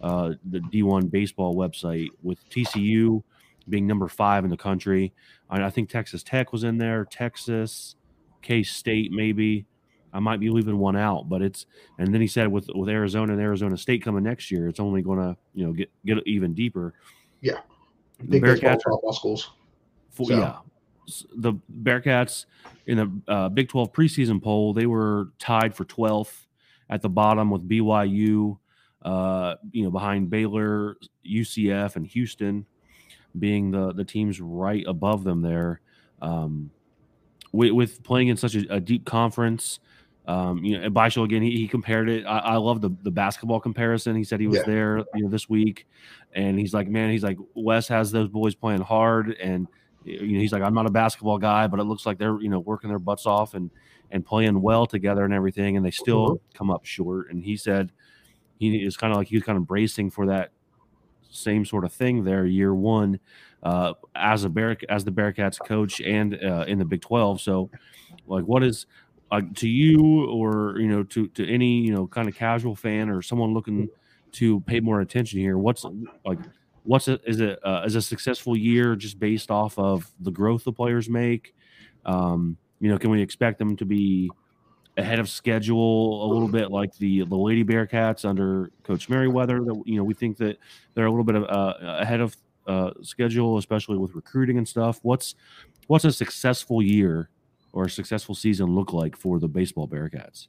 uh, 0.01 0.33
the 0.51 0.59
D1 0.61 1.11
baseball 1.11 1.55
website, 1.57 2.09
with 2.23 2.39
TCU 2.51 3.23
being 3.69 3.87
number 3.87 4.09
five 4.09 4.45
in 4.45 4.51
the 4.51 4.57
country. 4.57 5.13
I, 5.51 5.65
I 5.65 5.71
think 5.71 5.89
Texas 5.89 6.23
Tech 6.23 6.53
was 6.53 6.65
in 6.65 6.79
there, 6.79 7.05
Texas, 7.05 7.97
K 8.43 8.63
State, 8.63 9.13
maybe. 9.13 9.67
I 10.13 10.19
might 10.19 10.41
be 10.41 10.49
leaving 10.49 10.79
one 10.79 10.97
out, 10.97 11.29
but 11.29 11.43
it's 11.43 11.67
and 11.99 12.15
then 12.15 12.21
he 12.21 12.27
said 12.27 12.49
with 12.49 12.71
with 12.75 12.89
Arizona 12.89 13.33
and 13.35 13.43
Arizona 13.43 13.77
State 13.77 14.03
coming 14.03 14.23
next 14.23 14.51
year, 14.51 14.67
it's 14.69 14.81
only 14.81 15.03
going 15.03 15.19
to 15.19 15.37
you 15.55 15.67
know 15.67 15.73
get 15.73 15.91
get 16.07 16.19
even 16.27 16.55
deeper. 16.55 16.95
Yeah. 17.43 17.59
the 18.19 18.25
Big 18.41 18.43
baseball 18.43 18.71
Bearcats 18.77 19.09
are 19.09 19.13
schools. 19.13 19.51
for, 20.11 20.27
So- 20.27 20.39
yeah. 20.39 20.57
The 21.37 21.53
Bearcats 21.83 22.47
in 22.87 22.97
the 22.99 23.33
uh, 23.33 23.49
Big 23.49 23.69
12 23.69 23.93
preseason 23.93 24.43
poll, 24.43 24.73
they 24.73 24.87
were 24.87 25.29
tied 25.39 25.73
for 25.75 25.85
12th 25.85 26.47
at 26.91 27.01
the 27.03 27.09
bottom 27.09 27.49
with 27.51 27.69
BYU, 27.69 28.59
uh, 29.07 29.55
you 29.71 29.85
know, 29.85 29.91
behind 29.91 30.29
Baylor, 30.31 30.97
UCF, 31.25 31.95
and 31.97 32.05
Houston 32.07 32.67
being 33.39 33.71
the 33.71 33.93
the 33.93 34.05
teams 34.05 34.41
right 34.41 34.85
above 34.87 35.23
them 35.25 35.43
there. 35.43 35.81
Um, 36.21 36.71
with, 37.53 37.71
with 37.73 38.03
playing 38.03 38.29
in 38.29 38.37
such 38.37 38.55
a, 38.57 38.75
a 38.75 38.81
deep 38.81 39.05
conference, 39.05 39.79
um, 40.27 40.65
you 40.65 40.77
know, 40.77 40.85
and 40.85 40.95
Bischel 40.95 41.25
again, 41.25 41.41
he, 41.43 41.53
he 41.53 41.69
compared 41.69 42.09
it. 42.09 42.25
I, 42.27 42.39
I 42.39 42.57
love 42.57 42.81
the 42.81 42.91
the 43.03 43.11
basketball 43.13 43.61
comparison. 43.61 44.17
He 44.17 44.25
said 44.25 44.41
he 44.41 44.49
was 44.49 44.59
Yeah. 44.59 44.67
there, 44.67 44.97
you 45.15 45.23
know, 45.23 45.29
this 45.29 45.49
week, 45.49 45.87
and 46.35 46.59
he's 46.59 46.75
like, 46.75 46.89
man, 46.89 47.11
he's 47.11 47.23
like, 47.23 47.39
Wes 47.55 47.87
has 47.89 48.11
those 48.11 48.29
boys 48.29 48.55
playing 48.57 48.81
hard, 48.81 49.31
and 49.41 49.69
you 50.05 50.21
know, 50.35 50.41
he's 50.41 50.53
like, 50.53 50.63
I'm 50.63 50.75
not 50.75 50.87
a 50.87 50.91
basketball 50.91 51.39
guy, 51.39 51.67
but 51.69 51.79
it 51.79 51.85
looks 51.85 52.07
like 52.07 52.19
they're 52.19 52.41
you 52.41 52.49
know 52.49 52.59
working 52.61 52.89
their 52.91 52.99
butts 52.99 53.27
off 53.27 53.55
and 53.55 53.71
and 54.11 54.25
playing 54.25 54.61
well 54.61 54.87
together 54.87 55.25
and 55.25 55.33
everything, 55.35 55.77
and 55.77 55.87
they 55.87 55.91
still 55.93 56.41
come 56.55 56.71
up 56.71 56.85
short. 56.85 57.31
And 57.31 57.45
he 57.45 57.57
said 57.57 57.93
he 58.59 58.77
is 58.77 58.97
kind 58.97 59.13
of 59.13 59.19
like 59.19 59.29
he 59.29 59.37
was 59.37 59.45
kind 59.45 59.59
of 59.59 59.67
bracing 59.67 60.11
for 60.11 60.27
that 60.27 60.51
same 61.31 61.65
sort 61.65 61.85
of 61.85 61.93
thing 61.93 62.25
there 62.25 62.47
year 62.47 62.75
one 62.75 63.19
uh, 63.63 63.95
as 64.15 64.45
a 64.45 64.49
bear 64.49 64.77
as 64.89 65.05
the 65.05 65.11
Bearcats 65.11 65.59
coach 65.65 66.01
and 66.01 66.35
uh, 66.43 66.65
in 66.67 66.79
the 66.79 66.85
Big 66.85 67.03
Twelve. 67.03 67.41
So, 67.41 67.71
like, 68.27 68.45
what 68.45 68.63
is 68.63 68.87
uh, 69.31 69.43
to 69.57 69.69
you 69.69 70.27
or 70.27 70.79
you 70.79 70.89
know 70.89 71.03
to 71.05 71.29
to 71.29 71.53
any 71.53 71.81
you 71.81 71.95
know 71.95 72.07
kind 72.07 72.29
of 72.29 72.35
casual 72.35 72.77
fan 72.77 73.11
or 73.11 73.23
someone 73.23 73.53
looking 73.53 73.89
to 74.33 74.61
pay 74.61 74.81
more 74.81 75.01
attention 75.01 75.41
here? 75.41 75.59
What's 75.59 75.85
like 76.25 76.39
what's 76.85 77.09
it 77.09 77.21
is 77.27 77.41
it 77.41 77.59
uh, 77.65 77.83
is 77.85 77.97
a 77.97 78.03
successful 78.03 78.57
year 78.57 78.95
just 78.97 79.19
based 79.19 79.51
off 79.51 79.79
of 79.79 80.11
the 80.21 80.31
growth 80.31 80.65
the 80.65 80.73
players 80.73 81.09
make? 81.09 81.55
Um, 82.05 82.57
you 82.81 82.91
know, 82.91 82.99
can 82.99 83.11
we 83.11 83.21
expect 83.21 83.59
them 83.59 83.77
to 83.77 83.85
be 83.85 84.31
ahead 84.97 85.19
of 85.19 85.29
schedule 85.29 86.25
a 86.25 86.29
little 86.33 86.49
bit 86.49 86.71
like 86.71 86.97
the 86.97 87.25
the 87.25 87.37
Lady 87.37 87.65
Bearcats 87.65 88.25
under 88.25 88.71
Coach 88.83 89.09
Merriweather? 89.09 89.65
That 89.65 89.83
you 89.87 89.97
know 89.97 90.05
we 90.05 90.15
think 90.15 90.37
that 90.39 90.59
they're 90.95 91.07
a 91.07 91.11
little 91.11 91.25
bit 91.25 91.37
of, 91.37 91.45
uh, 91.45 91.75
ahead 91.81 92.21
of 92.21 92.37
uh, 92.67 92.91
schedule, 93.03 93.59
especially 93.59 93.97
with 93.97 94.15
recruiting 94.15 94.59
and 94.59 94.67
stuff. 94.67 94.99
What's 95.03 95.35
what's 95.87 96.05
a 96.05 96.13
successful 96.13 96.83
year 96.83 97.31
or 97.73 97.85
a 97.85 97.91
successful 97.91 98.35
season 98.35 98.75
look 98.75 98.93
like 98.93 99.17
for 99.17 99.39
the 99.39 99.49
baseball 99.49 99.87
Bearcats? 99.87 100.49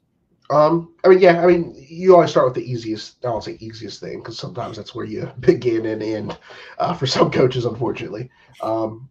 Um, 0.50 0.94
I 1.04 1.08
mean, 1.08 1.18
yeah, 1.18 1.42
I 1.42 1.46
mean, 1.46 1.74
you 1.76 2.14
always 2.14 2.30
start 2.30 2.46
with 2.46 2.54
the 2.54 2.70
easiest. 2.70 3.24
I 3.24 3.28
don't 3.28 3.44
say 3.44 3.58
easiest 3.60 4.00
thing 4.00 4.18
because 4.18 4.38
sometimes 4.38 4.76
that's 4.76 4.94
where 4.94 5.04
you 5.04 5.30
begin 5.40 5.86
and 5.86 6.02
end. 6.02 6.38
Uh, 6.78 6.94
for 6.94 7.06
some 7.06 7.30
coaches, 7.30 7.66
unfortunately. 7.66 8.30
Um, 8.62 9.08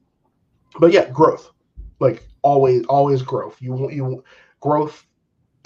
but 0.80 0.92
yeah, 0.92 1.10
growth, 1.10 1.52
like 2.00 2.28
always, 2.42 2.86
always 2.86 3.22
growth. 3.22 3.58
You 3.62 3.74
want 3.74 3.94
you 3.94 4.24
growth, 4.62 5.06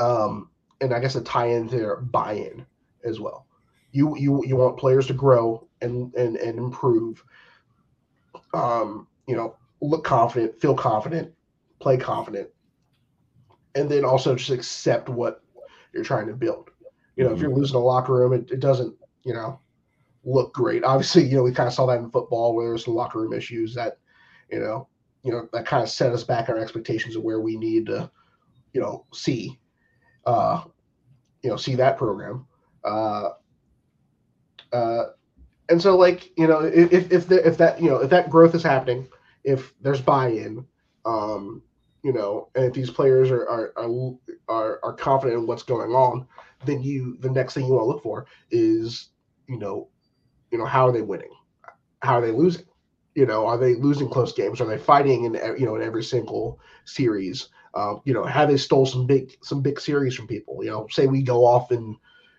um, 0.01 0.49
and 0.81 0.93
I 0.93 0.99
guess 0.99 1.15
a 1.15 1.21
tie 1.21 1.47
in 1.47 1.67
their 1.67 1.97
buy-in 1.97 2.65
as 3.03 3.19
well. 3.19 3.45
You 3.91 4.17
you 4.17 4.43
you 4.45 4.55
want 4.55 4.77
players 4.77 5.07
to 5.07 5.13
grow 5.13 5.67
and 5.81 6.13
and 6.15 6.35
and 6.37 6.57
improve. 6.57 7.23
Um, 8.53 9.07
you 9.27 9.35
know, 9.35 9.55
look 9.81 10.03
confident, 10.03 10.59
feel 10.59 10.75
confident, 10.75 11.31
play 11.79 11.97
confident, 11.97 12.49
and 13.75 13.89
then 13.89 14.03
also 14.03 14.35
just 14.35 14.49
accept 14.49 15.07
what 15.07 15.43
you're 15.93 16.03
trying 16.03 16.27
to 16.27 16.33
build. 16.33 16.69
You 17.15 17.25
know, 17.25 17.33
if 17.33 17.39
you're 17.39 17.55
losing 17.55 17.75
a 17.75 17.79
locker 17.79 18.13
room, 18.13 18.33
it, 18.33 18.49
it 18.49 18.59
doesn't, 18.59 18.95
you 19.23 19.33
know, 19.33 19.59
look 20.23 20.53
great. 20.53 20.83
Obviously, 20.83 21.25
you 21.25 21.35
know, 21.35 21.43
we 21.43 21.51
kind 21.51 21.67
of 21.67 21.73
saw 21.73 21.85
that 21.85 21.99
in 21.99 22.09
football 22.09 22.55
where 22.55 22.69
there's 22.69 22.85
some 22.85 22.95
locker 22.95 23.19
room 23.19 23.33
issues 23.33 23.75
that, 23.75 23.97
you 24.49 24.59
know, 24.59 24.87
you 25.23 25.31
know, 25.31 25.47
that 25.53 25.65
kind 25.65 25.83
of 25.83 25.89
set 25.89 26.13
us 26.13 26.23
back 26.23 26.49
our 26.49 26.57
expectations 26.57 27.15
of 27.15 27.23
where 27.23 27.41
we 27.41 27.57
need 27.57 27.85
to, 27.87 28.09
you 28.73 28.81
know, 28.81 29.05
see, 29.13 29.59
uh, 30.25 30.63
you 31.41 31.49
know, 31.49 31.55
see 31.55 31.75
that 31.75 31.97
program. 31.97 32.45
Uh, 32.83 33.29
uh, 34.73 35.03
and 35.69 35.81
so 35.81 35.97
like, 35.97 36.31
you 36.37 36.47
know, 36.47 36.59
if, 36.61 37.11
if, 37.11 37.27
the, 37.27 37.45
if 37.47 37.57
that, 37.57 37.81
you 37.81 37.89
know, 37.89 37.97
if 37.97 38.09
that 38.09 38.29
growth 38.29 38.53
is 38.55 38.63
happening, 38.63 39.07
if 39.43 39.73
there's 39.81 40.01
buy-in, 40.01 40.65
um, 41.05 41.61
you 42.03 42.13
know, 42.13 42.49
and 42.55 42.65
if 42.65 42.73
these 42.73 42.89
players 42.89 43.29
are 43.31 43.45
are, 43.47 44.13
are 44.47 44.79
are 44.83 44.93
confident 44.93 45.39
in 45.39 45.47
what's 45.47 45.63
going 45.63 45.91
on, 45.91 46.27
then 46.65 46.81
you 46.81 47.17
the 47.19 47.29
next 47.29 47.53
thing 47.53 47.65
you 47.65 47.73
want 47.73 47.83
to 47.83 47.87
look 47.87 48.03
for 48.03 48.25
is 48.49 49.09
you 49.47 49.57
know, 49.57 49.87
you 50.51 50.57
know 50.57 50.65
how 50.65 50.87
are 50.87 50.91
they 50.91 51.01
winning, 51.01 51.31
how 52.01 52.15
are 52.15 52.21
they 52.21 52.31
losing, 52.31 52.65
you 53.15 53.25
know, 53.25 53.45
are 53.45 53.57
they 53.57 53.75
losing 53.75 54.09
close 54.09 54.33
games, 54.33 54.61
are 54.61 54.67
they 54.67 54.77
fighting 54.77 55.25
in 55.25 55.33
you 55.59 55.65
know 55.65 55.75
in 55.75 55.83
every 55.83 56.03
single 56.03 56.59
series, 56.85 57.49
um, 57.73 58.01
you 58.05 58.13
know, 58.13 58.23
have 58.23 58.49
they 58.49 58.57
stole 58.57 58.85
some 58.85 59.05
big 59.05 59.37
some 59.41 59.61
big 59.61 59.79
series 59.79 60.15
from 60.15 60.27
people, 60.27 60.63
you 60.63 60.69
know, 60.69 60.87
say 60.89 61.07
we 61.07 61.21
go 61.21 61.45
off 61.45 61.71
and 61.71 61.95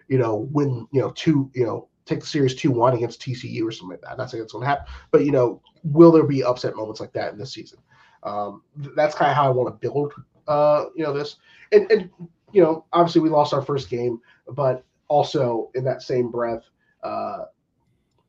you 0.09 0.19
know 0.19 0.49
win 0.53 0.87
you 0.93 1.01
know 1.01 1.11
two 1.13 1.51
you 1.55 1.65
know 1.65 1.89
take 2.05 2.21
the 2.21 2.27
series 2.27 2.55
two 2.55 2.71
one 2.71 2.95
against 2.95 3.21
TCU 3.21 3.67
or 3.67 3.73
something 3.73 3.91
like 3.91 4.01
that. 4.03 4.13
I'm 4.13 4.19
not 4.19 4.31
saying 4.31 4.43
it's 4.43 4.53
going 4.53 4.63
to 4.63 4.69
happen, 4.69 4.87
but 5.11 5.25
you 5.25 5.33
know, 5.33 5.61
will 5.85 6.13
there 6.13 6.25
be 6.25 6.43
upset 6.43 6.77
moments 6.77 7.01
like 7.01 7.13
that 7.13 7.33
in 7.33 7.39
this 7.39 7.53
season? 7.53 7.79
Um, 8.23 8.63
that's 8.97 9.15
kind 9.15 9.31
of 9.31 9.37
how 9.37 9.47
I 9.47 9.51
want 9.51 9.69
to 9.69 9.89
build, 9.89 10.13
uh, 10.49 10.87
you 10.95 11.03
know, 11.03 11.13
this. 11.13 11.37
And, 11.73 11.91
and, 11.91 12.11
you 12.53 12.63
know, 12.63 12.85
obviously 12.93 13.21
we 13.21 13.31
lost 13.31 13.53
our 13.53 13.63
first 13.63 13.89
game, 13.89 14.21
but 14.49 14.85
also 15.09 15.71
in 15.75 15.85
that 15.85 16.03
same 16.03 16.31
breath, 16.31 16.63
uh, 17.03 17.45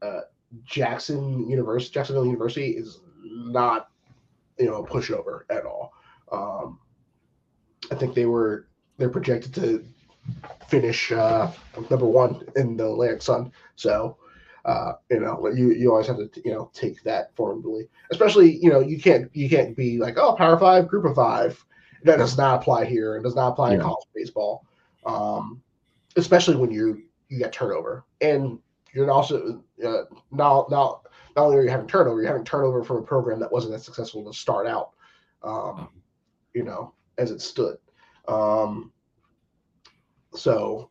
uh, 0.01 0.21
Jackson 0.65 1.47
University, 1.49 1.93
Jacksonville 1.93 2.25
University 2.25 2.71
is 2.71 3.01
not, 3.23 3.89
you 4.57 4.65
know, 4.65 4.83
a 4.83 4.87
pushover 4.87 5.41
at 5.49 5.65
all. 5.65 5.93
Um, 6.31 6.79
I 7.93 7.99
think 7.99 8.15
they 8.15 8.25
were 8.25 8.67
they're 8.97 9.09
projected 9.09 9.53
to 9.55 9.85
finish 10.67 11.11
uh, 11.11 11.51
number 11.89 12.05
one 12.05 12.41
in 12.55 12.77
the 12.77 12.85
Atlantic 12.85 13.21
Sun. 13.21 13.51
So 13.75 14.17
uh, 14.65 14.93
you 15.11 15.19
know, 15.19 15.47
you 15.53 15.73
you 15.73 15.91
always 15.91 16.07
have 16.07 16.17
to 16.17 16.29
you 16.43 16.51
know 16.51 16.71
take 16.73 17.03
that 17.03 17.35
formally, 17.35 17.89
especially 18.11 18.57
you 18.57 18.69
know 18.69 18.79
you 18.79 18.99
can't 18.99 19.29
you 19.35 19.49
can't 19.49 19.75
be 19.75 19.97
like 19.97 20.17
oh 20.17 20.35
Power 20.35 20.57
Five, 20.57 20.87
Group 20.87 21.05
of 21.05 21.15
Five. 21.15 21.63
That 22.03 22.17
does 22.17 22.37
not 22.37 22.61
apply 22.61 22.85
here 22.85 23.15
and 23.15 23.23
does 23.23 23.35
not 23.35 23.53
apply 23.53 23.69
yeah. 23.69 23.75
in 23.75 23.81
college 23.81 24.07
baseball, 24.13 24.65
um, 25.05 25.61
especially 26.15 26.55
when 26.55 26.71
you 26.71 27.03
you 27.29 27.39
get 27.39 27.53
turnover 27.53 28.05
and 28.21 28.59
you're 28.93 29.09
also 29.09 29.61
uh, 29.85 30.03
not 30.31 30.69
not 30.69 31.05
not 31.35 31.45
only 31.45 31.57
are 31.57 31.63
you 31.63 31.69
having 31.69 31.87
turnover, 31.87 32.21
you're 32.21 32.31
having 32.31 32.45
turnover 32.45 32.83
from 32.83 32.97
a 32.97 33.01
program 33.01 33.39
that 33.39 33.51
wasn't 33.51 33.73
as 33.73 33.83
successful 33.83 34.23
to 34.23 34.37
start 34.37 34.67
out, 34.67 34.91
um, 35.41 35.89
you 36.53 36.63
know, 36.63 36.93
as 37.17 37.31
it 37.31 37.41
stood. 37.41 37.77
Um, 38.27 38.91
so 40.33 40.89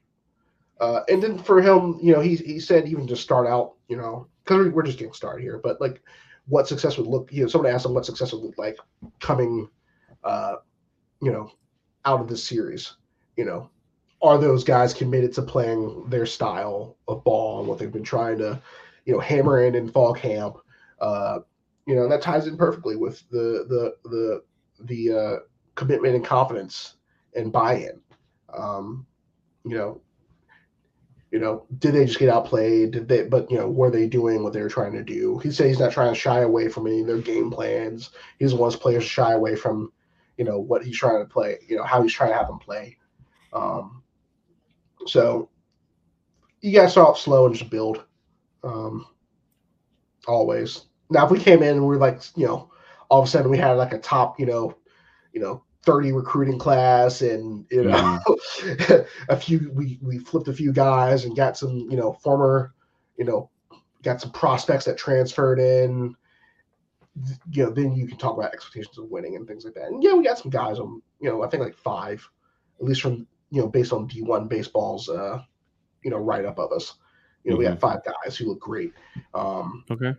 uh, 0.82 1.04
and 1.08 1.22
then 1.22 1.38
for 1.38 1.62
him, 1.62 1.96
you 2.02 2.12
know, 2.12 2.20
he 2.20 2.34
he 2.34 2.58
said 2.58 2.88
even 2.88 3.06
to 3.06 3.14
start 3.14 3.46
out, 3.46 3.74
you 3.86 3.96
know, 3.96 4.26
because 4.42 4.68
we're 4.72 4.82
just 4.82 4.98
getting 4.98 5.12
started 5.12 5.40
here, 5.40 5.60
but 5.62 5.80
like 5.80 6.02
what 6.48 6.66
success 6.66 6.98
would 6.98 7.06
look, 7.06 7.32
you 7.32 7.42
know, 7.42 7.46
somebody 7.48 7.72
asked 7.72 7.86
him 7.86 7.94
what 7.94 8.04
success 8.04 8.32
would 8.32 8.42
look 8.42 8.58
like 8.58 8.76
coming, 9.20 9.68
uh, 10.24 10.56
you 11.20 11.30
know, 11.30 11.52
out 12.04 12.20
of 12.20 12.26
this 12.26 12.42
series. 12.42 12.96
You 13.36 13.44
know, 13.44 13.70
are 14.22 14.38
those 14.38 14.64
guys 14.64 14.92
committed 14.92 15.32
to 15.34 15.42
playing 15.42 16.04
their 16.08 16.26
style 16.26 16.96
of 17.06 17.22
ball 17.22 17.60
and 17.60 17.68
what 17.68 17.78
they've 17.78 17.92
been 17.92 18.02
trying 18.02 18.38
to, 18.38 18.60
you 19.04 19.12
know, 19.12 19.20
hammer 19.20 19.64
in 19.64 19.76
in 19.76 19.88
fall 19.88 20.12
camp? 20.12 20.56
Uh, 21.00 21.38
you 21.86 21.94
know, 21.94 22.08
that 22.08 22.22
ties 22.22 22.48
in 22.48 22.56
perfectly 22.56 22.96
with 22.96 23.22
the 23.30 23.66
the 23.68 24.10
the 24.10 24.42
the 24.80 25.16
uh, 25.16 25.36
commitment 25.76 26.16
and 26.16 26.24
confidence 26.24 26.96
and 27.34 27.52
buy-in. 27.52 28.00
Um, 28.52 29.06
you 29.64 29.76
know, 29.76 30.00
you 31.30 31.38
know, 31.38 31.64
did 31.78 31.94
they 31.94 32.04
just 32.04 32.18
get 32.18 32.28
outplayed? 32.28 32.90
Did 32.90 33.08
they, 33.08 33.22
but 33.24 33.50
you 33.50 33.56
know, 33.56 33.68
were 33.68 33.90
they 33.90 34.06
doing 34.06 34.42
what 34.42 34.52
they 34.52 34.60
were 34.60 34.68
trying 34.68 34.92
to 34.92 35.02
do? 35.02 35.38
He 35.38 35.50
said 35.50 35.68
he's 35.68 35.78
not 35.78 35.92
trying 35.92 36.12
to 36.12 36.18
shy 36.20 36.40
away 36.40 36.68
from 36.68 36.86
any 36.86 37.00
of 37.00 37.06
their 37.06 37.18
game 37.18 37.50
plans. 37.50 38.10
He 38.38 38.44
doesn't 38.44 38.58
want 38.58 38.78
players 38.78 39.04
to 39.04 39.08
shy 39.08 39.32
away 39.32 39.56
from, 39.56 39.92
you 40.36 40.44
know, 40.44 40.58
what 40.58 40.84
he's 40.84 40.98
trying 40.98 41.20
to 41.20 41.32
play, 41.32 41.56
you 41.66 41.76
know, 41.76 41.84
how 41.84 42.02
he's 42.02 42.12
trying 42.12 42.30
to 42.30 42.36
have 42.36 42.48
them 42.48 42.58
play. 42.58 42.98
Um, 43.54 44.02
so 45.06 45.48
you 46.60 46.72
got 46.72 46.82
to 46.84 46.90
start 46.90 47.08
off 47.08 47.18
slow 47.18 47.46
and 47.46 47.54
just 47.54 47.70
build. 47.70 48.04
Um, 48.62 49.06
always. 50.26 50.82
Now, 51.10 51.24
if 51.24 51.30
we 51.30 51.38
came 51.38 51.62
in 51.62 51.76
and 51.76 51.88
we 51.88 51.96
are 51.96 51.98
like, 51.98 52.20
you 52.36 52.46
know, 52.46 52.70
all 53.08 53.22
of 53.22 53.28
a 53.28 53.30
sudden 53.30 53.50
we 53.50 53.58
had 53.58 53.72
like 53.72 53.92
a 53.92 53.98
top, 53.98 54.38
you 54.38 54.46
know, 54.46 54.76
you 55.32 55.40
know, 55.40 55.64
30 55.84 56.12
recruiting 56.12 56.58
class 56.58 57.22
and 57.22 57.66
you 57.70 57.84
know 57.84 58.20
mm. 58.26 59.06
a 59.28 59.36
few 59.36 59.70
we 59.74 59.98
we 60.00 60.18
flipped 60.18 60.48
a 60.48 60.52
few 60.52 60.72
guys 60.72 61.24
and 61.24 61.36
got 61.36 61.56
some 61.56 61.88
you 61.90 61.96
know 61.96 62.12
former 62.12 62.72
you 63.16 63.24
know 63.24 63.50
got 64.02 64.20
some 64.20 64.30
prospects 64.30 64.84
that 64.84 64.98
transferred 64.98 65.58
in. 65.58 66.14
You 67.50 67.64
know 67.64 67.70
then 67.70 67.94
you 67.94 68.06
can 68.06 68.16
talk 68.16 68.36
about 68.36 68.54
expectations 68.54 68.96
of 68.96 69.10
winning 69.10 69.36
and 69.36 69.46
things 69.46 69.64
like 69.64 69.74
that. 69.74 69.88
And 69.88 70.02
yeah 70.02 70.14
we 70.14 70.24
got 70.24 70.38
some 70.38 70.50
guys 70.50 70.78
on 70.78 71.02
you 71.20 71.28
know 71.28 71.42
i 71.42 71.48
think 71.48 71.62
like 71.62 71.76
five 71.76 72.26
at 72.80 72.86
least 72.86 73.02
from 73.02 73.26
you 73.50 73.60
know 73.60 73.68
based 73.68 73.92
on 73.92 74.08
d1 74.08 74.48
baseball's 74.48 75.08
uh 75.08 75.40
you 76.02 76.10
know 76.10 76.18
right 76.18 76.44
up 76.44 76.58
of 76.58 76.72
us. 76.72 76.94
You 77.44 77.50
know 77.50 77.56
mm-hmm. 77.56 77.58
we 77.60 77.66
had 77.66 77.80
five 77.80 78.00
guys 78.04 78.36
who 78.36 78.46
look 78.46 78.60
great. 78.60 78.92
Um 79.34 79.84
okay. 79.90 80.14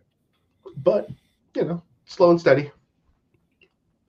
but 0.78 1.10
you 1.56 1.64
know 1.64 1.82
slow 2.06 2.32
and 2.32 2.40
steady 2.40 2.70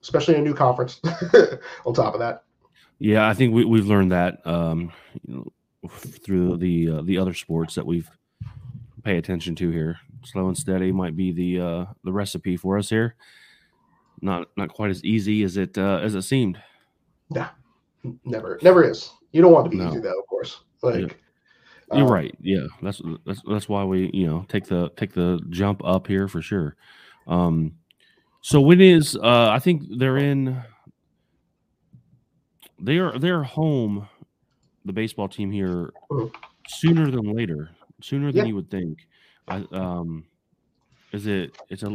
especially 0.05 0.35
in 0.35 0.41
a 0.41 0.45
new 0.45 0.55
conference. 0.55 1.01
on 1.87 1.95
top 1.95 2.15
of 2.15 2.21
that, 2.21 2.45
yeah, 2.99 3.29
I 3.29 3.35
think 3.35 3.55
we, 3.55 3.65
we've 3.65 3.87
learned 3.87 4.13
that 4.13 4.47
um, 4.47 4.93
you 5.27 5.35
know, 5.35 5.89
through 5.89 6.59
the 6.59 6.91
uh, 6.91 7.03
the 7.03 7.19
other 7.19 7.35
sports 7.35 7.75
that 7.75 7.87
we've 7.87 8.09
pay 9.03 9.19
attention 9.19 9.55
to 9.57 9.71
here. 9.71 9.99
Slow 10.25 10.49
and 10.49 10.57
steady 10.57 10.93
might 10.93 11.17
be 11.17 11.33
the 11.33 11.61
uh, 11.61 11.87
the 12.05 12.13
recipe 12.13 12.57
for 12.57 12.79
us 12.79 12.89
here. 12.89 13.17
Not 14.21 14.49
not 14.57 14.71
quite 14.71 14.91
as 14.91 15.05
easy 15.05 15.43
as 15.43 15.57
it 15.57 15.77
uh, 15.77 16.01
as 16.03 16.15
it 16.15 16.23
seemed. 16.23 16.61
Yeah, 17.31 17.51
never 18.25 18.59
never 18.63 18.89
is. 18.89 19.11
You 19.33 19.43
don't 19.43 19.53
want 19.53 19.67
to 19.67 19.71
be 19.71 19.77
no. 19.77 19.89
easy 19.89 20.01
though, 20.01 20.19
of 20.19 20.27
course. 20.27 20.61
Like. 20.83 21.01
Yeah. 21.01 21.09
You're 21.93 22.07
um, 22.07 22.13
right. 22.13 22.35
Yeah, 22.41 22.67
that's 22.81 23.03
that's 23.27 23.43
that's 23.47 23.69
why 23.69 23.85
we 23.85 24.11
you 24.15 24.27
know 24.27 24.47
take 24.49 24.65
the 24.65 24.89
take 24.97 25.13
the 25.13 25.39
jump 25.51 25.83
up 25.85 26.07
here 26.07 26.29
for 26.29 26.41
sure. 26.41 26.77
Um, 27.27 27.75
so 28.45 28.61
when 28.61 28.79
is 28.79 29.17
uh 29.17 29.49
I 29.51 29.59
think 29.59 29.85
they're 29.97 30.19
in 30.19 30.63
they're 32.79 33.19
they're 33.19 33.43
home 33.43 34.07
the 34.85 34.93
baseball 34.93 35.29
team 35.29 35.51
here 35.51 35.95
sooner 36.69 37.11
than 37.11 37.35
later, 37.35 37.71
sooner 38.03 38.33
than 38.33 38.45
yeah. 38.45 38.49
you 38.49 38.55
would 38.55 38.71
think. 38.71 38.99
I 39.49 39.65
um 39.73 40.27
is 41.13 41.27
it 41.27 41.57
it's 41.71 41.85
a 41.85 41.89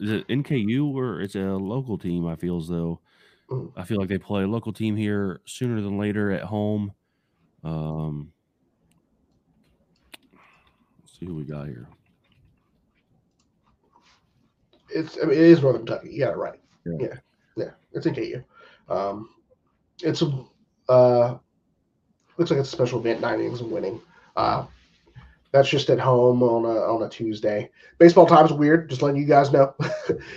is 0.00 0.10
it 0.10 0.28
NKU 0.28 0.94
or 0.94 1.20
it's 1.20 1.34
a 1.34 1.40
local 1.40 1.98
team 1.98 2.26
I 2.26 2.34
feel 2.34 2.56
as 2.56 2.68
though. 2.68 3.00
I 3.76 3.84
feel 3.84 3.98
like 3.98 4.08
they 4.08 4.16
play 4.16 4.44
a 4.44 4.48
local 4.48 4.72
team 4.72 4.96
here 4.96 5.42
sooner 5.44 5.82
than 5.82 5.98
later 5.98 6.32
at 6.32 6.44
home. 6.44 6.92
Um 7.62 8.32
let's 11.02 11.18
see 11.18 11.26
who 11.26 11.34
we 11.34 11.44
got 11.44 11.66
here 11.66 11.88
it's 14.92 15.18
I 15.22 15.26
mean, 15.26 15.38
it 15.38 15.44
is 15.44 15.62
Northern 15.62 15.84
Kentucky. 15.84 16.12
You 16.12 16.20
got 16.20 16.34
it 16.34 16.36
right. 16.36 16.60
Yeah, 16.84 16.92
yeah, 17.00 17.14
yeah. 17.56 17.70
it's 17.92 18.06
NKU. 18.06 18.44
Um, 18.88 19.30
it's 20.02 20.22
a 20.22 20.44
uh, 20.88 21.38
looks 22.36 22.50
like 22.50 22.60
it's 22.60 22.68
a 22.68 22.76
special 22.76 23.00
event, 23.00 23.20
nine 23.20 23.40
innings 23.40 23.60
and 23.60 23.70
winning. 23.70 24.00
Uh, 24.36 24.66
that's 25.52 25.68
just 25.68 25.90
at 25.90 25.98
home 25.98 26.42
on 26.42 26.64
a 26.64 26.78
on 26.80 27.02
a 27.02 27.08
Tuesday. 27.08 27.70
Baseball 27.98 28.26
times 28.26 28.52
weird. 28.52 28.88
Just 28.88 29.02
letting 29.02 29.20
you 29.20 29.26
guys 29.26 29.52
know. 29.52 29.74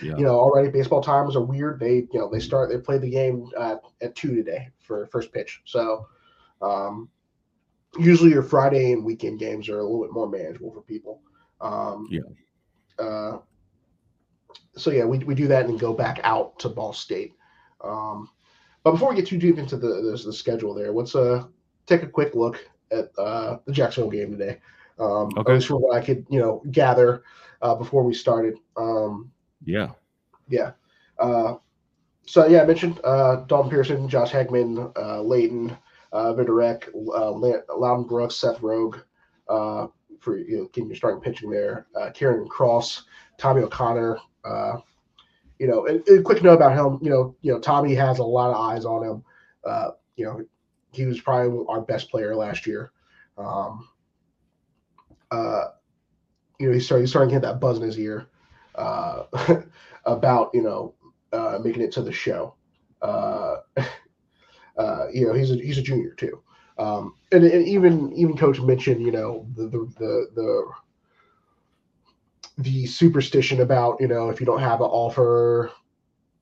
Yeah. 0.03 0.15
you 0.17 0.23
know, 0.23 0.39
already 0.39 0.69
baseball 0.69 1.01
times 1.01 1.35
are 1.35 1.41
weird. 1.41 1.79
They 1.79 1.95
you 1.95 2.19
know 2.19 2.29
they 2.29 2.39
start 2.39 2.69
they 2.69 2.77
play 2.77 2.99
the 2.99 3.09
game 3.09 3.49
uh, 3.57 3.77
at 4.01 4.15
two 4.15 4.35
today 4.35 4.69
for 4.79 5.07
first 5.07 5.33
pitch. 5.33 5.61
So 5.65 6.07
um, 6.61 7.09
usually 7.97 8.29
your 8.31 8.43
Friday 8.43 8.91
and 8.91 9.03
weekend 9.03 9.39
games 9.39 9.69
are 9.69 9.79
a 9.79 9.83
little 9.83 10.03
bit 10.03 10.13
more 10.13 10.29
manageable 10.29 10.71
for 10.71 10.81
people. 10.81 11.21
Um, 11.59 12.07
Yeah. 12.11 12.21
Uh, 12.99 13.39
so 14.75 14.91
yeah, 14.91 15.05
we, 15.05 15.19
we 15.19 15.35
do 15.35 15.47
that 15.47 15.65
and 15.65 15.79
go 15.79 15.93
back 15.93 16.19
out 16.23 16.57
to 16.59 16.69
Ball 16.69 16.93
State. 16.93 17.33
Um, 17.83 18.29
but 18.83 18.91
before 18.91 19.09
we 19.09 19.15
get 19.15 19.27
too 19.27 19.37
deep 19.37 19.57
into 19.57 19.77
the 19.77 19.87
the, 19.87 20.21
the 20.25 20.33
schedule, 20.33 20.73
there, 20.73 20.91
let's 20.91 21.15
uh 21.15 21.45
take 21.85 22.03
a 22.03 22.07
quick 22.07 22.33
look 22.35 22.65
at 22.91 23.11
uh, 23.17 23.57
the 23.65 23.71
Jacksonville 23.71 24.11
game 24.11 24.31
today. 24.31 24.59
Um, 24.99 25.29
Okay. 25.37 25.51
At 25.51 25.55
least 25.55 25.67
from 25.67 25.81
what 25.81 25.95
I 25.95 26.05
could 26.05 26.25
you 26.29 26.39
know 26.39 26.61
gather 26.71 27.23
uh, 27.61 27.75
before 27.75 28.03
we 28.03 28.13
started. 28.13 28.55
Um, 28.77 29.31
Yeah. 29.65 29.91
yeah. 30.47 30.71
Uh, 31.19 31.55
so 32.25 32.47
yeah, 32.47 32.61
I 32.61 32.65
mentioned 32.65 32.99
uh, 33.03 33.37
Dalton 33.47 33.69
Pearson, 33.69 34.07
Josh 34.07 34.31
Hegman, 34.31 34.91
uh, 34.97 35.21
Leighton, 35.21 35.75
uh, 36.11 36.33
Vidarek, 36.33 36.87
uh, 36.93 37.31
Loudon 37.75 38.05
Brooks, 38.05 38.35
Seth 38.35 38.61
Rogue, 38.61 38.97
uh, 39.49 39.87
for 40.19 40.37
you 40.37 40.57
know, 40.57 40.69
getting 40.71 40.89
your 40.89 40.95
starting 40.95 41.21
pitching 41.21 41.49
there. 41.49 41.87
Uh, 41.99 42.09
Kieran 42.11 42.47
Cross, 42.47 43.03
Tommy 43.37 43.61
O'Connor. 43.61 44.19
Uh, 44.43 44.77
you 45.59 45.67
know, 45.67 45.85
and, 45.85 46.05
and 46.07 46.25
quick 46.25 46.43
note 46.43 46.53
about 46.55 46.73
him. 46.77 46.99
You 47.01 47.09
know, 47.09 47.35
you 47.41 47.53
know, 47.53 47.59
Tommy 47.59 47.93
has 47.95 48.19
a 48.19 48.23
lot 48.23 48.49
of 48.49 48.57
eyes 48.57 48.85
on 48.85 49.03
him. 49.03 49.23
Uh, 49.65 49.91
you 50.15 50.25
know, 50.25 50.43
he 50.91 51.05
was 51.05 51.21
probably 51.21 51.65
our 51.69 51.81
best 51.81 52.09
player 52.09 52.35
last 52.35 52.67
year. 52.67 52.91
Um, 53.37 53.87
uh, 55.31 55.65
you 56.59 56.67
know, 56.67 56.73
he 56.73 56.79
started, 56.79 57.03
he's 57.03 57.09
starting 57.09 57.29
to 57.29 57.35
get 57.35 57.41
that 57.41 57.59
buzz 57.59 57.77
in 57.77 57.83
his 57.83 57.99
ear 57.99 58.27
uh, 58.75 59.23
about 60.05 60.51
you 60.53 60.61
know 60.61 60.93
uh, 61.31 61.59
making 61.63 61.81
it 61.81 61.91
to 61.93 62.01
the 62.01 62.11
show. 62.11 62.55
Uh, 63.01 63.57
uh, 64.77 65.07
you 65.13 65.27
know, 65.27 65.33
he's 65.33 65.51
a 65.51 65.55
he's 65.55 65.77
a 65.77 65.81
junior 65.81 66.13
too, 66.13 66.41
um, 66.77 67.15
and, 67.31 67.43
and 67.43 67.67
even 67.67 68.13
even 68.13 68.37
coach 68.37 68.59
mentioned 68.61 69.01
you 69.01 69.11
know 69.11 69.47
the 69.55 69.63
the 69.63 69.93
the 69.97 70.27
the, 70.35 70.71
the 72.57 72.85
superstition 72.85 73.61
about 73.61 73.97
you 73.99 74.07
know 74.07 74.29
if 74.29 74.39
you 74.39 74.45
don't 74.45 74.59
have 74.59 74.81
an 74.81 74.87
offer 74.87 75.71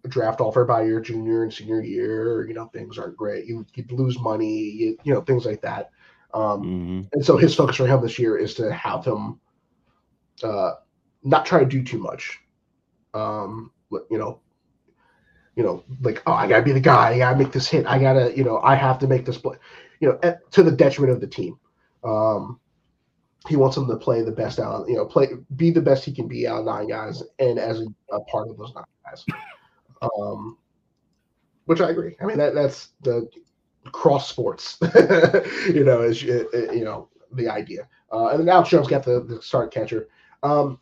a 0.03 0.07
draft 0.07 0.41
offer 0.41 0.65
by 0.65 0.83
your 0.83 0.99
junior 0.99 1.43
and 1.43 1.53
senior 1.53 1.81
year 1.81 2.47
you 2.47 2.53
know 2.53 2.65
things 2.67 2.97
aren't 2.97 3.15
great 3.15 3.45
you 3.45 3.65
you 3.75 3.85
lose 3.91 4.19
money 4.19 4.59
you, 4.59 4.97
you 5.03 5.13
know 5.13 5.21
things 5.21 5.45
like 5.45 5.61
that 5.61 5.91
um, 6.33 6.61
hmm 6.61 7.01
and 7.13 7.25
so 7.25 7.35
his 7.35 7.53
focus 7.53 7.75
for 7.75 7.87
him 7.87 8.01
this 8.01 8.17
year 8.17 8.37
is 8.37 8.53
to 8.53 8.71
have 8.71 9.03
him 9.03 9.39
uh, 10.43 10.73
not 11.23 11.45
try 11.45 11.59
to 11.59 11.65
do 11.65 11.83
too 11.83 11.99
much. 11.99 12.39
Um, 13.13 13.71
you 13.91 14.17
know, 14.17 14.39
you 15.55 15.63
know, 15.63 15.83
like 16.01 16.23
oh, 16.25 16.33
I 16.33 16.47
gotta 16.47 16.63
be 16.63 16.71
the 16.71 16.79
guy. 16.79 17.11
I 17.11 17.17
gotta 17.17 17.37
make 17.37 17.51
this 17.51 17.67
hit. 17.67 17.85
I 17.85 17.99
gotta, 17.99 18.35
you 18.35 18.43
know, 18.43 18.59
I 18.61 18.75
have 18.75 18.99
to 18.99 19.07
make 19.07 19.25
this 19.25 19.37
play. 19.37 19.57
You 19.99 20.09
know, 20.09 20.19
at, 20.23 20.49
to 20.51 20.63
the 20.63 20.71
detriment 20.71 21.13
of 21.13 21.21
the 21.21 21.27
team. 21.27 21.59
Um, 22.03 22.59
he 23.47 23.55
wants 23.55 23.75
him 23.75 23.87
to 23.87 23.95
play 23.97 24.21
the 24.21 24.31
best 24.31 24.59
out. 24.59 24.87
You 24.87 24.95
know, 24.95 25.05
play 25.05 25.29
be 25.55 25.71
the 25.71 25.81
best 25.81 26.05
he 26.05 26.13
can 26.13 26.27
be 26.27 26.47
out 26.47 26.59
of 26.59 26.65
nine 26.65 26.87
guys, 26.87 27.23
and 27.39 27.57
as 27.57 27.81
a, 28.11 28.19
part 28.21 28.49
of 28.49 28.57
those 28.57 28.73
nine 28.75 28.83
guys. 29.05 29.25
Um, 30.19 30.57
which 31.65 31.79
I 31.79 31.91
agree. 31.91 32.15
I 32.19 32.25
mean, 32.25 32.39
that 32.39 32.55
that's 32.55 32.89
the 33.03 33.29
cross 33.91 34.27
sports, 34.27 34.79
you 35.67 35.83
know, 35.83 36.01
is 36.01 36.23
you 36.23 36.83
know 36.83 37.09
the 37.33 37.47
idea. 37.47 37.87
Uh, 38.11 38.27
and 38.29 38.39
then 38.39 38.49
Alex 38.49 38.69
Jones 38.69 38.87
got 38.87 39.03
the, 39.03 39.21
the 39.21 39.41
start 39.41 39.71
catcher. 39.73 40.09
Um, 40.43 40.79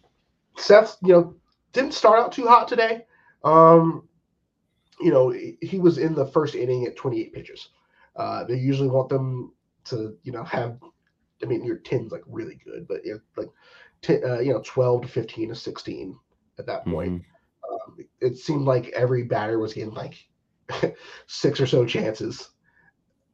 Seth, 0.58 0.98
you 1.04 1.14
know, 1.14 1.36
didn't 1.74 1.94
start 1.94 2.20
out 2.20 2.32
too 2.32 2.48
hot 2.48 2.68
today. 2.68 3.06
Um, 3.44 4.08
you 5.00 5.12
know, 5.12 5.30
he, 5.30 5.58
he 5.62 5.80
was 5.80 5.98
in 5.98 6.14
the 6.14 6.26
first 6.26 6.56
inning 6.56 6.86
at 6.86 6.96
28 6.96 7.34
pitches. 7.34 7.70
Uh, 8.16 8.44
they 8.44 8.56
usually 8.56 8.90
want 8.90 9.10
them 9.10 9.54
to, 9.86 10.18
you 10.24 10.32
know, 10.32 10.44
have. 10.44 10.80
I 11.42 11.46
mean, 11.46 11.64
your 11.64 11.78
10's 11.78 12.12
like 12.12 12.24
really 12.28 12.60
good, 12.64 12.88
but 12.88 13.06
you 13.06 13.14
know, 13.14 13.20
like, 13.38 13.50
10, 14.02 14.22
uh, 14.26 14.40
you 14.40 14.54
know, 14.54 14.62
12 14.66 15.04
to 15.04 15.08
15 15.08 15.50
to 15.50 15.56
16 15.56 16.18
at 16.58 16.66
that 16.66 16.86
point. 16.86 17.24
Um, 17.72 17.98
it 18.22 18.38
seemed 18.38 18.66
like 18.66 18.90
every 18.90 19.24
batter 19.24 19.60
was 19.60 19.74
getting 19.74 19.94
like 19.94 20.16
six 21.28 21.60
or 21.60 21.68
so 21.68 21.86
chances 21.86 22.50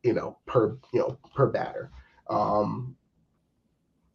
you 0.05 0.13
know, 0.13 0.37
per 0.45 0.77
you 0.93 0.99
know 0.99 1.17
per 1.35 1.47
batter. 1.47 1.91
Um, 2.29 2.95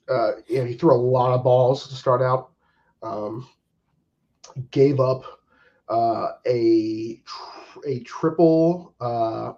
uh, 0.09 0.33
you 0.47 0.59
know, 0.59 0.65
he 0.65 0.75
threw 0.75 0.95
a 0.95 0.95
lot 0.95 1.35
of 1.35 1.43
balls 1.43 1.89
to 1.89 1.95
start 1.95 2.23
out. 2.23 2.53
Um, 3.03 3.49
gave 4.71 5.01
up 5.01 5.25
uh, 5.89 6.29
a 6.47 7.21
tr- 7.27 7.87
a 7.87 8.01
triple. 8.01 8.95
Uh, 9.01 9.53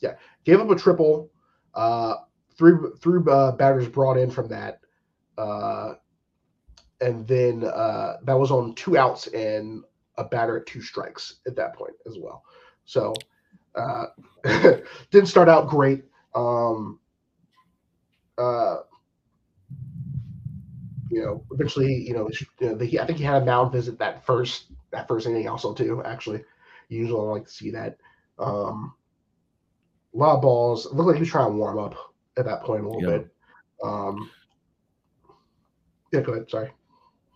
yeah, 0.00 0.14
gave 0.44 0.58
up 0.58 0.70
a 0.70 0.74
triple. 0.74 1.30
Uh, 1.74 2.14
three 2.56 2.74
three 3.00 3.20
uh, 3.30 3.52
batters 3.52 3.88
brought 3.88 4.16
in 4.16 4.30
from 4.30 4.48
that, 4.48 4.80
uh, 5.38 5.94
and 7.00 7.26
then 7.26 7.64
uh, 7.64 8.16
that 8.24 8.38
was 8.38 8.50
on 8.50 8.74
two 8.74 8.96
outs 8.96 9.26
and 9.28 9.84
a 10.16 10.24
batter 10.24 10.58
at 10.58 10.66
two 10.66 10.80
strikes 10.80 11.36
at 11.46 11.56
that 11.56 11.74
point 11.74 11.94
as 12.06 12.18
well. 12.18 12.44
So 12.84 13.14
uh, 13.74 14.06
didn't 15.10 15.28
start 15.28 15.48
out 15.48 15.68
great. 15.68 16.04
Um, 16.34 17.00
uh, 18.38 18.78
you 21.10 21.22
know, 21.22 21.44
eventually, 21.52 21.94
you 21.94 22.14
know, 22.14 22.28
the, 22.58 23.00
I 23.00 23.06
think 23.06 23.18
he 23.18 23.24
had 23.24 23.42
a 23.42 23.44
mound 23.44 23.72
visit 23.72 23.98
that 23.98 24.24
first 24.26 24.66
that 24.90 25.08
first 25.08 25.26
inning 25.26 25.48
also 25.48 25.74
too. 25.74 26.02
Actually, 26.04 26.44
usually 26.88 27.20
I 27.20 27.22
like 27.22 27.46
to 27.46 27.52
see 27.52 27.70
that. 27.70 27.98
Um, 28.38 28.94
a 30.14 30.16
lot 30.18 30.36
of 30.36 30.42
balls. 30.42 30.86
It 30.86 30.94
looked 30.94 31.08
like 31.08 31.16
he 31.16 31.20
was 31.20 31.28
trying 31.30 31.50
to 31.50 31.56
warm 31.56 31.78
up 31.78 32.13
at 32.36 32.44
that 32.44 32.62
point 32.62 32.84
a 32.84 32.88
little 32.88 33.02
Yeah. 33.02 33.18
bit. 33.18 33.28
Um, 33.82 34.30
yeah, 36.12 36.20
go 36.20 36.32
ahead. 36.32 36.48
Sorry. 36.50 36.72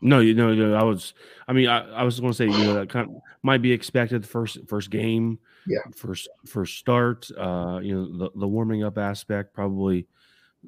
No, 0.01 0.21
you 0.21 0.35
know, 0.35 0.55
no, 0.55 0.75
I 0.75 0.85
was. 0.85 1.15
I 1.49 1.53
mean, 1.53 1.69
I, 1.69 1.81
I 1.91 2.03
was 2.05 2.21
going 2.21 2.33
to 2.33 2.37
say, 2.37 2.47
you 2.47 2.53
know, 2.53 2.75
that 2.75 2.89
kind 2.89 3.09
of 3.09 3.17
might 3.43 3.63
be 3.63 3.73
expected 3.73 4.23
the 4.23 4.29
first 4.29 4.59
first 4.69 4.91
game, 4.91 5.41
Yeah. 5.67 5.81
first 5.97 6.29
first 6.47 6.79
start. 6.79 7.29
Uh, 7.37 7.81
you 7.83 7.95
know, 7.95 8.19
the 8.19 8.39
the 8.39 8.47
warming 8.47 8.85
up 8.85 8.97
aspect 8.97 9.53
probably, 9.53 10.07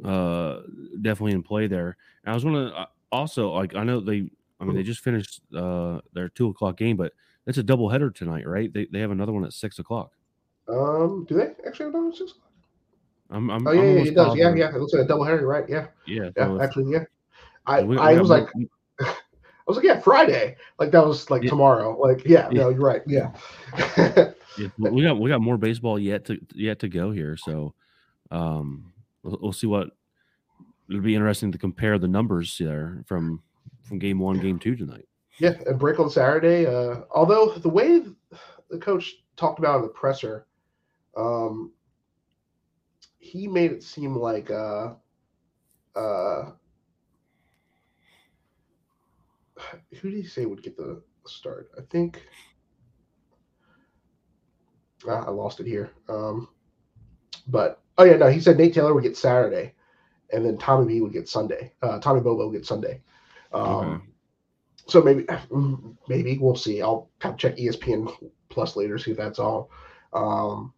uh, 0.05 0.62
definitely 1.01 1.33
in 1.33 1.45
play 1.45 1.68
there. 1.68 1.97
And 2.24 2.33
I 2.33 2.35
was 2.35 2.43
going 2.43 2.55
to 2.55 2.89
also 3.12 3.53
like, 3.53 3.76
I 3.76 3.85
know 3.85 4.01
they, 4.01 4.28
I 4.59 4.64
mean, 4.64 4.74
they 4.74 4.83
just 4.83 5.01
finished 5.05 5.41
uh 5.57 6.01
their 6.12 6.28
two 6.28 6.49
o'clock 6.49 6.76
game, 6.76 6.97
but 6.97 7.12
it's 7.47 7.59
a 7.59 7.62
double 7.62 7.89
header 7.89 8.11
tonight, 8.11 8.49
right? 8.49 8.72
They 8.72 8.87
they 8.91 8.99
have 8.99 9.12
another 9.12 9.33
one 9.33 9.45
at 9.45 9.53
six 9.53 9.78
o'clock. 9.78 10.11
Um, 10.68 11.24
do 11.28 11.37
they 11.37 11.55
actually 11.66 11.87
have 11.87 11.93
done 11.93 12.12
six? 12.12 12.35
I'm, 13.31 13.51
I'm 13.51 13.66
Oh 13.66 13.70
I'm 13.70 13.76
yeah, 13.76 13.83
yeah, 13.83 14.01
it 14.01 14.14
does. 14.14 14.37
Yeah, 14.37 14.45
positive. 14.45 14.57
yeah. 14.59 14.68
It 14.74 14.81
looks 14.81 14.93
like 14.93 15.05
a 15.05 15.09
double 15.09 15.24
header, 15.24 15.47
right? 15.47 15.64
Yeah, 15.68 15.87
yeah. 16.07 16.31
yeah. 16.37 16.47
so 16.47 16.61
actually, 16.61 16.93
yeah. 16.93 17.05
I 17.66 17.83
we- 17.83 17.97
we 17.97 17.99
I 17.99 18.14
got 18.14 18.20
was 18.20 18.31
like, 18.31 18.49
I 19.01 19.14
was 19.66 19.76
like, 19.76 19.87
yeah, 19.87 20.01
Friday. 20.01 20.57
Like 20.78 20.91
that 20.91 21.07
was 21.07 21.31
like 21.31 21.43
Yeah. 21.45 21.51
tomorrow. 21.51 21.97
Like, 21.99 22.24
yeah, 22.26 22.49
Yeah. 22.51 22.62
no, 22.62 22.68
you're 22.70 22.81
right. 22.81 23.03
Yeah. 23.07 23.31
Yeah, 24.59 24.66
we 24.78 24.91
we 24.91 25.03
got 25.03 25.18
we 25.20 25.31
got 25.31 25.41
more 25.41 25.57
baseball 25.57 25.99
yet 25.99 26.24
to 26.26 26.39
yet 26.55 26.81
to 26.81 26.89
go 26.89 27.12
here, 27.12 27.37
so 27.37 27.72
um, 28.33 28.93
we'll, 29.22 29.39
we'll 29.41 29.53
see 29.53 29.68
what 29.68 29.91
it'll 30.89 31.01
be 31.03 31.14
interesting 31.14 31.53
to 31.53 31.59
compare 31.59 31.99
the 31.99 32.09
numbers 32.09 32.57
there 32.59 33.05
from 33.07 33.43
from 33.83 34.01
game 34.01 34.18
one, 34.18 34.39
game 34.41 34.59
two 34.59 34.74
tonight. 34.74 35.07
yeah, 35.39 35.55
and 35.66 35.78
break 35.78 36.01
on 36.01 36.11
Saturday. 36.11 36.66
Uh, 36.66 37.03
although 37.14 37.53
the 37.55 37.68
way 37.68 38.03
the 38.70 38.78
coach 38.78 39.14
talked 39.37 39.61
about 39.61 39.76
in 39.76 39.83
the 39.83 39.89
presser, 39.89 40.47
um, 41.16 41.72
he 43.20 43.46
made 43.46 43.70
it 43.70 43.82
seem 43.84 44.16
like 44.16 44.50
uh, 44.50 44.94
uh, 45.94 46.50
who 50.00 50.10
did 50.10 50.16
he 50.16 50.24
say 50.24 50.46
would 50.46 50.62
get 50.62 50.76
the 50.76 51.02
start? 51.26 51.70
I 51.78 51.82
think 51.90 52.26
ah, 55.08 55.24
I 55.26 55.30
lost 55.30 55.60
it 55.60 55.66
here. 55.66 55.92
Um, 56.08 56.48
but 57.46 57.80
oh 57.98 58.04
yeah, 58.04 58.16
no, 58.16 58.28
he 58.28 58.40
said 58.40 58.58
Nate 58.58 58.74
Taylor 58.74 58.94
would 58.94 59.04
get 59.04 59.16
Saturday, 59.16 59.74
and 60.32 60.44
then 60.44 60.58
Tommy 60.58 60.86
B 60.86 61.00
would 61.00 61.12
get 61.12 61.28
Sunday. 61.28 61.72
Uh, 61.82 62.00
Tommy 62.00 62.20
Bobo 62.20 62.46
would 62.48 62.54
get 62.54 62.66
Sunday. 62.66 63.02
Um, 63.52 63.66
Okay. 63.66 64.04
So 64.86 65.00
maybe, 65.00 65.24
maybe 66.08 66.36
we'll 66.38 66.56
see. 66.56 66.82
I'll 66.82 67.10
have 67.20 67.36
check 67.36 67.56
ESPN 67.56 68.12
Plus 68.48 68.74
later 68.74 68.98
see 68.98 69.12
if 69.12 69.16
that's 69.16 69.38
all. 69.38 69.70
Um, 70.12 70.74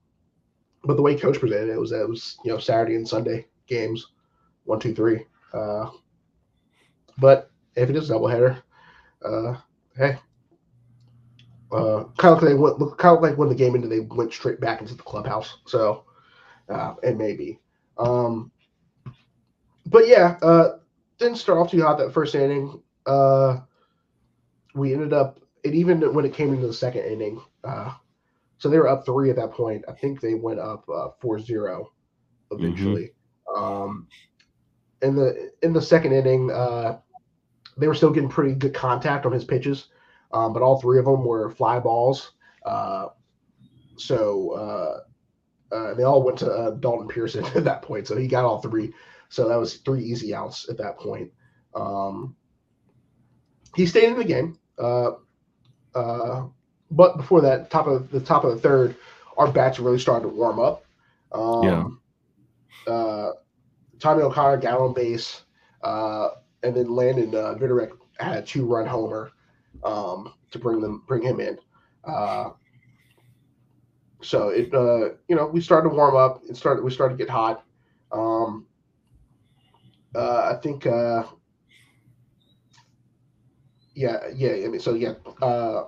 but 0.85 0.97
the 0.97 1.03
way 1.03 1.19
Coach 1.19 1.39
presented 1.39 1.71
it 1.71 1.81
was 1.81 1.91
that 1.91 2.03
it 2.03 2.09
was 2.09 2.37
you 2.45 2.51
know 2.51 2.59
Saturday 2.59 2.97
and 2.97 3.09
Sunday 3.09 3.47
games, 3.67 4.09
one, 4.65 4.81
two, 4.81 4.95
three. 4.95 5.25
Uh, 5.53 5.91
but 7.19 7.51
if 7.77 7.91
it 7.91 7.97
is 7.97 8.11
a 8.11 8.15
doubleheader, 8.15 8.63
uh, 9.25 9.55
hey, 9.97 10.19
uh, 11.73 12.05
kind 12.19 12.37
of 12.37 12.43
like 12.43 12.53
they 12.53 12.55
went, 12.55 12.79
kind 12.99 13.17
of 13.17 13.23
like 13.23 13.39
when 13.39 13.49
the 13.49 13.55
game 13.55 13.75
ended, 13.75 13.91
they 13.91 14.01
went 14.01 14.33
straight 14.33 14.61
back 14.61 14.81
into 14.81 14.95
the 14.95 15.03
clubhouse. 15.03 15.59
So 15.67 16.05
uh, 16.69 16.95
it 17.03 17.17
may 17.17 17.35
be. 17.35 17.59
Um, 17.99 18.51
but 19.87 20.07
yeah, 20.07 20.37
uh, 20.43 20.79
didn't 21.19 21.39
start 21.39 21.59
off 21.59 21.71
too 21.71 21.83
hot 21.83 21.99
that 21.99 22.13
first 22.13 22.35
inning. 22.35 22.83
Uh, 23.07 23.61
we 24.75 24.93
ended 24.93 25.13
up, 25.13 25.41
and 25.65 25.75
even 25.75 26.01
when 26.15 26.25
it 26.25 26.35
came 26.35 26.53
into 26.53 26.67
the 26.67 26.73
second 26.73 27.05
inning, 27.05 27.41
uh, 27.65 27.93
so 28.63 28.69
they 28.69 28.79
were 28.79 28.87
up 28.87 29.05
three 29.05 29.29
at 29.29 29.35
that 29.35 29.51
point. 29.51 29.85
I 29.89 29.93
think 29.93 30.21
they 30.21 30.35
went 30.35 30.61
up 30.61 30.85
uh, 30.89 31.09
4-0 31.21 31.85
eventually. 32.53 33.11
Um, 33.57 34.07
in 35.03 35.17
the 35.17 35.51
in 35.63 35.73
the 35.73 35.83
second 35.83 36.13
inning, 36.13 36.49
uh, 36.53 37.01
they 37.77 37.89
were 37.89 37.95
still 37.95 38.13
getting 38.13 38.29
pretty 38.29 38.55
good 38.55 38.73
contact 38.73 39.27
on 39.27 39.33
his 39.33 39.43
pitches, 39.43 39.89
um, 40.33 40.53
but 40.53 40.63
all 40.63 40.81
three 40.81 41.01
of 41.01 41.07
them 41.07 41.25
were 41.25 41.51
fly 41.51 41.81
balls. 41.81 42.35
Uh, 42.65 43.09
so 43.97 44.53
uh, 44.53 45.75
uh, 45.75 45.95
they 45.95 46.05
all 46.05 46.23
went 46.23 46.39
to 46.39 46.49
uh, 46.49 46.71
Dalton 46.71 47.09
Pearson 47.09 47.45
at 47.57 47.65
that 47.65 47.83
point. 47.83 48.07
So 48.07 48.17
he 48.17 48.29
got 48.29 48.45
all 48.45 48.63
three. 48.63 48.93
So 49.29 49.49
that 49.49 49.59
was 49.59 49.79
three 49.79 50.05
easy 50.05 50.37
outs 50.37 50.69
at 50.69 50.79
that 50.79 51.01
point. 51.01 51.33
Um, 51.75 52.37
he 53.75 53.87
stayed 53.87 54.11
in 54.11 54.19
the 54.21 54.25
game. 54.25 54.57
But 56.93 57.17
before 57.17 57.41
that, 57.41 57.71
top 57.71 57.87
of 57.87 58.11
the 58.11 58.21
top 58.21 58.45
of 58.45 58.55
the 58.55 58.61
third, 58.61 58.97
our 59.37 59.51
bats 59.51 59.79
really 59.79 59.99
started 59.99 60.23
to 60.23 60.29
warm 60.29 60.61
up. 60.61 60.85
Um, 61.33 62.01
uh, 62.87 63.31
Tommy 63.99 64.23
O'Connor 64.23 64.59
got 64.59 64.79
on 64.79 64.93
base, 64.93 65.43
uh, 65.83 66.29
and 66.63 66.77
then 66.77 66.95
Landon 66.95 67.35
uh, 67.35 67.55
Vitorek 67.55 67.91
had 68.19 68.37
a 68.37 68.43
two 68.43 68.67
run 68.67 68.87
homer 68.87 69.33
um, 69.85 70.35
to 70.51 70.59
bring 70.59 70.81
them 70.81 71.03
bring 71.07 71.23
him 71.23 71.41
in. 71.41 71.59
Uh, 72.05 72.51
so 74.21 74.51
it 74.51 74.73
uh, 74.75 75.15
you 75.29 75.37
know 75.37 75.47
we 75.47 75.61
started 75.61 75.89
to 75.89 75.95
warm 75.95 76.15
up. 76.15 76.43
It 76.49 76.57
started 76.57 76.85
we 76.85 76.91
started 76.91 77.17
to 77.17 77.25
get 77.25 77.31
hot. 77.31 77.65
Um, 78.13 78.67
uh, 80.15 80.53
I 80.55 80.61
think 80.61 80.87
uh, 80.87 81.25
yeah 83.95 84.19
yeah 84.35 84.53
I 84.65 84.69
mean 84.69 84.81
so 84.81 84.95
yeah 84.95 85.15
uh, 85.41 85.85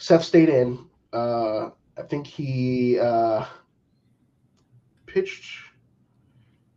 Seth 0.00 0.24
stayed 0.24 0.48
in. 0.48 0.86
Uh, 1.12 1.68
I 1.98 2.02
think 2.08 2.26
he 2.26 2.98
uh, 2.98 3.44
pitched. 5.06 5.58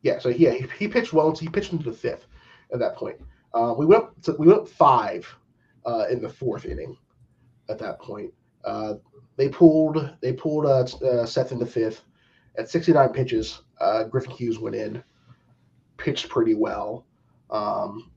Yeah, 0.01 0.19
so 0.19 0.27
yeah, 0.27 0.51
he, 0.51 0.67
he 0.77 0.87
pitched 0.89 1.13
well. 1.13 1.33
He 1.33 1.47
pitched 1.47 1.71
into 1.71 1.89
the 1.89 1.95
fifth 1.95 2.27
at 2.73 2.79
that 2.79 2.97
point. 2.97 3.15
Uh, 3.53 3.73
we 3.77 3.85
went 3.85 4.21
to, 4.23 4.33
we 4.33 4.47
went 4.47 4.67
five 4.67 5.25
uh, 5.85 6.05
in 6.11 6.21
the 6.21 6.27
fourth 6.27 6.65
inning. 6.65 6.97
At 7.69 7.79
that 7.79 8.01
point, 8.01 8.33
uh, 8.65 8.95
they 9.37 9.47
pulled 9.47 10.17
they 10.21 10.33
pulled 10.33 10.65
uh, 10.65 10.83
uh, 11.05 11.25
Seth 11.25 11.53
in 11.53 11.59
the 11.59 11.65
fifth 11.65 12.01
at 12.57 12.69
69 12.69 13.07
pitches. 13.09 13.61
Uh, 13.79 14.03
Griffin 14.03 14.31
Hughes 14.31 14.59
went 14.59 14.75
in, 14.75 15.01
pitched 15.95 16.27
pretty 16.27 16.55
well. 16.55 17.05
Um, 17.49 18.11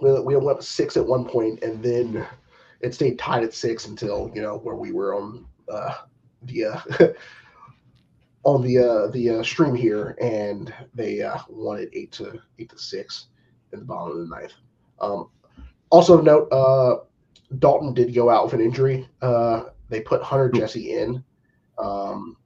we, 0.00 0.18
we 0.20 0.36
went 0.36 0.62
six 0.62 0.96
at 0.96 1.06
one 1.06 1.26
point, 1.26 1.62
and 1.62 1.82
then 1.82 2.26
it 2.80 2.94
stayed 2.94 3.18
tied 3.18 3.44
at 3.44 3.54
six 3.54 3.86
until 3.86 4.30
you 4.34 4.42
know 4.42 4.58
where 4.58 4.76
we 4.76 4.92
were 4.92 5.14
on 5.14 5.46
uh, 5.70 5.94
the 6.42 6.64
uh, 6.66 6.80
on 8.44 8.62
the 8.62 8.78
uh, 8.78 9.08
the 9.08 9.30
uh, 9.30 9.42
stream 9.42 9.74
here, 9.74 10.16
and 10.20 10.72
they 10.94 11.22
uh, 11.22 11.38
won 11.48 11.78
it 11.78 11.90
eight 11.92 12.12
to 12.12 12.40
eight 12.58 12.70
to 12.70 12.78
six 12.78 13.26
in 13.72 13.80
the 13.80 13.84
bottom 13.84 14.12
of 14.12 14.28
the 14.28 14.34
ninth. 14.34 14.52
Um, 15.00 15.30
also 15.90 16.18
of 16.18 16.24
note, 16.24 16.48
uh, 16.52 17.04
Dalton 17.58 17.94
did 17.94 18.14
go 18.14 18.30
out 18.30 18.44
with 18.44 18.54
an 18.54 18.60
injury. 18.60 19.08
Uh, 19.22 19.64
they 19.88 20.00
put 20.00 20.22
Hunter 20.22 20.50
Jesse 20.50 20.92
in, 20.92 21.22
um, 21.78 22.36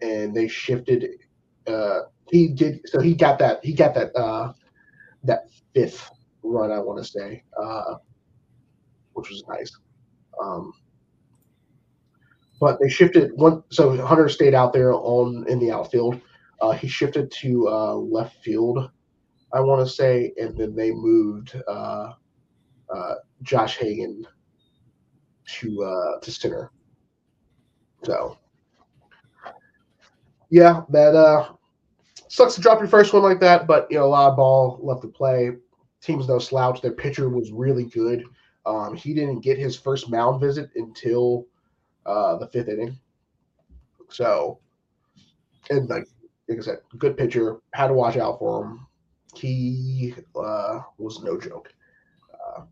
and 0.00 0.34
they 0.34 0.48
shifted. 0.48 1.08
Uh, 1.66 2.00
he 2.30 2.48
did 2.48 2.80
so 2.86 3.00
he 3.00 3.14
got 3.14 3.38
that 3.38 3.64
he 3.64 3.72
got 3.72 3.94
that 3.94 4.14
uh, 4.16 4.52
that 5.24 5.48
fifth 5.74 6.10
run 6.42 6.70
I 6.70 6.78
want 6.78 7.02
to 7.02 7.10
say, 7.10 7.42
uh, 7.60 7.94
which 9.18 9.30
was 9.30 9.44
nice. 9.48 9.70
Um, 10.42 10.72
but 12.60 12.78
they 12.80 12.88
shifted 12.88 13.32
one. 13.34 13.62
So 13.70 13.96
Hunter 14.04 14.28
stayed 14.28 14.54
out 14.54 14.72
there 14.72 14.92
on 14.92 15.44
in 15.48 15.58
the 15.58 15.70
outfield. 15.70 16.20
Uh, 16.60 16.72
he 16.72 16.88
shifted 16.88 17.30
to 17.30 17.68
uh, 17.68 17.94
left 17.94 18.36
field, 18.42 18.90
I 19.52 19.60
want 19.60 19.86
to 19.86 19.92
say, 19.92 20.32
and 20.36 20.56
then 20.56 20.74
they 20.74 20.90
moved 20.90 21.60
uh, 21.68 22.12
uh, 22.92 23.14
Josh 23.42 23.76
Hagan 23.76 24.26
to 25.60 25.82
uh, 25.84 26.20
to 26.20 26.32
center. 26.32 26.70
So 28.04 28.38
yeah, 30.50 30.82
that 30.90 31.14
uh, 31.14 31.52
sucks 32.28 32.54
to 32.54 32.60
drop 32.60 32.78
your 32.80 32.88
first 32.88 33.12
one 33.12 33.22
like 33.22 33.40
that, 33.40 33.66
but 33.66 33.86
you 33.90 33.98
know 33.98 34.06
a 34.06 34.08
lot 34.08 34.30
of 34.30 34.36
ball 34.36 34.80
left 34.82 35.02
to 35.02 35.08
play. 35.08 35.52
Team's 36.00 36.28
no 36.28 36.38
slouch. 36.38 36.80
Their 36.80 36.92
pitcher 36.92 37.28
was 37.28 37.50
really 37.50 37.84
good. 37.84 38.24
Um, 38.68 38.94
he 38.94 39.14
didn't 39.14 39.40
get 39.40 39.56
his 39.56 39.76
first 39.76 40.10
mound 40.10 40.42
visit 40.42 40.68
until 40.76 41.46
uh, 42.04 42.36
the 42.36 42.48
fifth 42.48 42.68
inning. 42.68 42.98
So, 44.10 44.60
and 45.70 45.88
like, 45.88 46.06
like 46.48 46.58
I 46.58 46.60
said, 46.60 46.78
good 46.98 47.16
pitcher. 47.16 47.60
Had 47.72 47.88
to 47.88 47.94
watch 47.94 48.18
out 48.18 48.38
for 48.38 48.64
him. 48.64 48.86
He 49.34 50.14
uh, 50.36 50.80
was 50.98 51.22
no 51.22 51.40
joke. 51.40 51.72
Uh, 52.34 52.64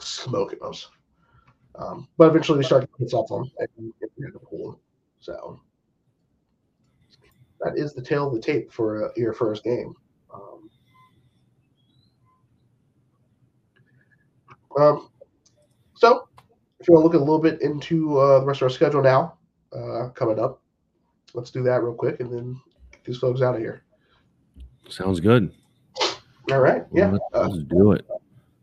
smoking 0.00 0.60
us. 0.62 0.88
Um, 1.74 2.08
but 2.16 2.28
eventually 2.28 2.58
we 2.58 2.64
started 2.64 2.86
to 2.86 2.92
hits 2.98 3.12
off 3.12 3.30
him 3.30 3.50
and 3.58 3.92
we 4.16 4.24
had 4.24 4.32
to 4.32 4.38
pull 4.38 4.70
him. 4.70 4.76
So 5.20 5.60
that 7.60 7.76
is 7.76 7.92
the 7.92 8.02
tail 8.02 8.28
of 8.28 8.34
the 8.34 8.40
tape 8.40 8.72
for 8.72 9.10
uh, 9.10 9.12
your 9.14 9.34
first 9.34 9.62
game. 9.62 9.94
Um, 10.32 10.70
um, 14.78 15.08
if 16.80 16.88
you 16.88 16.94
want 16.94 17.02
to 17.04 17.06
look 17.06 17.14
a 17.14 17.18
little 17.18 17.38
bit 17.40 17.60
into 17.60 18.18
uh, 18.18 18.40
the 18.40 18.46
rest 18.46 18.58
of 18.60 18.64
our 18.66 18.70
schedule 18.70 19.02
now, 19.02 19.34
uh, 19.72 20.08
coming 20.10 20.38
up, 20.38 20.62
let's 21.34 21.50
do 21.50 21.62
that 21.62 21.82
real 21.82 21.94
quick 21.94 22.20
and 22.20 22.32
then 22.32 22.60
get 22.92 23.04
these 23.04 23.18
folks 23.18 23.42
out 23.42 23.54
of 23.54 23.60
here. 23.60 23.82
Sounds 24.88 25.20
good. 25.20 25.52
All 26.50 26.60
right. 26.60 26.84
Yeah. 26.92 27.10
Let's, 27.10 27.24
Uh, 27.34 27.48
let's 27.48 27.64
do 27.64 27.92
it. 27.92 28.06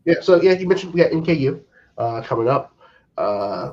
yeah. 0.04 0.20
So, 0.20 0.40
yeah, 0.42 0.52
you 0.52 0.66
mentioned 0.66 0.92
we 0.92 1.00
got 1.00 1.12
NKU 1.12 1.60
uh, 1.98 2.22
coming 2.22 2.48
up. 2.48 2.74
Uh, 3.16 3.72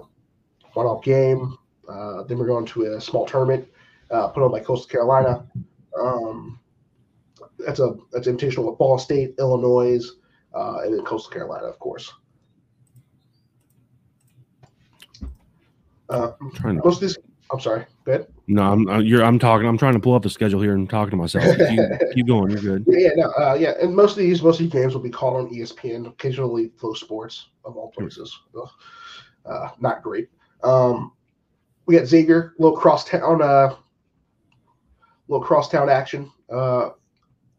one 0.73 0.85
off 0.85 1.03
game. 1.03 1.57
Uh, 1.89 2.23
then 2.23 2.37
we're 2.37 2.47
going 2.47 2.65
to 2.65 2.93
a 2.93 3.01
small 3.01 3.25
tournament 3.25 3.67
uh, 4.11 4.27
put 4.27 4.43
on 4.43 4.51
by 4.51 4.59
Coastal 4.59 4.87
Carolina. 4.89 5.45
Um, 5.99 6.59
that's 7.59 7.79
a 7.79 7.95
that's 8.11 8.27
invitational 8.27 8.69
with 8.69 8.77
Ball 8.77 8.97
State, 8.97 9.35
Illinois, 9.37 9.99
uh, 10.53 10.79
and 10.83 10.93
then 10.93 11.03
Coastal 11.03 11.31
Carolina, 11.31 11.65
of 11.67 11.77
course. 11.79 12.11
Uh, 16.09 16.31
I'm 16.41 16.51
trying 16.51 16.77
to. 16.77 16.83
most 16.83 16.95
of 16.95 17.01
these, 17.01 17.17
I'm 17.51 17.59
sorry. 17.59 17.85
Go 18.05 18.11
ahead. 18.13 18.27
No, 18.47 18.63
I'm 18.63 18.87
uh, 18.89 18.99
you're. 18.99 19.23
I'm 19.23 19.39
talking. 19.39 19.67
I'm 19.67 19.77
trying 19.77 19.93
to 19.93 19.99
pull 19.99 20.15
up 20.15 20.23
the 20.23 20.29
schedule 20.29 20.61
here 20.61 20.75
and 20.75 20.89
talking 20.89 21.11
to 21.11 21.17
myself. 21.17 21.45
keep, 21.69 21.79
keep 22.13 22.27
going. 22.27 22.51
You're 22.51 22.61
good. 22.61 22.85
Yeah, 22.87 22.99
yeah, 22.99 23.11
no, 23.15 23.29
uh, 23.31 23.53
yeah, 23.53 23.73
and 23.81 23.95
most 23.95 24.11
of 24.11 24.17
these, 24.17 24.41
most 24.41 24.59
of 24.59 24.65
these 24.65 24.73
games 24.73 24.93
will 24.93 25.01
be 25.01 25.09
called 25.09 25.35
on 25.35 25.53
ESPN. 25.53 26.07
Occasionally, 26.07 26.71
FloSports 26.79 27.43
of 27.65 27.77
all 27.77 27.91
places. 27.91 28.37
Uh, 29.45 29.69
not 29.79 30.03
great. 30.03 30.29
Um, 30.63 31.13
we 31.85 31.97
got 31.97 32.05
Xavier, 32.05 32.53
little 32.57 32.77
crosstown, 32.77 33.41
uh, 33.41 33.75
little 35.27 35.45
crosstown 35.45 35.89
action 35.89 36.31
uh, 36.49 36.91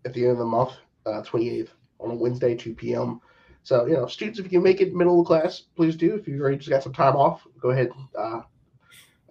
at 0.04 0.12
the 0.14 0.22
end 0.22 0.32
of 0.32 0.38
the 0.38 0.44
month, 0.44 0.72
uh, 1.06 1.22
28th 1.22 1.68
on 2.00 2.10
a 2.10 2.14
Wednesday, 2.14 2.54
2 2.54 2.74
p.m. 2.74 3.20
So, 3.64 3.86
you 3.86 3.94
know, 3.94 4.06
students, 4.06 4.38
if 4.38 4.44
you 4.44 4.50
can 4.50 4.62
make 4.62 4.82
it 4.82 4.94
middle 4.94 5.20
of 5.20 5.26
class, 5.26 5.62
please 5.74 5.96
do. 5.96 6.14
If 6.14 6.28
you've 6.28 6.40
already 6.40 6.58
just 6.58 6.68
got 6.68 6.82
some 6.82 6.92
time 6.92 7.16
off, 7.16 7.46
go 7.60 7.70
ahead 7.70 7.90
uh, 8.16 8.42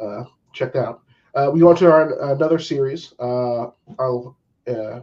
uh, 0.01 0.23
check 0.53 0.73
that 0.73 0.85
out. 0.85 1.01
Uh, 1.35 1.51
we 1.53 1.59
go 1.59 1.69
on 1.69 1.75
to 1.77 1.91
our 1.91 2.31
another 2.31 2.57
series. 2.57 3.13
Uh, 3.19 3.67
I'll, 3.99 4.35
uh, 4.67 5.01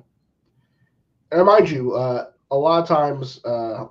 and 1.31 1.47
mind 1.47 1.71
you, 1.71 1.95
uh, 1.95 2.31
a 2.51 2.57
lot 2.57 2.83
of 2.83 2.89
times 2.89 3.41
uh, 3.45 3.87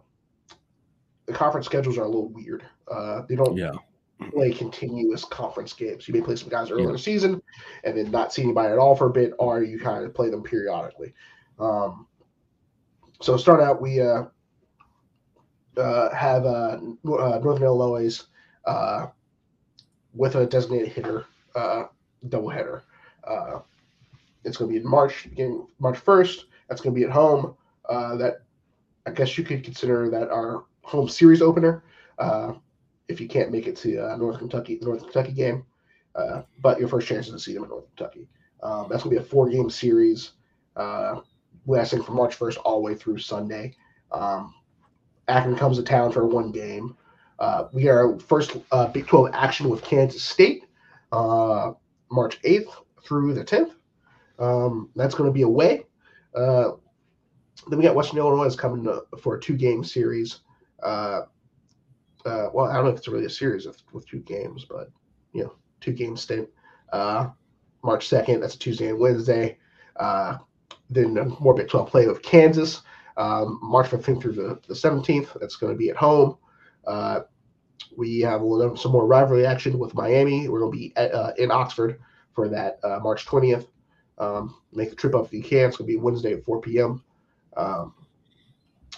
the 1.26 1.34
conference 1.34 1.66
schedules 1.66 1.98
are 1.98 2.04
a 2.04 2.08
little 2.08 2.30
weird. 2.30 2.66
Uh, 2.92 3.22
they 3.28 3.36
don't 3.36 3.56
Yeah. 3.56 3.72
play 4.32 4.52
continuous 4.52 5.24
conference 5.24 5.72
games. 5.72 6.06
You 6.06 6.14
may 6.14 6.22
play 6.22 6.36
some 6.36 6.50
guys 6.50 6.70
early 6.70 6.84
in 6.84 6.92
the 6.92 7.00
season 7.00 7.42
and 7.86 7.98
then 7.98 8.12
not 8.12 8.34
see 8.34 8.44
anybody 8.44 8.74
at 8.74 8.78
all 8.78 8.94
for 8.96 9.08
a 9.08 9.10
bit, 9.12 9.32
or 9.40 9.64
you 9.64 9.80
kind 9.80 10.04
of 10.04 10.14
play 10.14 10.30
them 10.30 10.44
periodically. 10.44 11.14
Um, 11.60 12.08
so 13.22 13.38
start 13.38 13.62
out, 13.62 13.82
we 13.82 14.02
uh, 15.80 16.14
have 16.14 16.46
uh, 16.46 16.78
uh, 16.78 17.40
Northern 17.44 17.64
Illinois 17.64 18.22
uh, 18.66 19.08
with 20.14 20.36
a 20.36 20.46
designated 20.46 20.90
hitter 20.90 21.26
uh, 21.56 21.86
doubleheader. 22.28 22.82
It's 24.46 24.58
going 24.58 24.72
to 24.72 24.74
be 24.74 24.84
in 24.84 24.90
March, 24.90 25.28
beginning 25.30 25.68
March 25.80 25.98
first. 25.98 26.46
That's 26.68 26.82
going 26.82 26.94
to 26.94 27.00
be 27.00 27.06
at 27.06 27.12
home. 27.12 27.56
That 27.90 28.42
I 29.06 29.12
guess 29.12 29.38
you 29.38 29.44
could 29.44 29.64
consider 29.64 30.10
that 30.10 30.30
our 30.30 30.66
home 30.82 31.10
series 31.10 31.42
opener. 31.42 31.84
If 33.08 33.20
you 33.20 33.28
can't 33.28 33.52
make 33.52 33.68
it 33.68 33.76
to 33.78 34.18
North 34.18 34.38
Kentucky, 34.38 34.80
North 34.82 35.02
Kentucky 35.02 35.34
game, 35.34 35.66
but 36.62 36.80
your 36.80 36.88
first 36.88 37.08
chance 37.08 37.28
is 37.28 37.34
to 37.34 37.40
see 37.40 37.54
them 37.54 37.64
in 37.64 37.70
North 37.70 37.86
Kentucky. 37.96 38.28
Um, 38.62 38.88
that's 38.90 39.04
going 39.04 39.16
to 39.16 39.22
be 39.22 39.26
a 39.26 39.30
four-game 39.30 39.70
series. 39.70 40.32
Lasting 41.66 42.04
from 42.04 42.16
March 42.16 42.38
1st 42.40 42.58
all 42.64 42.76
the 42.76 42.82
way 42.82 42.96
through 42.96 43.20
Sunday. 43.20 43.76
Um, 44.12 44.54
Akron 45.30 45.56
comes 45.56 45.78
to 45.78 45.84
town 45.84 46.12
for 46.12 46.26
one 46.26 46.52
game. 46.52 46.98
Uh, 47.38 47.68
we 47.72 47.88
are 47.88 48.20
first 48.20 48.58
uh, 48.72 48.88
Big 48.88 49.08
12 49.08 49.30
action 49.34 49.70
with 49.70 49.84
Kansas 49.84 50.24
State, 50.24 50.66
uh, 51.12 51.72
March 52.12 52.42
8th 52.42 52.72
through 53.04 53.34
the 53.34 53.46
10th. 53.46 53.72
Um, 54.40 54.90
that's 54.96 55.16
going 55.16 55.30
to 55.30 55.34
be 55.34 55.44
away. 55.44 55.86
Uh, 56.36 56.72
then 57.68 57.78
we 57.78 57.84
got 57.84 57.96
Western 57.96 58.20
Illinois 58.20 58.46
is 58.46 58.56
coming 58.56 58.84
to, 58.84 59.04
for 59.22 59.36
a 59.36 59.40
two 59.40 59.56
game 59.56 59.84
series. 59.84 60.40
Uh, 60.84 61.22
uh, 62.26 62.50
well, 62.54 62.66
I 62.66 62.74
don't 62.74 62.86
know 62.86 62.92
if 62.92 62.98
it's 62.98 63.08
really 63.08 63.26
a 63.26 63.30
series 63.30 63.66
with, 63.66 63.82
with 63.94 64.08
two 64.08 64.20
games, 64.20 64.66
but 64.66 64.92
you 65.34 65.44
know, 65.44 65.54
two 65.80 65.94
game 65.94 66.18
stint. 66.18 66.50
March 66.92 68.10
2nd, 68.10 68.42
that's 68.42 68.58
Tuesday 68.58 68.90
and 68.90 69.00
Wednesday. 69.00 69.58
Then 70.90 71.14
more 71.40 71.54
Big 71.54 71.70
12 71.70 71.90
play 71.90 72.08
with 72.08 72.22
Kansas, 72.22 72.82
um, 73.20 73.60
March 73.62 73.88
15th 73.88 74.22
through 74.22 74.32
the, 74.32 74.60
the 74.68 74.74
17th. 74.74 75.40
That's 75.40 75.58
going 75.58 75.74
to 75.74 75.78
be 75.78 75.90
at 75.90 75.98
home. 75.98 76.38
Uh, 76.88 77.22
we 77.96 78.22
have 78.22 78.42
a 78.42 78.46
little, 78.46 78.76
some 78.78 78.94
more 78.94 79.06
rivalry 79.06 79.46
action 79.46 79.78
with 79.78 79.94
Miami. 79.94 80.48
We're 80.48 80.60
going 80.60 80.72
to 80.72 80.78
be 80.78 80.94
at, 80.96 81.14
uh, 81.14 81.34
in 81.38 81.52
Oxford 81.52 82.00
for 82.34 82.48
that 82.48 82.80
uh, 82.84 83.00
March 83.04 83.26
20th. 83.26 83.68
Um, 84.18 84.56
make 84.74 84.90
the 84.90 84.96
trip 84.96 85.16
up 85.16 85.26
if 85.26 85.34
you 85.34 85.44
can. 85.44 85.68
It's 85.68 85.78
going 85.78 85.88
to 85.88 85.94
be 85.94 86.00
Wednesday 86.00 86.34
at 86.34 86.46
4 86.46 86.62
p.m. 86.62 87.04
Um, 87.56 87.94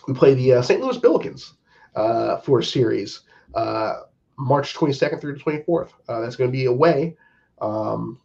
we 0.08 0.14
play 0.14 0.34
the 0.34 0.54
uh, 0.54 0.62
St. 0.62 0.82
Louis 0.82 0.98
Billikens 0.98 1.54
uh, 1.96 2.38
for 2.38 2.60
a 2.60 2.64
series 2.64 3.22
uh, 3.56 4.02
March 4.38 4.76
22nd 4.76 5.20
through 5.20 5.34
the 5.34 5.40
24th. 5.40 5.90
Uh, 6.08 6.22
that's 6.22 6.36
going 6.36 6.50
to 6.50 6.52
be 6.52 6.66
away. 6.66 7.18
Um, 7.60 8.20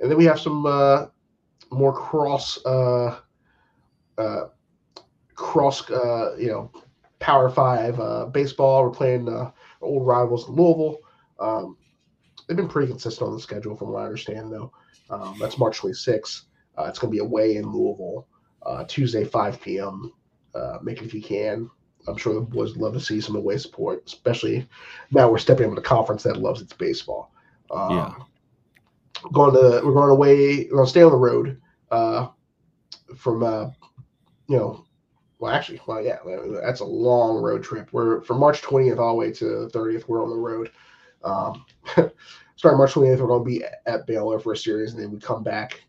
and 0.00 0.10
then 0.10 0.18
we 0.18 0.24
have 0.26 0.38
some 0.38 0.62
more 1.70 1.92
cross, 1.92 2.58
uh, 4.18 4.46
cross, 5.34 5.88
uh, 5.90 6.36
you 6.38 6.48
know, 6.48 6.70
Power 7.20 7.48
Five 7.48 7.98
uh, 8.00 8.26
baseball. 8.26 8.84
We're 8.84 8.90
playing 8.90 9.28
uh, 9.28 9.50
old 9.80 10.06
rivals 10.06 10.48
in 10.48 10.54
Louisville. 10.54 10.98
Um, 11.40 11.76
they've 12.46 12.56
been 12.56 12.68
pretty 12.68 12.88
consistent 12.88 13.28
on 13.28 13.34
the 13.34 13.40
schedule, 13.40 13.76
from 13.76 13.90
what 13.92 14.02
I 14.02 14.06
understand, 14.06 14.52
though. 14.52 14.72
Um, 15.10 15.36
that's 15.40 15.58
March 15.58 15.78
26th. 15.78 16.42
Uh, 16.76 16.84
it's 16.84 16.98
going 16.98 17.10
to 17.10 17.16
be 17.16 17.24
away 17.24 17.56
in 17.56 17.72
Louisville, 17.72 18.26
uh, 18.64 18.84
Tuesday, 18.84 19.24
5 19.24 19.60
p.m. 19.60 20.12
Uh, 20.54 20.78
make 20.82 21.00
it 21.00 21.06
if 21.06 21.14
you 21.14 21.22
can. 21.22 21.70
I'm 22.06 22.16
sure 22.16 22.34
the 22.34 22.40
boys 22.40 22.72
would 22.72 22.80
love 22.82 22.94
to 22.94 23.00
see 23.00 23.20
some 23.20 23.36
away 23.36 23.58
support, 23.58 24.04
especially 24.06 24.66
now 25.10 25.30
we're 25.30 25.38
stepping 25.38 25.68
into 25.68 25.80
a 25.80 25.84
conference 25.84 26.22
that 26.22 26.38
loves 26.38 26.62
its 26.62 26.72
baseball. 26.72 27.32
Um, 27.70 27.90
Yeah. 27.90 28.14
Going 29.32 29.52
to 29.52 29.84
we're 29.84 29.94
going 29.94 30.10
away. 30.10 30.66
We're 30.66 30.76
going 30.76 30.84
to 30.86 30.90
stay 30.90 31.02
on 31.02 31.10
the 31.10 31.18
road 31.18 31.60
uh, 31.90 32.28
from 33.16 33.42
uh, 33.42 33.70
you 34.48 34.56
know. 34.56 34.84
Well, 35.40 35.52
actually, 35.52 35.80
well, 35.86 36.02
yeah, 36.02 36.18
that's 36.60 36.80
a 36.80 36.84
long 36.84 37.40
road 37.40 37.62
trip. 37.62 37.90
We're 37.92 38.22
from 38.22 38.40
March 38.40 38.60
20th 38.60 38.98
all 38.98 39.10
the 39.10 39.18
way 39.18 39.30
to 39.34 39.70
30th. 39.72 40.08
We're 40.08 40.20
on 40.20 40.30
the 40.30 40.36
road. 40.36 40.72
Um, 41.22 41.64
starting 42.56 42.78
March 42.78 42.94
20th, 42.94 43.20
we're 43.20 43.28
going 43.28 43.44
to 43.44 43.48
be 43.48 43.64
at 43.86 44.04
Baylor 44.04 44.40
for 44.40 44.54
a 44.54 44.56
series, 44.56 44.92
and 44.94 45.00
then 45.00 45.12
we 45.12 45.20
come 45.20 45.44
back 45.44 45.80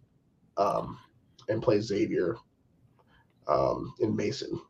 um, 0.58 1.00
and 1.48 1.64
play 1.64 1.80
Xavier 1.82 2.38
um, 3.48 3.92
in 4.02 4.16
Mason. 4.16 4.62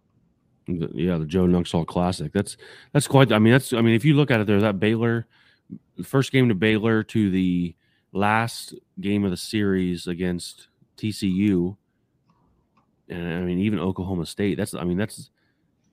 Yeah, 0.67 1.17
the 1.17 1.25
Joe 1.25 1.45
Nuxhall 1.45 1.85
Classic. 1.85 2.31
That's 2.31 2.55
that's 2.93 3.07
quite. 3.07 3.31
I 3.31 3.39
mean, 3.39 3.51
that's. 3.51 3.73
I 3.73 3.81
mean, 3.81 3.95
if 3.95 4.05
you 4.05 4.13
look 4.13 4.31
at 4.31 4.39
it, 4.39 4.47
there 4.47 4.61
that 4.61 4.79
Baylor 4.79 5.27
first 6.03 6.31
game 6.31 6.49
to 6.49 6.55
Baylor 6.55 7.03
to 7.03 7.29
the 7.29 7.75
last 8.11 8.73
game 8.99 9.25
of 9.25 9.31
the 9.31 9.37
series 9.37 10.07
against 10.07 10.67
TCU, 10.97 11.77
and 13.09 13.33
I 13.33 13.41
mean 13.41 13.59
even 13.59 13.79
Oklahoma 13.79 14.25
State. 14.25 14.57
That's. 14.57 14.73
I 14.73 14.83
mean, 14.83 14.97
that's 14.97 15.31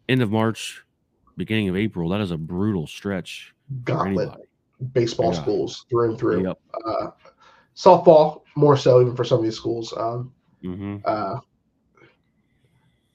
end 0.08 0.22
of 0.22 0.30
March, 0.30 0.84
beginning 1.36 1.68
of 1.68 1.76
April. 1.76 2.08
That 2.08 2.20
is 2.20 2.30
a 2.30 2.36
brutal 2.36 2.86
stretch 2.86 3.54
for 3.84 3.92
Gauntlet 3.92 4.30
baseball 4.92 5.32
Yeah. 5.32 5.42
schools 5.42 5.86
through 5.88 6.10
and 6.10 6.18
through. 6.18 6.44
Yep. 6.44 6.58
Uh, 6.86 7.06
softball 7.74 8.42
more 8.56 8.76
so 8.76 9.00
even 9.00 9.16
for 9.16 9.24
some 9.24 9.38
of 9.38 9.44
these 9.44 9.56
schools. 9.56 9.92
Um, 9.96 10.32
hmm 10.62 10.96
uh, 11.04 11.38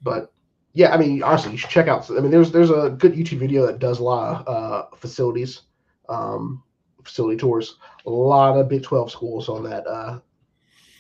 but 0.04 0.32
yeah, 0.74 0.94
I 0.94 0.98
mean, 0.98 1.22
honestly, 1.22 1.52
you 1.52 1.58
should 1.58 1.70
check 1.70 1.88
out. 1.88 2.10
I 2.10 2.22
mean, 2.22 2.32
there's 2.32 2.52
there's 2.52 2.70
a 2.72 2.96
good 2.98 3.14
YouTube 3.14 3.40
video 3.40 3.66
that 3.66 3.80
does 3.80 4.00
a 4.00 4.04
lot 4.04 4.48
of 4.48 4.48
uh, 4.48 4.96
facilities, 4.96 5.64
um, 6.10 6.64
facility 7.04 7.38
tours. 7.38 7.78
A 8.06 8.10
lot 8.10 8.58
of 8.58 8.70
Big 8.70 8.84
Twelve 8.84 9.12
schools 9.12 9.50
on 9.50 9.64
that 9.64 9.86
uh, 9.86 10.20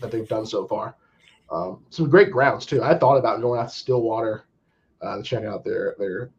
that 0.02 0.12
they've 0.12 0.28
done 0.28 0.45
so 0.45 0.68
far. 0.68 0.95
Um, 1.52 1.84
some 1.89 2.10
great 2.10 2.32
grounds 2.32 2.66
too. 2.66 2.82
I 2.82 2.97
thought 2.97 3.18
about 3.18 3.41
going 3.41 3.60
out 3.60 3.70
to 3.70 3.76
Stillwater 3.76 4.45
uh, 5.02 5.18
to 5.18 5.24
check 5.24 5.43
out 5.43 5.64
their 5.64 5.95
their, 5.99 6.32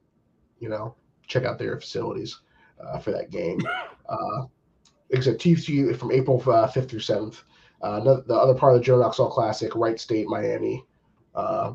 you 0.58 0.68
know, 0.68 0.94
check 1.26 1.44
out 1.44 1.58
their 1.58 1.78
facilities 1.78 2.40
uh, 2.82 2.98
for 2.98 3.12
that 3.12 3.30
game. 3.30 3.60
Uh, 4.08 4.44
except 5.10 5.40
TCU 5.40 5.96
from 5.96 6.10
April 6.10 6.42
uh, 6.50 6.66
fifth 6.66 6.90
through 6.90 7.00
seventh. 7.00 7.44
Uh, 7.80 8.00
the 8.00 8.34
other 8.34 8.54
part 8.54 8.74
of 8.74 8.80
the 8.80 8.84
Joe 8.84 8.98
Nuxhall 8.98 9.30
Classic, 9.30 9.74
Wright 9.74 9.98
State, 9.98 10.26
Miami, 10.26 10.84
uh, 11.34 11.72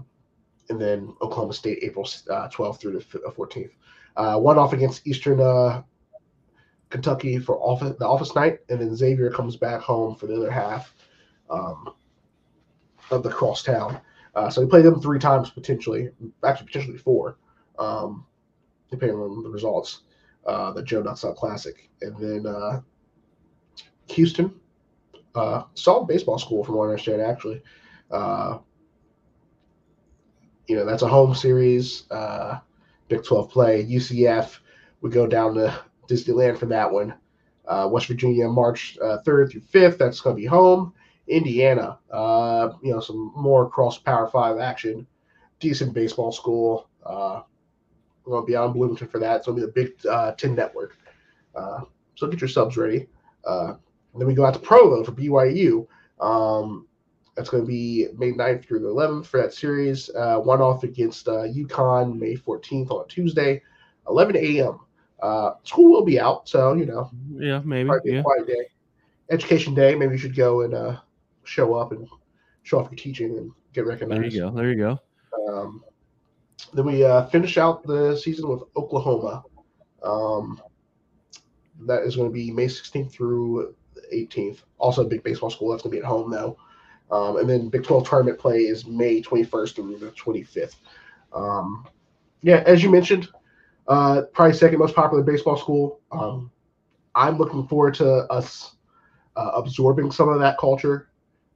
and 0.69 0.79
then 0.79 1.13
Oklahoma 1.21 1.53
State, 1.53 1.79
April 1.81 2.07
uh, 2.29 2.47
12th 2.49 2.79
through 2.79 2.93
the 2.93 2.99
14th. 2.99 3.71
Uh, 4.15 4.39
one 4.39 4.57
off 4.57 4.73
against 4.73 5.05
Eastern 5.07 5.39
uh, 5.39 5.81
Kentucky 6.89 7.39
for 7.39 7.57
office, 7.59 7.95
the 7.99 8.07
office 8.07 8.35
night, 8.35 8.59
and 8.69 8.79
then 8.79 8.95
Xavier 8.95 9.29
comes 9.29 9.55
back 9.55 9.81
home 9.81 10.15
for 10.15 10.27
the 10.27 10.35
other 10.35 10.51
half 10.51 10.93
um, 11.49 11.93
of 13.12 13.24
the 13.24 13.30
crosstown. 13.30 13.99
Uh, 14.36 14.49
so 14.49 14.62
we 14.62 14.68
play 14.68 14.82
them 14.82 15.01
three 15.01 15.20
times 15.20 15.49
potentially, 15.49 16.10
actually 16.43 16.68
potentially 16.68 16.97
four, 16.97 17.38
um, 17.80 18.26
depending 18.91 19.18
on 19.18 19.43
the 19.43 19.49
results. 19.49 20.01
Uh, 20.47 20.72
the 20.72 20.82
Joe 20.82 21.03
Nuxhall 21.03 21.36
Classic, 21.36 21.89
and 22.01 22.18
then 22.18 22.45
uh, 22.47 22.80
Houston, 24.12 24.53
uh, 25.36 25.64
solid 25.74 26.08
baseball 26.08 26.39
school 26.39 26.64
from 26.64 26.76
what 26.76 26.86
I 26.86 26.91
understand. 26.91 27.22
Actually, 27.22 27.62
uh, 28.12 28.60
you 30.68 30.78
know 30.78 30.86
that's 30.86 31.01
a 31.01 31.08
home 31.08 31.36
series, 31.36 32.10
uh, 32.12 32.60
Big 33.10 33.26
Twelve 33.26 33.49
play. 33.49 33.86
UCF, 33.86 34.60
we 35.01 35.10
go 35.10 35.28
down 35.28 35.55
to 35.55 35.78
Disneyland 36.08 36.58
for 36.58 36.68
that 36.68 36.89
one. 36.89 37.14
Uh, 37.68 37.89
West 37.91 38.08
Virginia, 38.08 38.47
March 38.47 38.97
uh, 39.03 39.18
third 39.26 39.51
through 39.51 39.60
fifth. 39.60 39.97
That's 39.97 40.22
going 40.22 40.38
to 40.38 40.41
be 40.41 40.47
home. 40.47 40.93
Indiana, 41.28 41.99
uh, 42.11 42.69
you 42.82 42.91
know, 42.91 42.99
some 42.99 43.32
more 43.36 43.69
cross 43.69 43.97
Power 43.97 44.28
Five 44.28 44.59
action. 44.59 45.05
Decent 45.59 45.93
baseball 45.93 46.32
school. 46.32 46.88
Uh, 47.05 47.41
we're 48.25 48.32
going 48.34 48.43
to 48.43 48.47
be 48.47 48.53
in 48.53 48.71
Bloomington 48.73 49.07
for 49.07 49.19
that. 49.19 49.43
So 49.43 49.51
to 49.51 49.55
be 49.55 49.61
the 49.61 49.71
Big 49.71 49.93
uh, 50.05 50.34
Ten 50.34 50.55
Network. 50.55 50.97
Uh, 51.55 51.82
so 52.15 52.28
get 52.28 52.41
your 52.41 52.47
subs 52.47 52.78
ready. 52.78 53.07
Uh, 53.45 53.73
then 54.15 54.28
we 54.28 54.34
go 54.34 54.45
out 54.45 54.53
to 54.53 54.59
Provo 54.59 55.03
for 55.03 55.11
BYU. 55.13 55.88
Um, 56.19 56.88
that's 57.36 57.49
going 57.49 57.63
to 57.63 57.67
be 57.67 58.07
May 58.17 58.32
9th 58.34 58.65
through 58.65 58.80
the 58.80 58.88
11th 58.88 59.25
for 59.28 59.39
that 59.41 59.53
series. 59.53 60.09
Uh, 60.09 60.39
one 60.39 60.61
off 60.61 60.84
against 60.84 61.28
uh, 61.28 61.43
UConn 61.43 62.17
May 62.17 62.36
14th 62.36 62.89
on 62.91 63.05
a 63.05 63.07
Tuesday, 63.07 63.61
11 64.09 64.36
a.m. 64.36 64.80
Uh, 65.21 65.51
school 65.63 65.91
will 65.91 66.05
be 66.05 66.19
out, 66.19 66.47
so 66.49 66.73
you 66.73 66.86
know, 66.86 67.09
Yeah, 67.36 67.61
maybe. 67.63 67.89
Yeah. 68.05 68.19
a 68.19 68.23
quiet 68.23 68.47
day. 68.47 68.67
Education 69.30 69.73
day, 69.75 69.93
maybe 69.95 70.13
you 70.13 70.17
should 70.17 70.36
go 70.36 70.61
and 70.61 70.73
uh, 70.73 70.97
show 71.47 71.73
up 71.75 71.91
and 71.91 72.07
show 72.63 72.79
off 72.79 72.91
your 72.91 72.97
teaching 72.97 73.37
and 73.37 73.51
get 73.73 73.85
recognized. 73.85 74.21
There 74.21 74.29
you 74.29 74.39
go. 74.39 74.51
There 74.51 74.69
you 74.71 74.77
go. 74.77 74.99
Um, 75.47 75.83
then 76.73 76.85
we 76.85 77.03
uh, 77.03 77.25
finish 77.27 77.57
out 77.57 77.83
the 77.83 78.17
season 78.17 78.49
with 78.49 78.63
Oklahoma. 78.75 79.43
Um, 80.03 80.61
that 81.85 82.03
is 82.03 82.15
going 82.15 82.29
to 82.29 82.33
be 82.33 82.51
May 82.51 82.65
16th 82.65 83.11
through 83.11 83.75
18th. 84.13 84.59
Also, 84.77 85.05
a 85.05 85.07
big 85.07 85.23
baseball 85.23 85.49
school. 85.49 85.71
That's 85.71 85.83
going 85.83 85.91
to 85.91 85.97
be 85.97 86.03
at 86.03 86.09
home, 86.09 86.31
though. 86.31 86.57
Um, 87.09 87.37
and 87.37 87.49
then 87.49 87.69
Big 87.69 87.83
12 87.83 88.07
tournament 88.07 88.37
play 88.37 88.59
is 88.59 88.85
May 88.85 89.21
21st 89.21 89.75
through 89.75 89.97
the 89.97 90.11
25th. 90.11 90.75
Um, 91.33 91.87
yeah, 92.41 92.63
as 92.65 92.83
you 92.83 92.91
mentioned, 92.91 93.29
uh, 93.87 94.23
probably 94.33 94.53
second 94.57 94.79
most 94.79 94.95
popular 94.95 95.23
baseball 95.23 95.57
school. 95.57 96.01
Um, 96.11 96.51
I'm 97.15 97.37
looking 97.37 97.67
forward 97.67 97.93
to 97.95 98.25
us 98.31 98.75
uh, 99.35 99.51
absorbing 99.55 100.11
some 100.11 100.29
of 100.29 100.39
that 100.39 100.57
culture. 100.57 101.09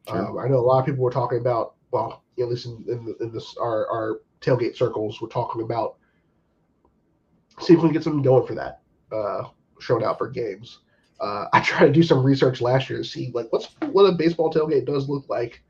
Sure. 0.08 0.18
Um, 0.18 0.38
I 0.40 0.48
know 0.48 0.58
a 0.58 0.62
lot 0.62 0.80
of 0.80 0.86
people 0.86 1.04
were 1.04 1.12
talking 1.12 1.40
about, 1.40 1.76
well, 1.92 2.24
at 2.40 2.50
least 2.50 2.66
listen 2.66 2.86
in, 2.88 3.06
the, 3.06 3.16
in 3.24 3.32
this 3.32 3.56
our, 3.58 3.88
our 3.88 4.22
tailgate 4.42 4.76
circles, 4.76 5.22
we're 5.22 5.28
talking 5.28 5.62
about 5.62 5.98
see 7.60 7.74
if 7.74 7.80
we 7.80 7.88
can 7.88 7.94
get 7.94 8.04
something 8.04 8.24
going 8.24 8.48
for 8.48 8.56
that, 8.56 8.82
uh, 9.12 9.44
showing 9.80 10.04
out 10.04 10.18
for 10.18 10.30
games. 10.30 10.80
Uh, 11.20 11.46
I 11.54 11.62
tried 11.62 11.88
to 11.88 11.92
do 11.92 12.04
some 12.04 12.24
research 12.24 12.62
last 12.62 12.90
year 12.90 13.00
to 13.00 13.06
see 13.06 13.32
like 13.34 13.52
what's 13.52 13.68
what 13.92 14.04
a 14.04 14.14
baseball 14.14 14.52
tailgate 14.52 14.86
does 14.86 15.08
look 15.08 15.30
like 15.30 15.62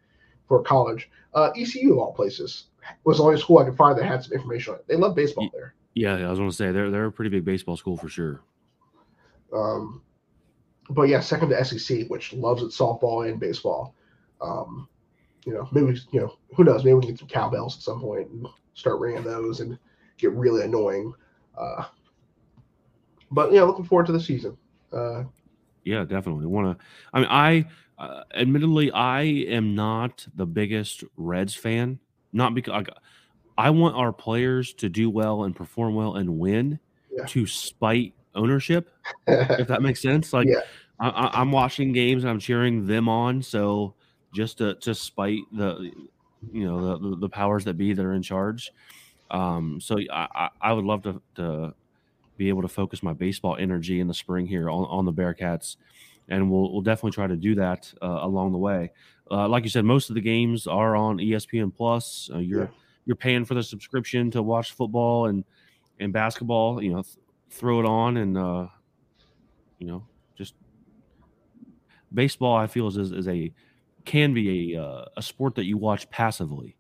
for 0.47 0.63
college. 0.63 1.09
Uh, 1.33 1.51
ECU 1.57 1.93
of 1.93 1.99
all 1.99 2.13
places 2.13 2.65
was 3.03 3.17
the 3.17 3.23
only 3.23 3.39
school 3.39 3.59
I 3.59 3.65
could 3.65 3.77
find 3.77 3.97
that 3.97 4.05
had 4.05 4.23
some 4.23 4.33
information 4.33 4.73
on 4.73 4.79
it. 4.79 4.87
They 4.87 4.95
love 4.95 5.15
baseball 5.15 5.49
there. 5.53 5.75
Yeah, 5.93 6.15
I 6.15 6.29
was 6.29 6.39
going 6.39 6.49
to 6.49 6.55
say 6.55 6.71
they're 6.71 6.89
they're 6.89 7.05
a 7.05 7.11
pretty 7.11 7.29
big 7.29 7.45
baseball 7.45 7.77
school 7.77 7.97
for 7.97 8.07
sure. 8.07 8.41
Um, 9.53 10.01
but 10.89 11.03
yeah, 11.03 11.19
second 11.19 11.49
to 11.49 11.65
SEC, 11.65 12.07
which 12.07 12.33
loves 12.33 12.63
its 12.63 12.77
softball 12.77 13.29
and 13.29 13.39
baseball. 13.39 13.95
Um, 14.41 14.87
you 15.45 15.53
know, 15.53 15.67
maybe 15.71 15.97
you 16.11 16.19
know, 16.19 16.37
who 16.55 16.63
knows? 16.63 16.83
Maybe 16.83 16.95
we 16.95 17.01
can 17.01 17.11
get 17.11 17.19
some 17.19 17.27
cowbells 17.27 17.77
at 17.77 17.83
some 17.83 17.99
point 17.99 18.29
and 18.29 18.47
start 18.73 18.99
ringing 18.99 19.23
those 19.23 19.59
and 19.59 19.77
get 20.17 20.31
really 20.33 20.63
annoying. 20.63 21.13
Uh, 21.57 21.85
but 23.31 23.51
yeah, 23.51 23.63
looking 23.63 23.85
forward 23.85 24.05
to 24.07 24.11
the 24.11 24.19
season. 24.19 24.57
Uh, 24.91 25.23
Yeah, 25.83 26.03
definitely. 26.05 26.45
Want 26.45 26.77
to? 26.77 26.85
I 27.13 27.19
mean, 27.19 27.29
I 27.29 27.65
uh, 27.97 28.23
admittedly 28.33 28.91
I 28.91 29.21
am 29.21 29.75
not 29.75 30.25
the 30.35 30.45
biggest 30.45 31.03
Reds 31.17 31.55
fan. 31.55 31.99
Not 32.33 32.53
because 32.53 32.85
I, 33.57 33.65
I 33.67 33.69
want 33.71 33.95
our 33.95 34.13
players 34.13 34.73
to 34.75 34.89
do 34.89 35.09
well 35.09 35.43
and 35.43 35.55
perform 35.55 35.95
well 35.95 36.15
and 36.15 36.39
win 36.39 36.79
Yeah. 37.11 37.25
to 37.25 37.45
spite 37.47 38.13
ownership. 38.35 38.89
if 39.27 39.67
that 39.67 39.81
makes 39.81 40.01
sense. 40.01 40.33
Like 40.33 40.47
Yeah. 40.47 40.61
I, 40.99 41.09
I, 41.09 41.41
I'm 41.41 41.51
watching 41.51 41.91
games 41.91 42.23
and 42.23 42.29
I'm 42.29 42.39
cheering 42.39 42.87
them 42.87 43.09
on. 43.09 43.41
So 43.41 43.95
just 44.33 44.57
to 44.59 44.75
to 44.75 44.95
spite 44.95 45.41
the 45.51 45.91
you 46.51 46.65
know 46.65 46.97
the, 46.97 47.17
the, 47.17 47.29
powers 47.29 47.63
that 47.65 47.75
be 47.77 47.93
that 47.93 48.05
are 48.05 48.13
in 48.13 48.23
charge. 48.23 48.71
Um, 49.29 49.79
so 49.79 49.97
I, 50.11 50.49
I, 50.59 50.73
would 50.73 50.83
love 50.83 51.03
to, 51.03 51.21
to 51.35 51.73
be 52.35 52.49
able 52.49 52.63
to 52.63 52.67
focus 52.67 53.01
my 53.01 53.13
baseball 53.13 53.55
energy 53.57 53.99
in 53.99 54.07
the 54.07 54.13
spring 54.13 54.45
here 54.45 54.69
on, 54.69 54.85
on 54.85 55.05
the 55.05 55.13
Bearcats, 55.13 55.77
and 56.27 56.51
we'll 56.51 56.71
we'll 56.71 56.81
definitely 56.81 57.11
try 57.11 57.27
to 57.27 57.35
do 57.35 57.55
that 57.55 57.93
uh, 58.01 58.19
along 58.21 58.51
the 58.51 58.57
way. 58.57 58.91
Uh, 59.29 59.47
like 59.47 59.63
you 59.63 59.69
said, 59.69 59.85
most 59.85 60.09
of 60.09 60.15
the 60.15 60.21
games 60.21 60.67
are 60.67 60.95
on 60.95 61.17
ESPN 61.17 61.73
Plus. 61.73 62.29
Uh, 62.33 62.39
you're 62.39 62.63
Yeah. 62.63 62.69
you're 63.05 63.15
paying 63.15 63.45
for 63.45 63.53
the 63.53 63.63
subscription 63.63 64.31
to 64.31 64.41
watch 64.41 64.73
football 64.73 65.27
and 65.27 65.45
and 65.99 66.11
basketball. 66.11 66.81
You 66.83 66.93
know, 66.93 67.01
th- 67.03 67.17
throw 67.49 67.79
it 67.79 67.85
on 67.85 68.17
and 68.17 68.37
uh, 68.37 68.67
you 69.79 69.87
know 69.87 70.05
just 70.37 70.55
baseball. 72.13 72.57
I 72.57 72.67
feel 72.67 72.87
is, 72.87 72.97
is 72.97 73.27
a 73.27 73.53
can 74.05 74.33
be 74.33 74.75
a 74.75 74.81
uh, 74.83 75.05
a 75.17 75.21
sport 75.21 75.55
that 75.55 75.65
you 75.65 75.77
watch 75.77 76.09
passively, 76.09 76.75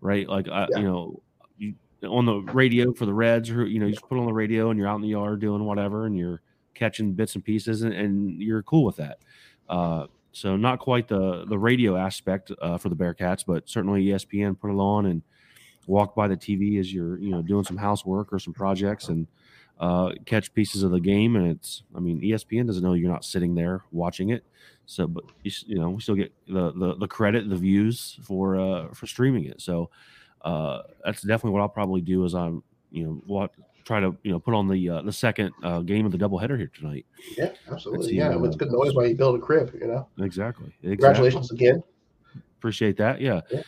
right? 0.00 0.28
Like 0.28 0.48
I, 0.48 0.68
Yeah. 0.70 0.78
you 0.78 0.84
know, 0.84 1.22
you 1.58 1.74
on 2.08 2.26
the 2.26 2.40
radio 2.52 2.92
for 2.92 3.06
the 3.06 3.14
Reds, 3.14 3.50
or 3.50 3.66
you 3.66 3.78
know, 3.78 3.86
you 3.86 3.92
just 3.92 4.08
put 4.08 4.18
on 4.18 4.26
the 4.26 4.32
radio 4.32 4.70
and 4.70 4.78
you're 4.78 4.88
out 4.88 4.96
in 4.96 5.02
the 5.02 5.08
yard 5.08 5.40
doing 5.40 5.64
whatever, 5.64 6.06
and 6.06 6.16
you're 6.16 6.40
catching 6.74 7.12
bits 7.12 7.34
and 7.34 7.44
pieces, 7.44 7.82
and, 7.82 7.92
and 7.94 8.40
you're 8.42 8.62
cool 8.62 8.84
with 8.84 8.96
that. 8.96 9.18
Uh, 9.68 10.06
so 10.32 10.56
not 10.56 10.78
quite 10.78 11.08
the 11.08 11.44
the 11.46 11.58
radio 11.58 11.96
aspect 11.96 12.50
uh, 12.60 12.78
for 12.78 12.88
the 12.88 12.96
Bearcats, 12.96 13.44
but 13.46 13.68
certainly 13.68 14.06
ESPN 14.06 14.58
put 14.58 14.70
it 14.70 14.78
on 14.78 15.06
and 15.06 15.22
walk 15.86 16.14
by 16.14 16.28
the 16.28 16.36
TV 16.36 16.78
as 16.78 16.92
you're 16.92 17.18
you 17.18 17.30
know 17.30 17.42
doing 17.42 17.64
some 17.64 17.76
housework 17.76 18.32
or 18.32 18.38
some 18.38 18.52
projects 18.54 19.08
and 19.08 19.26
uh, 19.82 20.12
catch 20.26 20.54
pieces 20.54 20.84
of 20.84 20.92
the 20.92 21.00
game. 21.00 21.34
And 21.36 21.50
it's 21.50 21.82
I 21.94 21.98
mean 21.98 22.20
ESPN 22.22 22.66
doesn't 22.66 22.82
know 22.84 22.94
you're 22.94 23.10
not 23.10 23.24
sitting 23.24 23.54
there 23.54 23.82
watching 23.90 24.30
it. 24.30 24.44
So, 24.86 25.06
but 25.06 25.24
you, 25.42 25.50
you 25.66 25.78
know 25.78 25.90
we 25.90 26.00
still 26.00 26.14
get 26.14 26.32
the, 26.46 26.72
the 26.72 26.94
the 27.00 27.08
credit, 27.08 27.48
the 27.48 27.56
views 27.56 28.18
for 28.22 28.58
uh, 28.58 28.88
for 28.94 29.06
streaming 29.06 29.44
it. 29.46 29.60
So 29.60 29.90
uh, 30.42 30.82
that's 31.04 31.22
definitely 31.22 31.50
what 31.50 31.62
I'll 31.62 31.68
probably 31.68 32.00
do. 32.00 32.24
Is 32.24 32.34
I'm 32.34 32.62
you 32.90 33.04
know 33.04 33.22
what 33.26 33.50
try 33.84 33.98
to 33.98 34.16
you 34.22 34.30
know 34.30 34.38
put 34.38 34.54
on 34.54 34.68
the 34.68 34.88
uh, 34.88 35.02
the 35.02 35.12
second 35.12 35.52
uh, 35.64 35.80
game 35.80 36.06
of 36.06 36.12
the 36.12 36.18
doubleheader 36.18 36.56
here 36.56 36.70
tonight. 36.78 37.06
yeah, 37.36 37.50
absolutely. 37.70 38.08
see, 38.08 38.16
Yeah, 38.16 38.34
uh, 38.36 38.42
it's 38.44 38.56
good 38.56 38.70
noise 38.70 38.94
while 38.94 39.06
you 39.06 39.16
build 39.16 39.34
a 39.36 39.38
crib. 39.40 39.74
You 39.80 39.88
know, 39.88 40.08
Exactly. 40.20 40.66
exactly. 40.82 40.96
congratulations 40.96 41.50
again. 41.50 41.82
appreciate 42.58 42.96
that 42.98 43.20
yeah, 43.20 43.40
Yeah. 43.50 43.62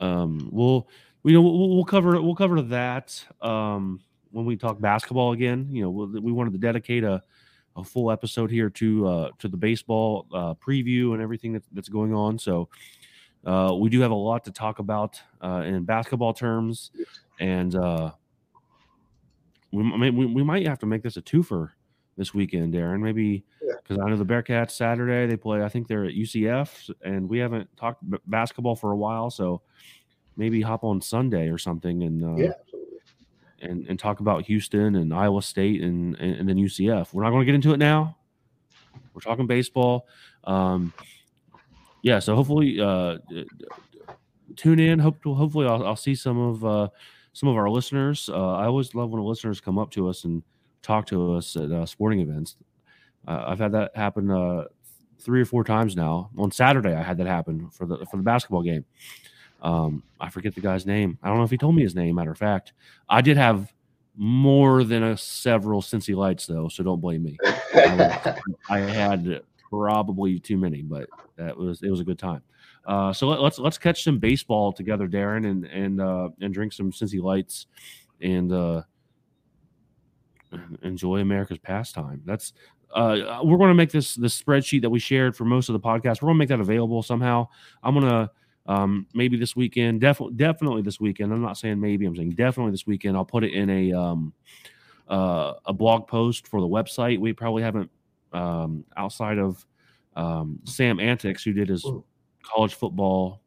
um 0.00 0.48
we'll 0.52 0.88
we 1.22 1.32
know 1.32 1.42
we'll, 1.42 1.68
we'll 1.76 1.84
cover 1.84 2.20
we'll 2.20 2.34
cover 2.34 2.60
that 2.62 3.24
um 3.42 4.00
when 4.30 4.44
we 4.44 4.56
talk 4.56 4.80
basketball 4.80 5.32
again 5.32 5.66
you 5.70 5.82
know 5.82 5.90
we 5.90 6.32
wanted 6.32 6.52
to 6.52 6.58
dedicate 6.58 7.04
a, 7.04 7.22
a 7.76 7.84
full 7.84 8.10
episode 8.10 8.50
here 8.50 8.70
to 8.70 9.06
uh 9.06 9.30
to 9.38 9.48
the 9.48 9.56
baseball 9.56 10.26
uh 10.32 10.54
preview 10.54 11.12
and 11.14 11.22
everything 11.22 11.52
that, 11.52 11.62
that's 11.72 11.88
going 11.88 12.14
on 12.14 12.38
so 12.38 12.68
uh 13.46 13.74
we 13.78 13.88
do 13.88 14.00
have 14.00 14.10
a 14.10 14.14
lot 14.14 14.44
to 14.44 14.50
talk 14.52 14.78
about 14.78 15.20
uh 15.42 15.62
in 15.66 15.84
basketball 15.84 16.32
terms 16.34 16.90
and 17.40 17.74
uh 17.76 18.10
we, 19.72 19.82
I 19.84 19.96
mean, 19.96 20.16
we, 20.16 20.26
we 20.26 20.42
might 20.42 20.66
have 20.66 20.78
to 20.80 20.86
make 20.86 21.02
this 21.02 21.16
a 21.16 21.22
twofer 21.22 21.70
this 22.16 22.34
weekend 22.34 22.72
Darin 22.72 23.00
maybe 23.02 23.44
Yeah. 23.62 23.74
because 23.82 23.98
I 24.04 24.08
know 24.08 24.16
the 24.16 24.26
Bearcats 24.26 24.72
Saturday 24.72 25.26
they 25.26 25.36
play. 25.36 25.62
I 25.62 25.68
think 25.68 25.86
they're 25.88 26.04
at 26.04 26.12
UCF, 26.14 26.90
and 27.02 27.28
we 27.28 27.38
haven't 27.38 27.68
talked 27.76 28.08
b- 28.10 28.18
basketball 28.26 28.74
for 28.76 28.90
a 28.92 28.96
while, 28.96 29.30
so 29.30 29.62
maybe 30.36 30.60
hop 30.60 30.82
on 30.84 31.00
Sunday 31.00 31.48
or 31.48 31.56
something 31.56 32.02
and 32.02 32.24
uh, 32.24 32.36
Yeah. 32.36 32.52
And 33.60 33.86
and 33.88 33.98
talk 33.98 34.20
about 34.20 34.44
Houston 34.46 34.96
and 34.96 35.12
Iowa 35.12 35.42
State 35.42 35.82
and 35.82 36.16
and, 36.18 36.36
and 36.36 36.48
then 36.48 36.56
UCF. 36.56 37.12
We're 37.12 37.22
not 37.22 37.30
going 37.30 37.40
to 37.40 37.46
get 37.46 37.54
into 37.54 37.72
it 37.72 37.78
now. 37.78 38.16
We're 39.14 39.20
talking 39.20 39.46
baseball. 39.46 40.06
Um, 40.44 40.92
yeah, 42.02 42.18
so 42.18 42.34
hopefully 42.34 42.80
uh, 42.80 43.18
tune 44.56 44.80
in. 44.80 44.98
Hope 44.98 45.22
hopefully 45.24 45.66
I'll, 45.66 45.86
I'll 45.86 45.96
see 45.96 46.14
some 46.14 46.38
of 46.38 46.64
uh, 46.64 46.88
some 47.32 47.48
of 47.48 47.56
our 47.56 47.68
listeners. 47.68 48.28
Uh, 48.32 48.54
I 48.54 48.66
always 48.66 48.94
love 48.94 49.10
when 49.10 49.22
listeners 49.22 49.60
come 49.60 49.78
up 49.78 49.90
to 49.92 50.08
us 50.08 50.24
and 50.24 50.42
talk 50.82 51.06
to 51.06 51.34
us 51.34 51.56
at 51.56 51.70
uh, 51.70 51.86
sporting 51.86 52.20
events. 52.20 52.56
Uh, 53.26 53.44
I've 53.46 53.58
had 53.58 53.72
that 53.72 53.94
happen 53.94 54.30
uh, 54.30 54.64
three 55.20 55.40
or 55.40 55.44
four 55.44 55.64
times 55.64 55.94
now. 55.94 56.30
On 56.38 56.50
Saturday, 56.50 56.94
I 56.94 57.02
had 57.02 57.18
that 57.18 57.26
happen 57.26 57.70
for 57.70 57.86
the 57.86 58.06
for 58.06 58.16
the 58.16 58.22
basketball 58.22 58.62
game. 58.62 58.84
Um, 59.62 60.02
I 60.20 60.30
forget 60.30 60.54
the 60.54 60.60
guy's 60.60 60.86
name. 60.86 61.18
I 61.22 61.28
don't 61.28 61.38
know 61.38 61.44
if 61.44 61.50
he 61.50 61.58
told 61.58 61.74
me 61.74 61.82
his 61.82 61.94
name. 61.94 62.14
Matter 62.14 62.30
of 62.30 62.38
fact, 62.38 62.72
I 63.08 63.20
did 63.20 63.36
have 63.36 63.72
more 64.16 64.84
than 64.84 65.02
a 65.02 65.16
several 65.16 65.82
Cincy 65.82 66.14
lights 66.14 66.46
though, 66.46 66.68
so 66.68 66.82
don't 66.82 67.00
blame 67.00 67.22
me. 67.22 67.36
I, 67.74 68.38
I 68.70 68.78
had 68.80 69.42
probably 69.70 70.38
too 70.38 70.56
many, 70.56 70.82
but 70.82 71.08
that 71.36 71.56
was 71.56 71.82
it 71.82 71.90
was 71.90 72.00
a 72.00 72.04
good 72.04 72.18
time. 72.18 72.42
Uh, 72.86 73.12
so 73.12 73.28
let, 73.28 73.40
let's 73.40 73.58
let's 73.58 73.78
catch 73.78 74.02
some 74.02 74.18
baseball 74.18 74.72
together, 74.72 75.06
Darin, 75.06 75.44
and 75.44 75.64
and 75.66 76.00
uh, 76.00 76.30
and 76.40 76.52
drink 76.52 76.72
some 76.72 76.90
Cincy 76.90 77.22
lights, 77.22 77.66
and 78.20 78.52
uh, 78.52 78.82
enjoy 80.82 81.20
America's 81.20 81.58
pastime. 81.58 82.22
That's 82.24 82.52
uh, 82.94 83.40
we're 83.44 83.58
going 83.58 83.68
to 83.68 83.74
make 83.74 83.92
this 83.92 84.14
this 84.14 84.40
spreadsheet 84.40 84.82
that 84.82 84.90
we 84.90 84.98
shared 84.98 85.36
for 85.36 85.44
most 85.44 85.68
of 85.68 85.74
the 85.74 85.80
podcast. 85.80 86.22
We're 86.22 86.28
going 86.28 86.36
to 86.36 86.38
make 86.38 86.48
that 86.48 86.60
available 86.60 87.02
somehow. 87.02 87.48
I'm 87.82 87.94
going 87.94 88.06
to 88.06 88.30
um, 88.66 89.06
maybe 89.14 89.36
this 89.36 89.56
weekend, 89.56 90.00
definitely 90.00 90.36
definitely 90.36 90.82
this 90.82 91.00
weekend. 91.00 91.32
I'm 91.32 91.42
not 91.42 91.56
saying 91.56 91.80
maybe. 91.80 92.06
I'm 92.06 92.16
saying 92.16 92.30
definitely 92.30 92.72
this 92.72 92.86
weekend. 92.86 93.16
I'll 93.16 93.24
put 93.24 93.44
it 93.44 93.52
in 93.52 93.70
a 93.70 93.92
um, 93.92 94.32
uh, 95.08 95.54
a 95.66 95.72
blog 95.72 96.06
post 96.06 96.46
for 96.46 96.60
the 96.60 96.68
website. 96.68 97.18
We 97.18 97.32
probably 97.32 97.62
haven't 97.62 97.90
um, 98.32 98.84
outside 98.96 99.38
of 99.38 99.66
um, 100.16 100.60
Sam 100.64 101.00
Antics, 101.00 101.42
who 101.42 101.52
did 101.52 101.68
his 101.68 101.84
Mm. 101.84 102.04
college 102.42 102.74
football 102.74 103.42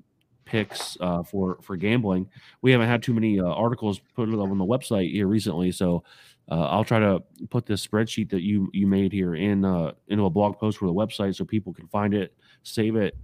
picks 0.46 0.98
uh, 1.00 1.24
for 1.24 1.58
for 1.62 1.78
gambling. 1.78 2.30
We 2.62 2.72
haven't 2.72 2.88
had 2.88 3.02
too 3.02 3.14
many 3.14 3.40
uh, 3.40 3.46
articles 3.46 4.00
put 4.16 4.28
up 4.30 4.40
on 4.40 4.58
the 4.58 4.66
website 4.66 5.12
here 5.12 5.28
recently, 5.28 5.72
so 5.72 6.04
uh, 6.52 6.66
I'll 6.66 6.84
try 6.84 7.00
to 7.00 7.24
put 7.50 7.66
this 7.66 7.86
spreadsheet 7.86 8.30
that 8.32 8.42
you 8.42 8.70
you 8.74 8.88
made 8.88 9.14
here 9.14 9.36
in 9.36 9.64
uh, 9.64 9.94
into 10.08 10.26
a 10.26 10.30
blog 10.30 10.58
post 10.58 10.78
for 10.80 10.86
the 10.86 10.94
website 10.94 11.36
so 11.36 11.46
people 11.46 11.74
can 11.74 11.88
find 11.88 12.14
it, 12.14 12.36
save 12.64 12.96
it, 12.98 13.16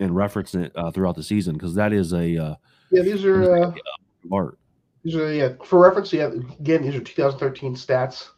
and 0.00 0.14
reference 0.14 0.54
it 0.54 0.72
uh, 0.76 0.90
throughout 0.90 1.16
the 1.16 1.22
season 1.22 1.54
because 1.54 1.74
that 1.74 1.92
is 1.92 2.12
a 2.12 2.36
uh, 2.36 2.54
Yeah, 2.90 3.02
these 3.02 3.24
are 3.24 3.64
uh, 3.64 3.72
art. 4.32 4.58
these 5.02 5.16
are 5.16 5.32
yeah 5.32 5.52
for 5.64 5.80
reference. 5.80 6.12
Yeah, 6.12 6.30
again, 6.60 6.82
these 6.82 6.94
are 6.94 7.00
2013 7.00 7.74
stats. 7.74 8.28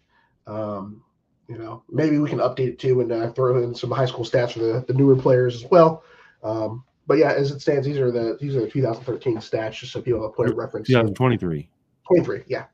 Um, 0.46 1.02
you 1.48 1.58
know, 1.58 1.82
maybe 1.90 2.18
we 2.18 2.28
can 2.28 2.38
update 2.38 2.68
it 2.68 2.78
too 2.78 3.00
and 3.00 3.12
uh, 3.12 3.30
throw 3.32 3.62
in 3.62 3.74
some 3.74 3.90
high 3.90 4.06
school 4.06 4.24
stats 4.24 4.52
for 4.52 4.60
the, 4.60 4.84
the 4.86 4.94
newer 4.94 5.16
players 5.16 5.62
as 5.62 5.70
well. 5.70 6.02
Um, 6.42 6.84
but 7.06 7.18
yeah, 7.18 7.32
as 7.32 7.50
it 7.50 7.60
stands, 7.60 7.86
these 7.86 7.98
are 7.98 8.10
the 8.10 8.38
these 8.40 8.56
are 8.56 8.60
the 8.60 8.70
2013 8.70 9.36
stats, 9.36 9.72
just 9.72 9.92
so 9.92 10.00
people 10.00 10.22
have 10.22 10.30
a 10.30 10.32
point 10.32 10.50
of 10.50 10.56
reference. 10.56 10.88
2023. 10.88 11.68
23, 12.06 12.42
yeah, 12.46 12.64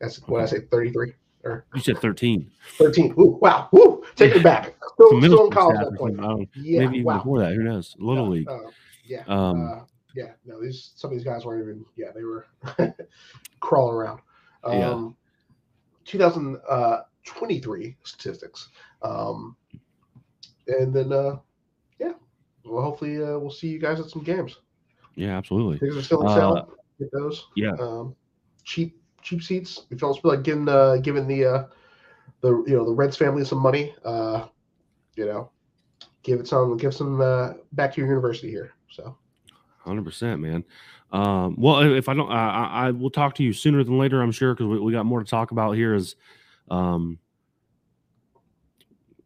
that's 0.00 0.18
what 0.28 0.40
I 0.40 0.46
say, 0.46 0.60
33 0.70 1.12
or 1.44 1.66
You 1.74 1.80
said 1.80 1.98
13. 1.98 2.50
13. 2.78 3.14
Ooh, 3.18 3.38
wow, 3.40 3.68
woo, 3.72 4.02
take 4.16 4.34
it 4.36 4.42
back. 4.42 4.74
Still, 4.94 5.20
still 5.20 5.44
in 5.46 5.50
college 5.50 5.78
at 5.78 5.90
that 5.90 5.98
point. 5.98 6.16
something. 6.16 6.24
I 6.24 6.28
don't- 6.28 6.48
Yeah, 6.56 6.80
maybe 6.80 6.96
even 6.96 7.04
wow. 7.06 7.18
before 7.18 7.38
that. 7.40 7.52
Who 7.54 7.62
knows? 7.62 7.94
Little 7.98 8.26
Uh, 8.26 8.28
league. 8.30 8.48
uh, 8.48 8.58
yeah. 9.04 9.22
Um, 9.28 9.66
uh, 9.66 9.84
yeah. 10.14 10.32
No, 10.44 10.60
these 10.60 10.92
some 10.96 11.10
of 11.10 11.16
these 11.16 11.24
guys 11.24 11.44
weren't 11.44 11.62
even. 11.62 11.84
Yeah, 11.96 12.10
they 12.14 12.24
were 12.24 12.46
crawling 13.60 13.94
around. 13.94 14.20
Um, 14.64 14.74
Yeah. 14.74 15.08
2023 16.04 17.96
statistics. 18.02 18.68
Um, 19.02 19.56
and 20.66 20.92
then, 20.94 21.12
uh, 21.12 21.36
yeah. 21.98 22.12
Well, 22.64 22.82
hopefully, 22.82 23.22
uh, 23.22 23.38
we'll 23.38 23.50
see 23.50 23.68
you 23.68 23.78
guys 23.78 24.00
at 24.00 24.10
some 24.10 24.22
games. 24.22 24.58
Yeah, 25.14 25.36
absolutely. 25.36 25.78
Things 25.78 25.96
are 25.96 26.02
still 26.02 26.20
in 26.22 26.28
Uh, 26.28 26.34
sale. 26.34 26.72
Get 26.98 27.10
those. 27.12 27.46
yeah. 27.56 27.72
Um, 27.78 28.14
cheap, 28.64 29.00
cheap 29.28 29.42
seats. 29.42 29.86
If 29.90 30.00
y'all 30.00 30.18
like 30.24 30.42
giving, 30.42 30.68
uh, 30.68 30.96
giving 30.96 31.26
the, 31.26 31.44
uh, 31.44 31.64
the 32.40 32.64
you 32.66 32.76
know 32.76 32.84
the 32.84 32.92
Reds 32.92 33.16
family 33.16 33.44
some 33.44 33.58
money, 33.58 33.94
uh, 34.04 34.46
you 35.16 35.26
know, 35.26 35.50
give 36.22 36.40
it 36.40 36.48
some, 36.48 36.76
give 36.76 36.94
some 36.94 37.20
uh, 37.20 37.52
back 37.72 37.92
to 37.94 38.00
your 38.00 38.08
university 38.08 38.50
here. 38.50 38.72
So. 38.90 39.16
Hundred 39.78 40.04
percent, 40.04 40.40
man. 40.40 40.64
Um, 41.12 41.56
well, 41.58 41.80
if 41.80 42.08
I 42.08 42.14
don't, 42.14 42.30
I, 42.30 42.88
I 42.88 42.90
will 42.90 43.10
talk 43.10 43.34
to 43.36 43.42
you 43.42 43.52
sooner 43.52 43.82
than 43.82 43.98
later. 43.98 44.20
I'm 44.20 44.32
sure 44.32 44.54
because 44.54 44.66
we, 44.66 44.78
we 44.78 44.92
got 44.92 45.06
more 45.06 45.22
to 45.22 45.30
talk 45.30 45.50
about 45.50 45.72
here. 45.72 45.94
Is 45.94 46.16
um, 46.70 47.18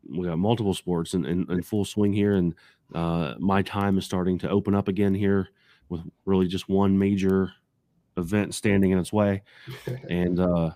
we 0.08 0.26
got 0.26 0.38
multiple 0.38 0.74
sports 0.74 1.14
in, 1.14 1.24
in, 1.24 1.50
in 1.50 1.62
full 1.62 1.84
swing 1.84 2.12
here, 2.12 2.34
and 2.34 2.54
uh, 2.94 3.34
my 3.38 3.62
time 3.62 3.98
is 3.98 4.04
starting 4.04 4.38
to 4.38 4.50
open 4.50 4.74
up 4.74 4.88
again 4.88 5.14
here 5.14 5.48
with 5.88 6.02
really 6.24 6.46
just 6.46 6.68
one 6.68 6.98
major 6.98 7.52
event 8.16 8.54
standing 8.54 8.90
in 8.90 8.98
its 8.98 9.12
way, 9.12 9.42
and 10.08 10.40
uh, 10.40 10.70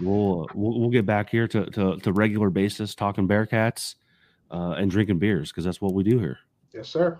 we'll, 0.00 0.48
we'll 0.54 0.80
we'll 0.80 0.90
get 0.90 1.06
back 1.06 1.30
here 1.30 1.48
to 1.48 1.66
to, 1.66 1.96
to 1.98 2.12
regular 2.12 2.50
basis 2.50 2.94
talking 2.94 3.28
Bearcats 3.28 3.96
uh, 4.50 4.72
and 4.72 4.90
drinking 4.90 5.18
beers 5.18 5.50
because 5.50 5.64
that's 5.64 5.80
what 5.80 5.94
we 5.94 6.02
do 6.02 6.18
here. 6.18 6.38
Yes, 6.72 6.88
sir. 6.88 7.18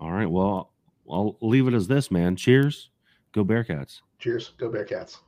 All 0.00 0.12
right, 0.12 0.30
well 0.30 0.70
I'll 1.10 1.36
leave 1.40 1.68
it 1.68 1.74
as 1.74 1.86
this, 1.86 2.10
man. 2.10 2.36
Cheers, 2.36 2.90
go 3.32 3.44
Bearcats. 3.44 4.00
Cheers. 4.18 4.52
Go 4.58 4.68
Bearcats. 4.68 5.18